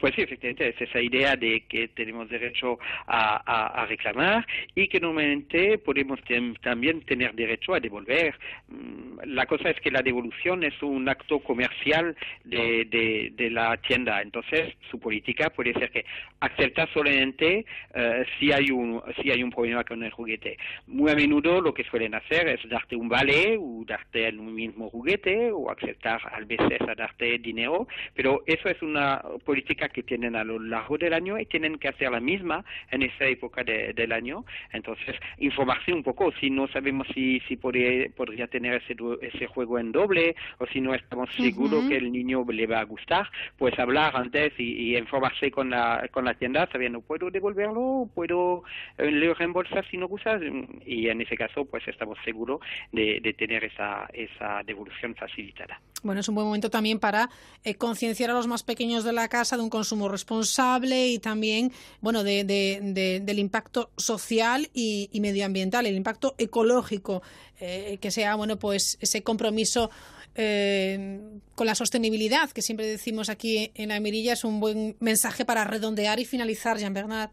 [0.00, 4.88] Pues sí, efectivamente, es esa idea de que tenemos derecho a, a- a reclamar y
[4.88, 6.20] que normalmente podemos
[6.62, 8.34] también tener derecho a devolver.
[8.68, 13.76] Mm, La cosa es que la devolución es un acto comercial de, de- de la
[13.78, 16.04] tienda, entonces su política puede ser que
[16.40, 17.64] acepta solamente
[17.94, 20.56] eh, si hay un si hay un problema con el juguete.
[20.86, 24.88] Muy a menudo lo que suelen hacer es darte un vale o darte el mismo
[24.90, 30.36] juguete o aceptar a veces a darte dinero, pero eso es una política que tienen
[30.36, 33.92] a lo largo del año y tienen que hacer la misma en esa época de-
[33.92, 34.44] del año.
[34.72, 39.78] Entonces, informarse un poco si no sabemos si, si podría, podría tener ese, ese juego
[39.78, 41.88] en doble o si no estamos seguros Ujú.
[41.88, 43.28] que el niño le va a gustar,
[43.58, 48.08] pues hablar antes y, y informarse con la, con la tienda sabiendo, ¿puedo devolverlo?
[48.14, 48.62] ¿Puedo
[48.98, 50.38] eh, le reembolsar si no gusta?
[50.84, 52.60] Y en ese caso, pues estamos seguros
[52.92, 55.80] de, de tener esa, esa devolución facilitada.
[56.02, 57.28] Bueno, es un buen momento también para
[57.64, 61.70] eh, concienciar a los más pequeños de la casa de un consumo responsable y también,
[62.00, 67.22] bueno, de, de- de- del impacto social y, medioambiental, el impacto ecológico,
[67.60, 69.90] eh, que sea, bueno, pues ese compromiso
[70.34, 71.20] eh,
[71.54, 75.64] con la sostenibilidad que siempre decimos aquí en la Mirilla es un buen mensaje para
[75.64, 77.30] redondear y finalizar, Jean Bernard.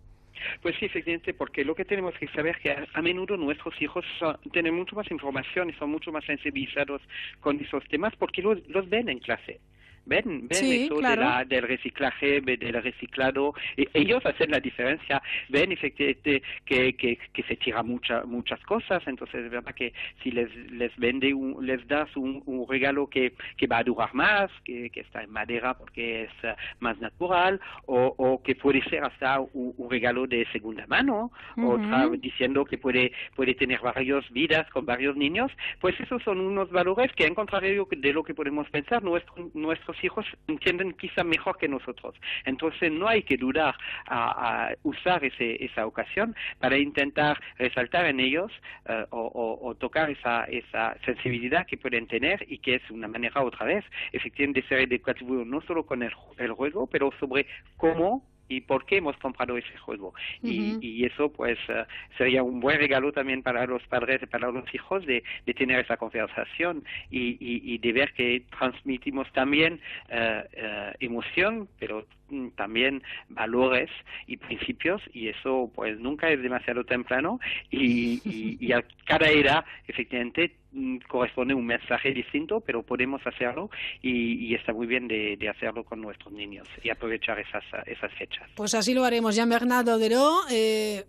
[0.61, 4.03] Pues sí, efectivamente, porque lo que tenemos que saber es que a, menudo nuestros hijos
[4.51, 7.01] tienen mucho más información y son mucho más sensibilizados
[7.39, 9.59] con esos temas porque los ven en clase.
[10.05, 13.53] Ven, ven Sí, eso de la- del reciclaje, del reciclado.
[13.77, 15.21] y ellos hacen la diferencia.
[15.49, 19.01] Ven efectivamente que, que, que se tira mucha, muchas cosas.
[19.07, 23.33] Entonces es verdad que si les, les vende, un- les das un, un regalo que,
[23.57, 27.59] que va a durar más, que, que está en madera porque es eh, más natural,
[27.85, 31.71] o, o que puede ser hasta un, un regalo de segunda mano, Ujú.
[31.73, 36.69] otra diciendo que puede, puede tener varias vidas con varios niños, pues esos son unos
[36.71, 41.23] valores que en contrario de lo que podemos pensar, nuestro- nuestros nuestros hijos entienden quizá
[41.23, 42.15] mejor que nosotros.
[42.45, 43.75] Entonces no hay que dudar
[44.07, 48.51] a, usar ese, esa ocasión para intentar resaltar en ellos
[48.85, 53.65] eh, o, tocar esa, esa sensibilidad que pueden tener y que es una manera otra
[53.65, 57.45] vez, efectivamente, de ser educativo no solo con el, el juego, pero sobre
[57.77, 60.13] cómo y por qué hemos comprado ese juego.
[60.41, 61.85] y, y eso pues eh,
[62.17, 65.79] sería un buen regalo también para los padres y para los hijos de, de tener
[65.79, 69.79] esa conversación y, y, y de ver que transmitimos también
[70.09, 72.05] eh, eh, emoción, pero
[72.55, 73.89] también valores
[74.27, 77.39] y principios y eso pues nunca es demasiado temprano
[77.69, 83.69] y, y, y a cada edad efectivamente mm, corresponde un mensaje distinto pero podemos hacerlo
[84.01, 88.49] y, está muy bien de, hacerlo con nuestros niños y aprovechar esas, esas fechas.
[88.55, 89.35] Pues así lo haremos.
[89.35, 91.05] Jean-Bernard Oderó, eh,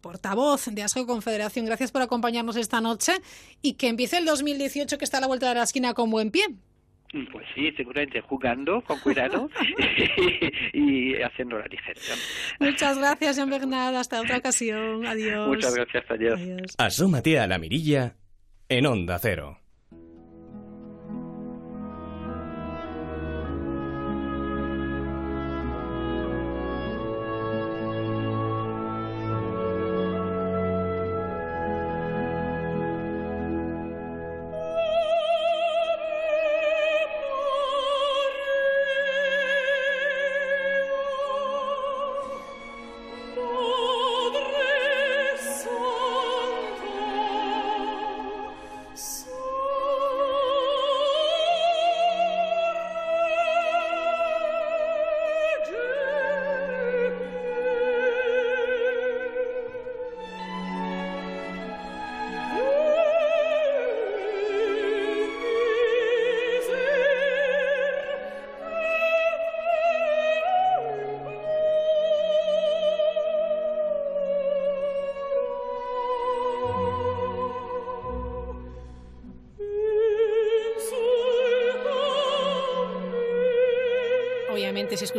[0.00, 3.12] portavoz de ASCO Confederación, gracias por acompañarnos esta noche
[3.62, 6.30] y que empiece el 2018 que está a la vuelta de la esquina con buen
[6.30, 6.42] pie.
[7.32, 9.48] Pues sí, seguramente jugando con cuidado
[10.72, 12.18] y haciendo la digestión.
[12.60, 13.96] Muchas gracias, Jean-Bernard.
[13.96, 15.06] Hasta otra ocasión.
[15.06, 15.48] Adiós.
[15.48, 16.74] Muchas gracias, adiós.
[16.78, 18.16] Asómate a la mirilla
[18.68, 19.58] en Onda Cero.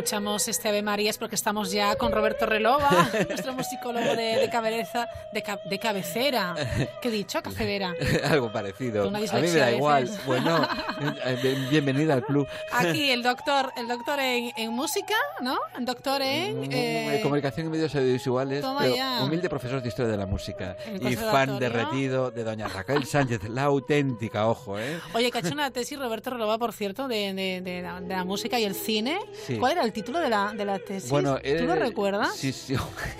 [0.08, 2.88] Escuchamos este Ave María es porque estamos ya con Roberto Relova,
[3.28, 6.54] nuestro musicólogo de, de cabeza, de, de cabecera.
[7.02, 7.42] ¿Qué he dicho?
[7.42, 7.92] Cafedera.
[8.30, 9.06] Algo parecido.
[9.06, 10.08] A mí me da igual.
[10.24, 10.66] Bueno,
[11.26, 12.48] eh, bien- bienvenida al club.
[12.72, 15.58] Aquí el doctor, el doctor en, en música, ¿no?
[15.78, 16.72] El doctor en...
[16.72, 21.16] Eh, eh, Comunicación y medios audiovisuales, pero humilde profesor de historia de la música y
[21.16, 24.98] fan derretido de doña Raquel Sánchez, la auténtica, ojo, ¿eh?
[25.12, 28.58] Oye, que ha hecho una tesis Roberto Relova, por cierto, de, de- la, la música
[28.58, 29.18] y el cine.
[29.46, 29.58] Sí.
[29.58, 31.10] ¿Cuál era el título de la, de la tesis?
[31.10, 32.34] Bueno, ¿Tú lo eh, recuerdas?
[32.36, 32.74] Sí, sí,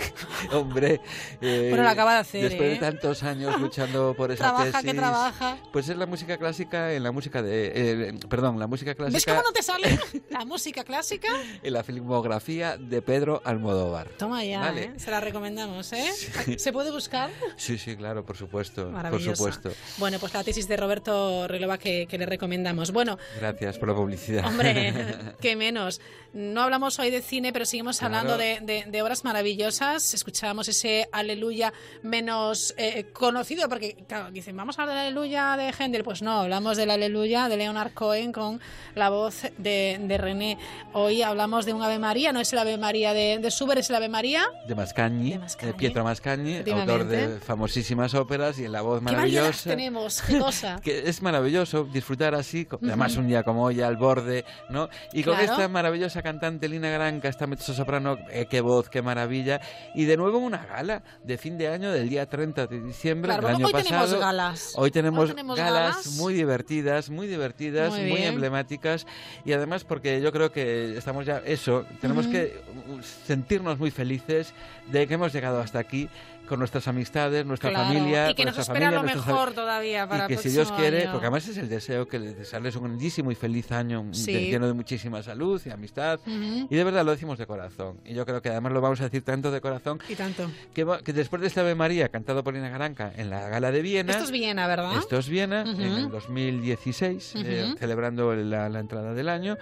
[0.53, 1.01] hombre.
[1.41, 2.75] eh, Bueno, lo acaba de hacer, Después ¿eh?
[2.75, 4.87] de tantos años luchando por esa Trabaja, tesis.
[4.91, 5.57] que trabaja.
[5.73, 7.73] Pues es la música clásica en la música de.
[7.75, 9.99] eh, perdón, la música ¿Ves clásica cómo no te sale
[10.31, 11.29] la música clásica?
[11.63, 14.09] en la filmografía de Pedro Almodóvar.
[14.19, 14.83] Toma ya, Vale.
[14.85, 14.93] ¿eh?
[14.97, 16.11] se la recomendamos, ¿eh?
[16.59, 17.31] ¿Se puede buscar?
[17.57, 18.91] Sí, sí, claro, por supuesto.
[19.11, 19.71] Por supuesto.
[19.99, 22.93] Bueno, pues la tesis de Roberto Relova que, que le recomendamos.
[22.93, 24.47] Bueno, Gracias por la publicidad.
[24.47, 24.93] Hombre,
[25.41, 26.01] qué menos.
[26.33, 28.16] No hablamos hoy de cine, pero seguimos Claro.
[28.19, 30.15] hablando de, de- de obras maravillosas.
[30.15, 31.73] Escuchábamos ese aleluya
[32.03, 36.05] menos eh, conocido, porque claro, dicen, vamos a hablar del aleluya de Händel.
[36.05, 38.61] Pues no, hablamos del aleluya de Leonard Cohen con
[38.95, 40.59] la voz de, de René.
[40.93, 43.90] Hoy hablamos de un Ave María, no es el Ave María de, de Schubert, es
[43.90, 44.47] el Ave María.
[44.66, 49.70] de Mascagni, de Pietro Mascagni, autor de famosísimas óperas y en la voz ¿Qué maravillosa.
[49.70, 50.20] tenemos?
[50.23, 50.81] Qué cosa.
[50.85, 53.20] que es maravilloso disfrutar así, además Ujú.
[53.23, 54.89] un día como hoy al borde, ¿no?
[55.12, 55.53] Y con Claro.
[55.53, 59.61] esta maravillosa cantante Lina Granca, esta mezzosoprano, eh, qué voz, qué maravilla.
[59.95, 63.47] Y de nuevo una gala de fin de año del día 30 de diciembre Claro,
[63.49, 63.89] del año hoy pasado.
[64.07, 64.73] tenemos galas.
[64.77, 66.07] Hoy tenemos, Hoy tenemos galas, galas.
[66.17, 69.07] muy divertidas, muy divertidas, Muy muy, emblemáticas
[69.45, 72.33] y además porque yo creo que estamos ya eso, tenemos Ujú.
[72.33, 74.55] que uh, sentirnos muy felices
[74.91, 76.09] de que hemos llegado hasta aquí
[76.49, 80.25] con nuestras amistades, nuestra Claro, familia, y que nos espera familia, lo mejor todavía para
[80.25, 81.12] y que el si Dios quiere, año.
[81.12, 84.33] porque además es el deseo que les desearles un grandísimo y feliz año un- Sí.
[84.33, 86.19] de- lleno de muchísima salud y amistad.
[86.27, 88.01] Y de verdad lo decimos de corazón.
[88.05, 90.51] Y yo creo que además lo vamos a decir tanto de corazón Y tanto.
[90.75, 94.12] que, después de esta Ave María cantado por Lina Garanca en la gala de Viena.
[94.12, 94.97] Esto es Viena, ¿verdad?
[94.99, 97.79] Esto es Viena en el 2016, eh, Ujú.
[97.79, 99.57] celebrando la, la entrada del año.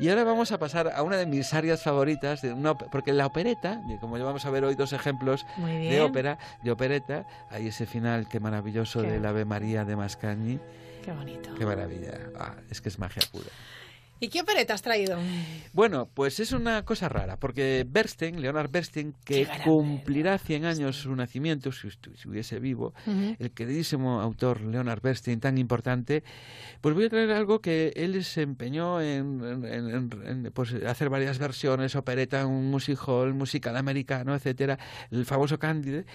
[0.00, 3.26] Y ahora vamos a pasar a una de mis áreas favoritas, de una, porque la
[3.26, 7.84] opereta, como ya vamos a ver hoy dos ejemplos de ópera, de opereta, hay ese
[7.86, 10.60] final que maravilloso del Ave María de Mascagni.
[11.04, 11.54] Qué bonito.
[11.54, 12.12] Qué maravilla.
[12.38, 13.48] Ah, es que es magia pura.
[14.20, 15.18] ¿Y qué opereta has traído?
[15.72, 21.14] Bueno, pues es una cosa rara, porque Bernstein, Leonard Bernstein, que cumplirá 100 años su
[21.14, 23.36] nacimiento, si, estu- si hubiese vivo, Ujú.
[23.38, 26.24] el queridísimo autor Leonard Bernstein, tan importante,
[26.80, 29.64] pues voy a traer algo que él se empeñó en, en-
[29.94, 30.10] en-
[30.46, 34.78] en- pues, hacer varias versiones, opereta, un music hall, musical americano, etcétera,
[35.10, 36.06] el famoso Cándide,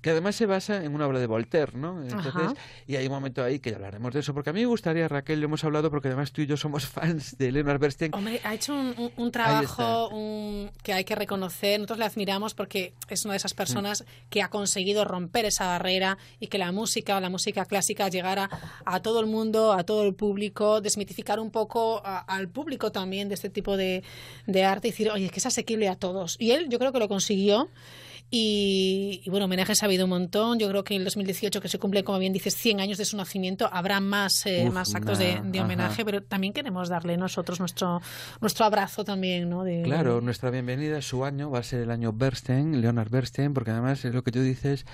[0.00, 2.00] que además se basa en una obra de Voltaire, ¿no?
[2.02, 2.54] Entonces, Ajá.
[2.86, 5.40] y hay un momento ahí que hablaremos de eso, porque a mí me gustaría, Raquel,
[5.40, 8.14] lo hemos hablado, porque además tú y yo somos fans de Leonard Bernstein.
[8.14, 11.80] Hombre, ha hecho un, un- un trabajo un- que hay que reconocer.
[11.80, 16.18] Nosotros le admiramos porque es una de esas personas que ha conseguido romper esa barrera
[16.38, 18.50] y que la música, la música clásica, llegara
[18.84, 23.28] a todo el mundo, a todo el público, desmitificar un poco a- al público también
[23.28, 24.02] de este tipo de,
[24.46, 26.36] de arte y decir, oye, que es asequible a todos.
[26.38, 27.68] Y él, yo creo que lo consiguió.
[28.34, 30.58] Y, y, bueno, homenajes ha habido un montón.
[30.58, 33.04] Yo creo que en el 2018, que se cumple, como bien dices, 100 años de
[33.04, 35.66] su nacimiento, habrá más, eh, Uf, más actos de, una- de ajá.
[35.66, 38.00] homenaje, pero también queremos darle nosotros nuestro,
[38.40, 39.64] nuestro abrazo también, ¿no?
[39.64, 43.70] De, Claro, nuestra bienvenida, su año va a ser el año Bernstein, Leonard Bernstein, porque
[43.70, 44.86] además es lo que tú dices.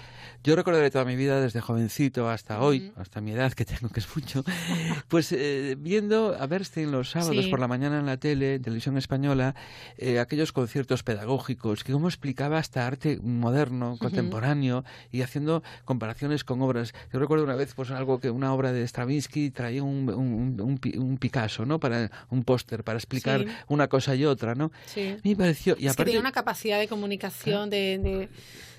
[0.43, 4.01] Yo recordaré toda mi vida, desde jovencito hasta hoy, hasta mi edad que tengo, que
[4.01, 4.43] es mucho,
[5.07, 7.51] pues eh, viendo a Bernstein los sábados Sí.
[7.51, 9.55] por la mañana en la tele, en televisión española,
[9.97, 16.63] eh, aquellos conciertos pedagógicos, que cómo explicaba hasta arte moderno, contemporáneo, y haciendo comparaciones con
[16.63, 16.93] obras.
[17.13, 20.79] Yo recuerdo una vez, pues algo que una obra de Stravinsky traía un, un, un
[20.79, 21.79] Pi- un Picasso, ¿no?
[21.81, 23.47] Para un póster, para explicar Sí.
[23.69, 24.73] una cosa y otra, ¿no?
[24.87, 25.17] Sí.
[25.23, 25.75] Me pareció.
[25.79, 28.29] Y es que aparte, una capacidad de comunicación, de, de,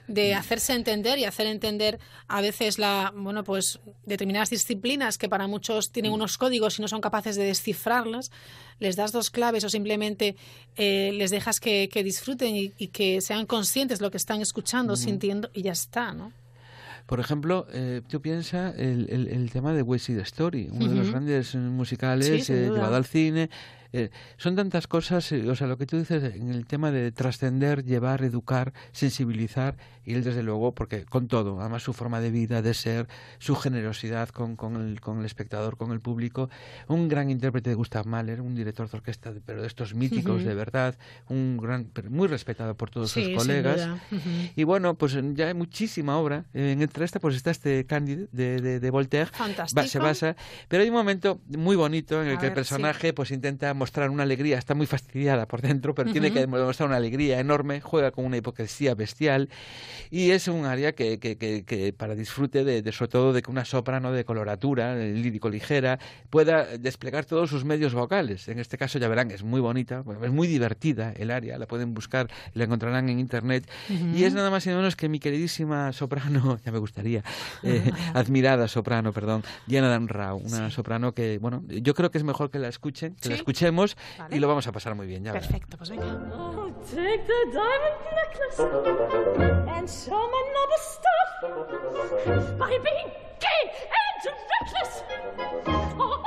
[0.10, 5.48] de hacerse entender y hacer entender a veces la, bueno, pues determinadas disciplinas que para
[5.48, 5.92] muchos Mm.
[5.94, 8.32] tienen unos códigos y no son capaces de descifrarlas,
[8.80, 10.36] les das dos claves o simplemente
[10.76, 14.42] eh, les dejas que, que disfruten y, y que sean conscientes de lo que están
[14.42, 16.34] escuchando, sintiendo y ya está, ¿no?
[17.06, 20.96] Por ejemplo, eh, tú piensas el, el, el tema de West Side Story, uno de
[20.96, 23.50] los grandes eh, musicales Sí, eh, llevado al cine.
[23.94, 27.12] Eh, son tantas cosas, eh, o sea, lo que tú dices en el tema de
[27.12, 29.76] trascender, llevar, educar, sensibilizar,
[30.06, 33.08] y él desde luego, porque con todo, además su forma de vida, de ser,
[33.38, 36.50] su generosidad con, con, el, con el espectador, con el público,
[36.88, 40.48] un gran intérprete de Gustav Mahler, un director de orquesta, pero de estos míticos Ujú.
[40.50, 40.96] de verdad,
[41.28, 43.76] un gran, muy respetado por todos Sí, sus colegas.
[43.78, 44.00] duda.
[44.12, 44.30] Ujú.
[44.56, 46.46] Y bueno, pues ya hay muchísima obra.
[46.54, 49.30] Eh, entre esta, pues está este Candide de, de, de Voltaire.
[49.32, 49.84] Fantástico.
[49.88, 50.36] Se basa.
[50.68, 53.74] Pero hay un momento muy bonito en el A que el ver, personaje pues intenta
[53.80, 54.58] mostrar una alegría.
[54.60, 56.36] Está muy fastidiada por dentro, pero tiene Ujú.
[56.36, 57.82] que demostrar una alegría enorme.
[57.82, 59.50] Juega con una hipocresía bestial.
[60.12, 63.42] Y es un área que, que, que, que para disfrute de, de, sobre todo de
[63.42, 65.98] que una soprano de coloratura, lírico ligera,
[66.30, 68.48] pueda desplegar todos sus medios vocales.
[68.48, 71.58] En este caso, ya verán, es muy bonita, es muy divertida el área.
[71.58, 73.68] La pueden buscar, la encontrarán en internet.
[73.90, 74.18] Ujú.
[74.18, 77.24] Y es nada más y nada menos que mi queridísima soprano, ya me gustaría,
[77.64, 82.24] eh, admirada soprano, perdón, Diana Dan Rao, una soprano que, bueno, yo creo que es
[82.24, 83.40] mejor que la escuchen, que la Sí.
[83.70, 84.36] Escuchemos Vale.
[84.36, 85.34] y lo vamos a pasar muy bien, ya.
[85.34, 86.06] Perfecto, pues venga.
[86.34, 88.60] Oh, take the diamond necklace
[89.78, 95.04] and some another stuff by being gay and reckless.
[95.68, 96.24] Oh, oh,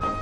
[0.00, 0.17] oh,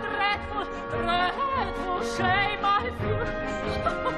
[0.00, 4.17] dreadful, dreadful shame I feel.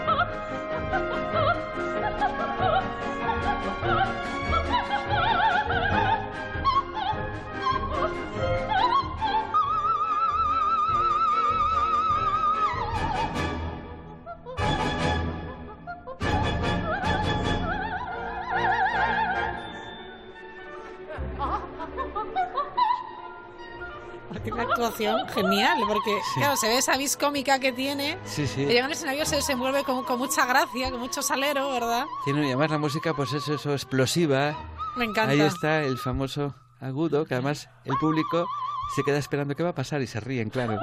[25.06, 28.18] Actuación genial, porque claro, se ve esa vis cómica que tiene.
[28.24, 28.62] Sí, sí.
[28.62, 32.05] Y llega al escenario se desenvuelve con, con mucha gracia, con mucho salero, ¿verdad?
[32.24, 34.56] Tiene, y además la música, pues es eso, explosiva.
[34.97, 35.32] Me encanta.
[35.32, 38.47] Ahí está el famoso agudo, que además el público
[38.94, 40.78] se queda esperando qué va a pasar y se ríen, claro.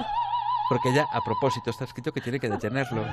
[0.70, 3.04] Porque ya a propósito está escrito que tiene que detenerlo.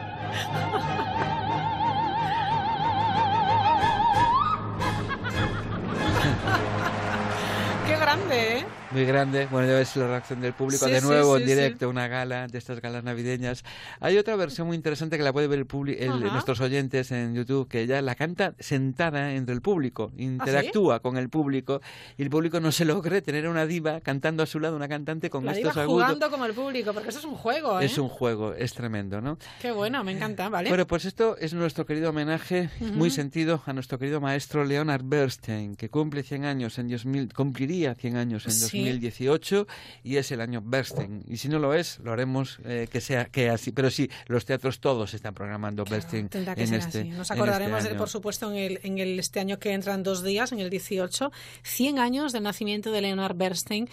[7.86, 8.66] Qué grande, ¿eh?
[8.94, 9.46] Muy grande.
[9.50, 10.86] Bueno, ya ves la reacción del público.
[10.86, 13.64] Sí, de nuevo, sí, en directo, una gala de estas galas navideñas.
[13.98, 17.68] Hay otra versión muy interesante que la puede ver el el- nuestros oyentes en YouTube,
[17.68, 21.80] que ella la canta sentada entre el público, ¿Ah, interactúa con el público
[22.16, 25.28] y el público no se logre tener una diva cantando a su lado, una cantante
[25.28, 26.04] con La estos iba agudos.
[26.04, 27.86] jugando como el público, porque eso es un juego, ¿eh?
[27.86, 29.38] Es un juego, es tremendo, ¿no?
[29.60, 30.68] Qué bueno, me encanta, ¿vale?
[30.68, 35.74] Bueno, pues esto es nuestro querido homenaje, muy sentido, a nuestro querido maestro Leonard Bernstein,
[35.74, 38.83] que cumple 100 años en 2000, cumpliría 100 años en Sí.
[38.84, 39.66] 2018
[40.02, 41.24] y es el año Bernstein.
[41.28, 43.72] Y si no lo es, lo haremos eh, que sea que así.
[43.72, 47.08] Pero sí, los teatros todos están programando Bernstein Tendrá que en ser este así.
[47.10, 47.98] Nos acordaremos, este de, año.
[47.98, 51.32] por supuesto, en el, en el este año que entran dos días, en el 18,
[51.62, 53.88] 100 años del nacimiento de Leonard Bernstein.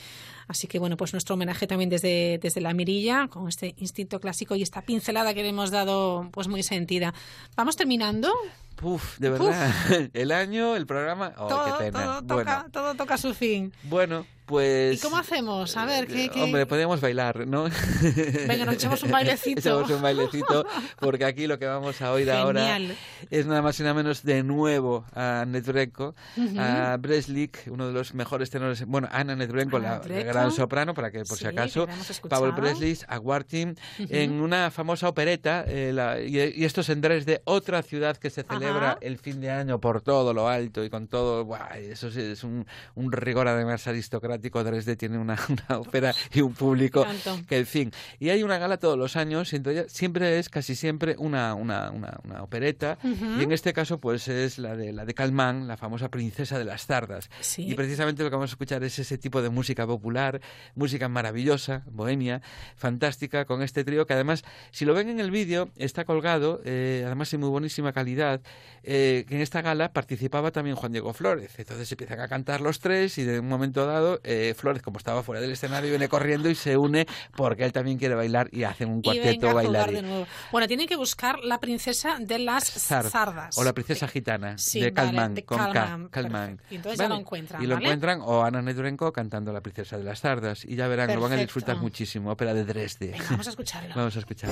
[0.47, 4.55] Así que, bueno, pues nuestro homenaje también desde, desde la mirilla, con este instinto clásico
[4.55, 7.13] y esta pincelada que le hemos dado, pues muy sentida.
[7.55, 8.33] ¿Vamos terminando?
[8.81, 9.71] Uf, de verdad.
[10.13, 11.33] El año, el programa.
[11.37, 11.99] Oh, todo, qué pena.
[12.01, 13.71] todo, bueno, toca, todo toca su fin.
[13.83, 14.97] bueno, pues.
[14.99, 15.77] ¿Y cómo hacemos?
[15.77, 16.29] A ver, ¿qué...?
[16.29, 17.65] qué- Hombre, podríamos bailar, ¿no?
[18.47, 19.59] Venga, nos echamos un bailecito.
[19.61, 20.65] echamos un bailecito,
[20.99, 22.97] porque aquí lo que vamos a oír ahora Genial.
[23.29, 26.59] es nada más y nada menos de nuevo a Netrenko, Ujú.
[26.59, 28.83] a Breslik, uno de los mejores tenores.
[28.85, 31.87] Bueno, Ana Netrenko, Ana la, gran soprano, para que por Sí, si acaso.
[32.27, 34.07] Pavel Breslik, a Wartin, Ujú.
[34.09, 38.29] en una famosa opereta, eh, la- y, y esto es en Dresde, otra ciudad que
[38.29, 38.70] se celebra Ajá.
[39.01, 41.45] El fin de año por todo lo alto y con todo.
[41.45, 42.65] buah, eso sí, es un,
[42.95, 44.63] un rigor además aristocrático.
[44.63, 47.05] Dresde tiene una, una ópera y un público
[47.47, 47.91] que, en fin.
[48.19, 51.91] Y hay una gala todos los años y entonces siempre es casi siempre una, una,
[51.91, 52.97] una, una opereta.
[53.03, 56.65] Y en este caso, pues es la de la de Calmán, la famosa princesa de
[56.65, 57.29] las tardas.
[57.39, 57.69] Sí.
[57.69, 60.41] Y precisamente lo que vamos a escuchar es ese tipo de música popular,
[60.75, 62.41] música maravillosa, bohemia,
[62.75, 67.03] fantástica, con este trío que además, si lo ven en el vídeo, está colgado, eh,
[67.05, 68.41] además en muy buenísima calidad,
[68.83, 71.53] eh, que en esta gala participaba también Juan Diego Flores.
[71.57, 75.23] Entonces empiezan a cantar los tres y de un momento dado, eh, Flores, como estaba
[75.23, 77.05] fuera del escenario, viene corriendo y se une
[77.35, 80.25] porque él también quiere bailar y hacen un cuarteto nuevo.
[80.51, 83.57] Bueno, tienen que buscar la princesa de las sardas.
[83.57, 86.63] O la princesa gitana Sí, de vale, Calmán, de con K, perfecto.
[86.69, 87.85] Y entonces ya Vale, lo encuentran, Y lo ¿vale?
[87.85, 90.65] encuentran, o Ana Netrenko cantando La princesa de las tardas.
[90.65, 92.31] Y ya verán, lo van a disfrutar muchísimo.
[92.31, 93.11] Ópera de Dresde.
[93.11, 93.93] Venga, vamos a escucharlo.
[93.95, 94.49] Vamos a escuchar.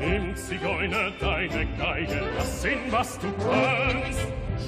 [0.00, 4.26] Nimm, Zigeuner, deine Geige, lass sehen, was du kannst.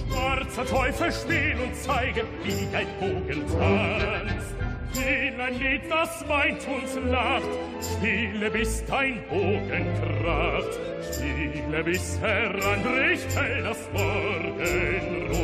[0.08, 4.56] Schwarzer Teufel, spiel und zeige, wie dein Bogen tanzt.
[4.92, 7.48] Spiel ein Lied, das weint und lacht.
[7.80, 10.78] Spiele, bis dein Bogen kracht.
[11.14, 15.40] Spiele, bis heranbricht hell das Morgenrot.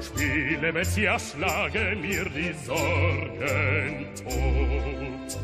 [0.00, 5.38] Spiele, Messias, schlage mir die Sorgen tot.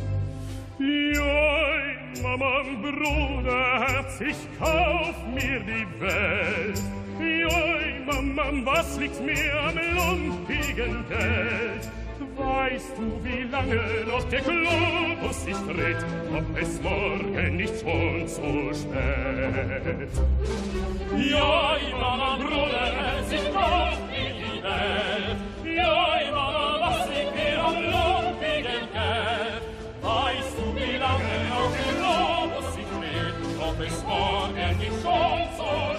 [0.79, 6.81] Joi, Mama, Bruderherz, ich kauf mir die Welt.
[7.21, 11.91] Joi, Mama, was liegt mir am lumpigen Geld?
[12.37, 16.05] Weißt du, wie lange noch der Globus sich dreht,
[16.37, 20.11] ob es morgen nicht schon zu spät?
[21.17, 25.39] Joi, Mama, Bruderherz, ich kauf mir die Welt.
[25.65, 29.63] Joi, Mama, was liegt mir am lumpigen Geld?
[30.03, 30.64] Weißt du,
[31.05, 35.94] Gedanken auf dem Lob, sich mit, ob es morgen nicht schon so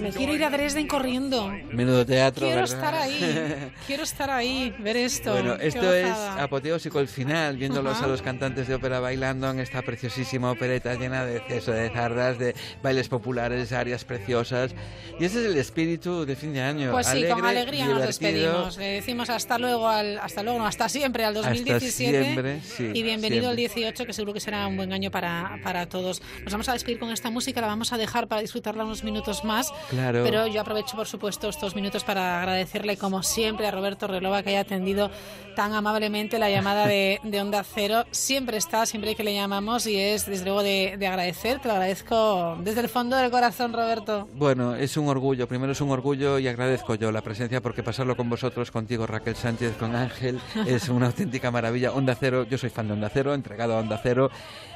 [0.00, 1.52] Me quiero ir a Dresden corriendo.
[1.72, 2.76] Menudo teatro, Quiero ¿verdad?
[2.76, 3.70] estar ahí.
[3.86, 5.32] Quiero estar ahí, ver esto.
[5.32, 8.06] Bueno, esto es apoteósico el final, viéndolos Ajá.
[8.06, 12.38] a los cantantes de ópera bailando en esta preciosísima opereta llena de eso, de zardas,
[12.38, 14.74] de bailes populares, áreas preciosas.
[15.18, 16.92] Y ese es el espíritu de fin de año.
[16.92, 18.06] Pues sí, con alegre, alegría nos divertido.
[18.06, 18.78] despedimos.
[18.78, 22.22] Le decimos hasta luego, al, hasta luego, no, hasta siempre, al 2017.
[22.24, 23.80] siempre, sí, y bienvenido al siempre.
[23.82, 26.22] 18, que seguro que será un buen año para, para todos.
[26.42, 29.44] Nos vamos a despedir con esta música, la vamos a dejar para disfrutarla unos minutos
[29.44, 29.70] más.
[29.90, 30.22] Claro.
[30.22, 34.50] Pero yo aprovecho, por supuesto, estos minutos para agradecerle, como siempre, a Roberto Relova que
[34.50, 35.10] haya atendido
[35.56, 38.04] tan amablemente la llamada de, de Onda Cero.
[38.12, 41.58] Siempre está, siempre que le llamamos, y es desde luego de, de agradecer.
[41.58, 44.28] Te lo agradezco desde el fondo del corazón, Roberto.
[44.34, 45.48] Bueno, es un orgullo.
[45.48, 49.34] Primero es un orgullo y agradezco yo la presencia porque pasarlo con vosotros, contigo Raquel
[49.34, 51.90] Sánchez, con Ángel, es una auténtica maravilla.
[51.92, 54.30] Onda Cero, yo soy fan de Onda Cero, entregado a Onda Cero,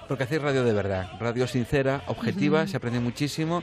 [0.09, 3.63] porque hacéis radio de verdad, radio sincera, objetiva, se aprende muchísimo.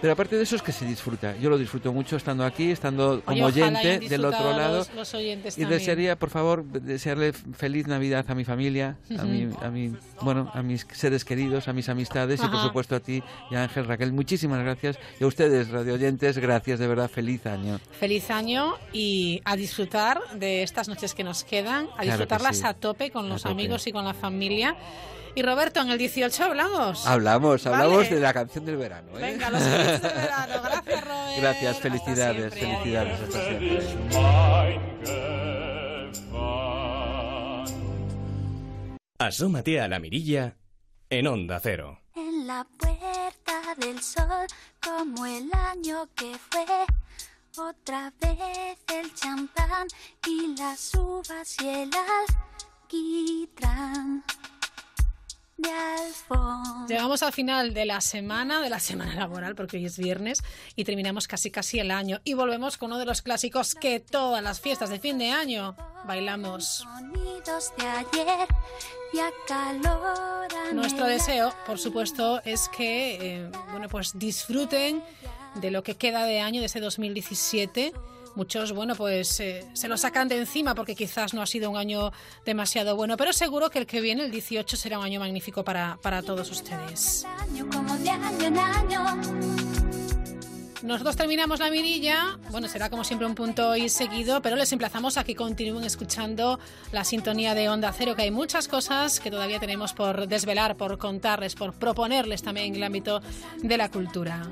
[0.00, 1.36] Pero aparte de eso es que se disfruta.
[1.36, 4.78] Yo lo disfruto mucho estando aquí, estando como Oye, oyente del otro lado.
[4.78, 9.48] Los, los oyentes Y desearía, por favor, desearle feliz Navidad a mi familia, a mi,
[9.60, 13.22] a mi, bueno, a mis seres queridos, a mis amistades y por supuesto a ti
[13.50, 14.12] y a Ángel Raquel.
[14.12, 17.78] Muchísimas gracias y a ustedes, radio oyentes, gracias de verdad, feliz año.
[17.98, 22.62] Feliz año y a disfrutar de estas noches que nos quedan, a disfrutarlas sí.
[22.66, 23.52] a tope con A los tope.
[23.52, 24.76] amigos y con la familia.
[25.34, 27.06] Y Roberto, en el 18 hablamos.
[27.06, 27.76] Hablamos, Vale.
[27.76, 29.16] hablamos de la canción del verano.
[29.18, 29.20] ¿eh?
[29.22, 30.54] Venga, los hits del verano.
[30.62, 31.40] Gracias, Robert.
[31.40, 33.20] Gracias, felicidades, siempre, felicidades.
[33.20, 34.90] hasta siempre.
[39.18, 40.56] Asómate a la mirilla
[41.10, 42.00] en Onda Cero.
[42.14, 44.46] En la puerta del sol,
[44.82, 46.64] como el año que fue.
[47.58, 49.86] Otra vez el champán
[50.26, 51.90] y las uvas y el
[52.86, 54.24] alquitrán
[55.60, 56.88] de.
[56.88, 60.42] Llegamos al final de la semana, de la semana laboral, porque hoy es viernes,
[60.76, 62.20] y terminamos casi casi el año.
[62.24, 65.76] Y volvemos con uno de los clásicos que todas las fiestas de fin de año
[66.04, 66.78] bailamos.
[66.78, 68.48] Sonidos de ayer
[69.12, 75.02] y acaloran Nuestro deseo, por supuesto, es que eh, bueno, pues disfruten
[75.56, 77.92] de lo que queda de año, de ese 2017.
[78.40, 81.76] Muchos, bueno, pues eh, se lo sacan de encima porque quizás no ha sido un
[81.76, 82.10] año
[82.46, 85.98] demasiado bueno, pero seguro que el que viene, el 18, será un año magnífico para,
[86.00, 87.26] para todos ustedes.
[90.82, 95.18] Nosotros terminamos la mirilla, bueno, será como siempre un punto y seguido, pero les emplazamos
[95.18, 96.58] a que continúen escuchando
[96.92, 100.96] la sintonía de Onda Cero, que hay muchas cosas que todavía tenemos por desvelar, por
[100.96, 103.20] contarles, por proponerles también en el ámbito
[103.62, 104.50] de la cultura.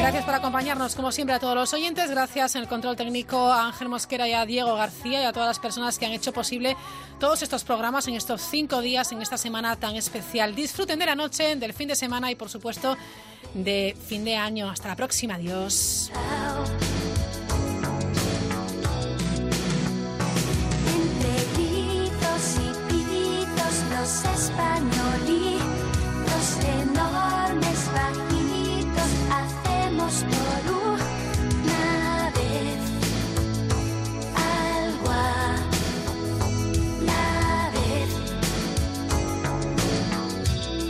[0.00, 2.10] Gracias por acompañarnos, como siempre, a todos los oyentes.
[2.10, 5.46] Gracias en el control técnico a Ángel Mosquera y a Diego García y a todas
[5.46, 6.74] las personas que han hecho posible
[7.18, 10.54] todos estos programas en estos cinco días, en esta semana tan especial.
[10.54, 12.96] Disfruten de la noche, del fin de semana y, por supuesto,
[13.52, 14.70] de fin de año.
[14.70, 15.34] Hasta la próxima.
[15.34, 16.10] Adiós.
[24.00, 24.50] los
[30.10, 30.79] But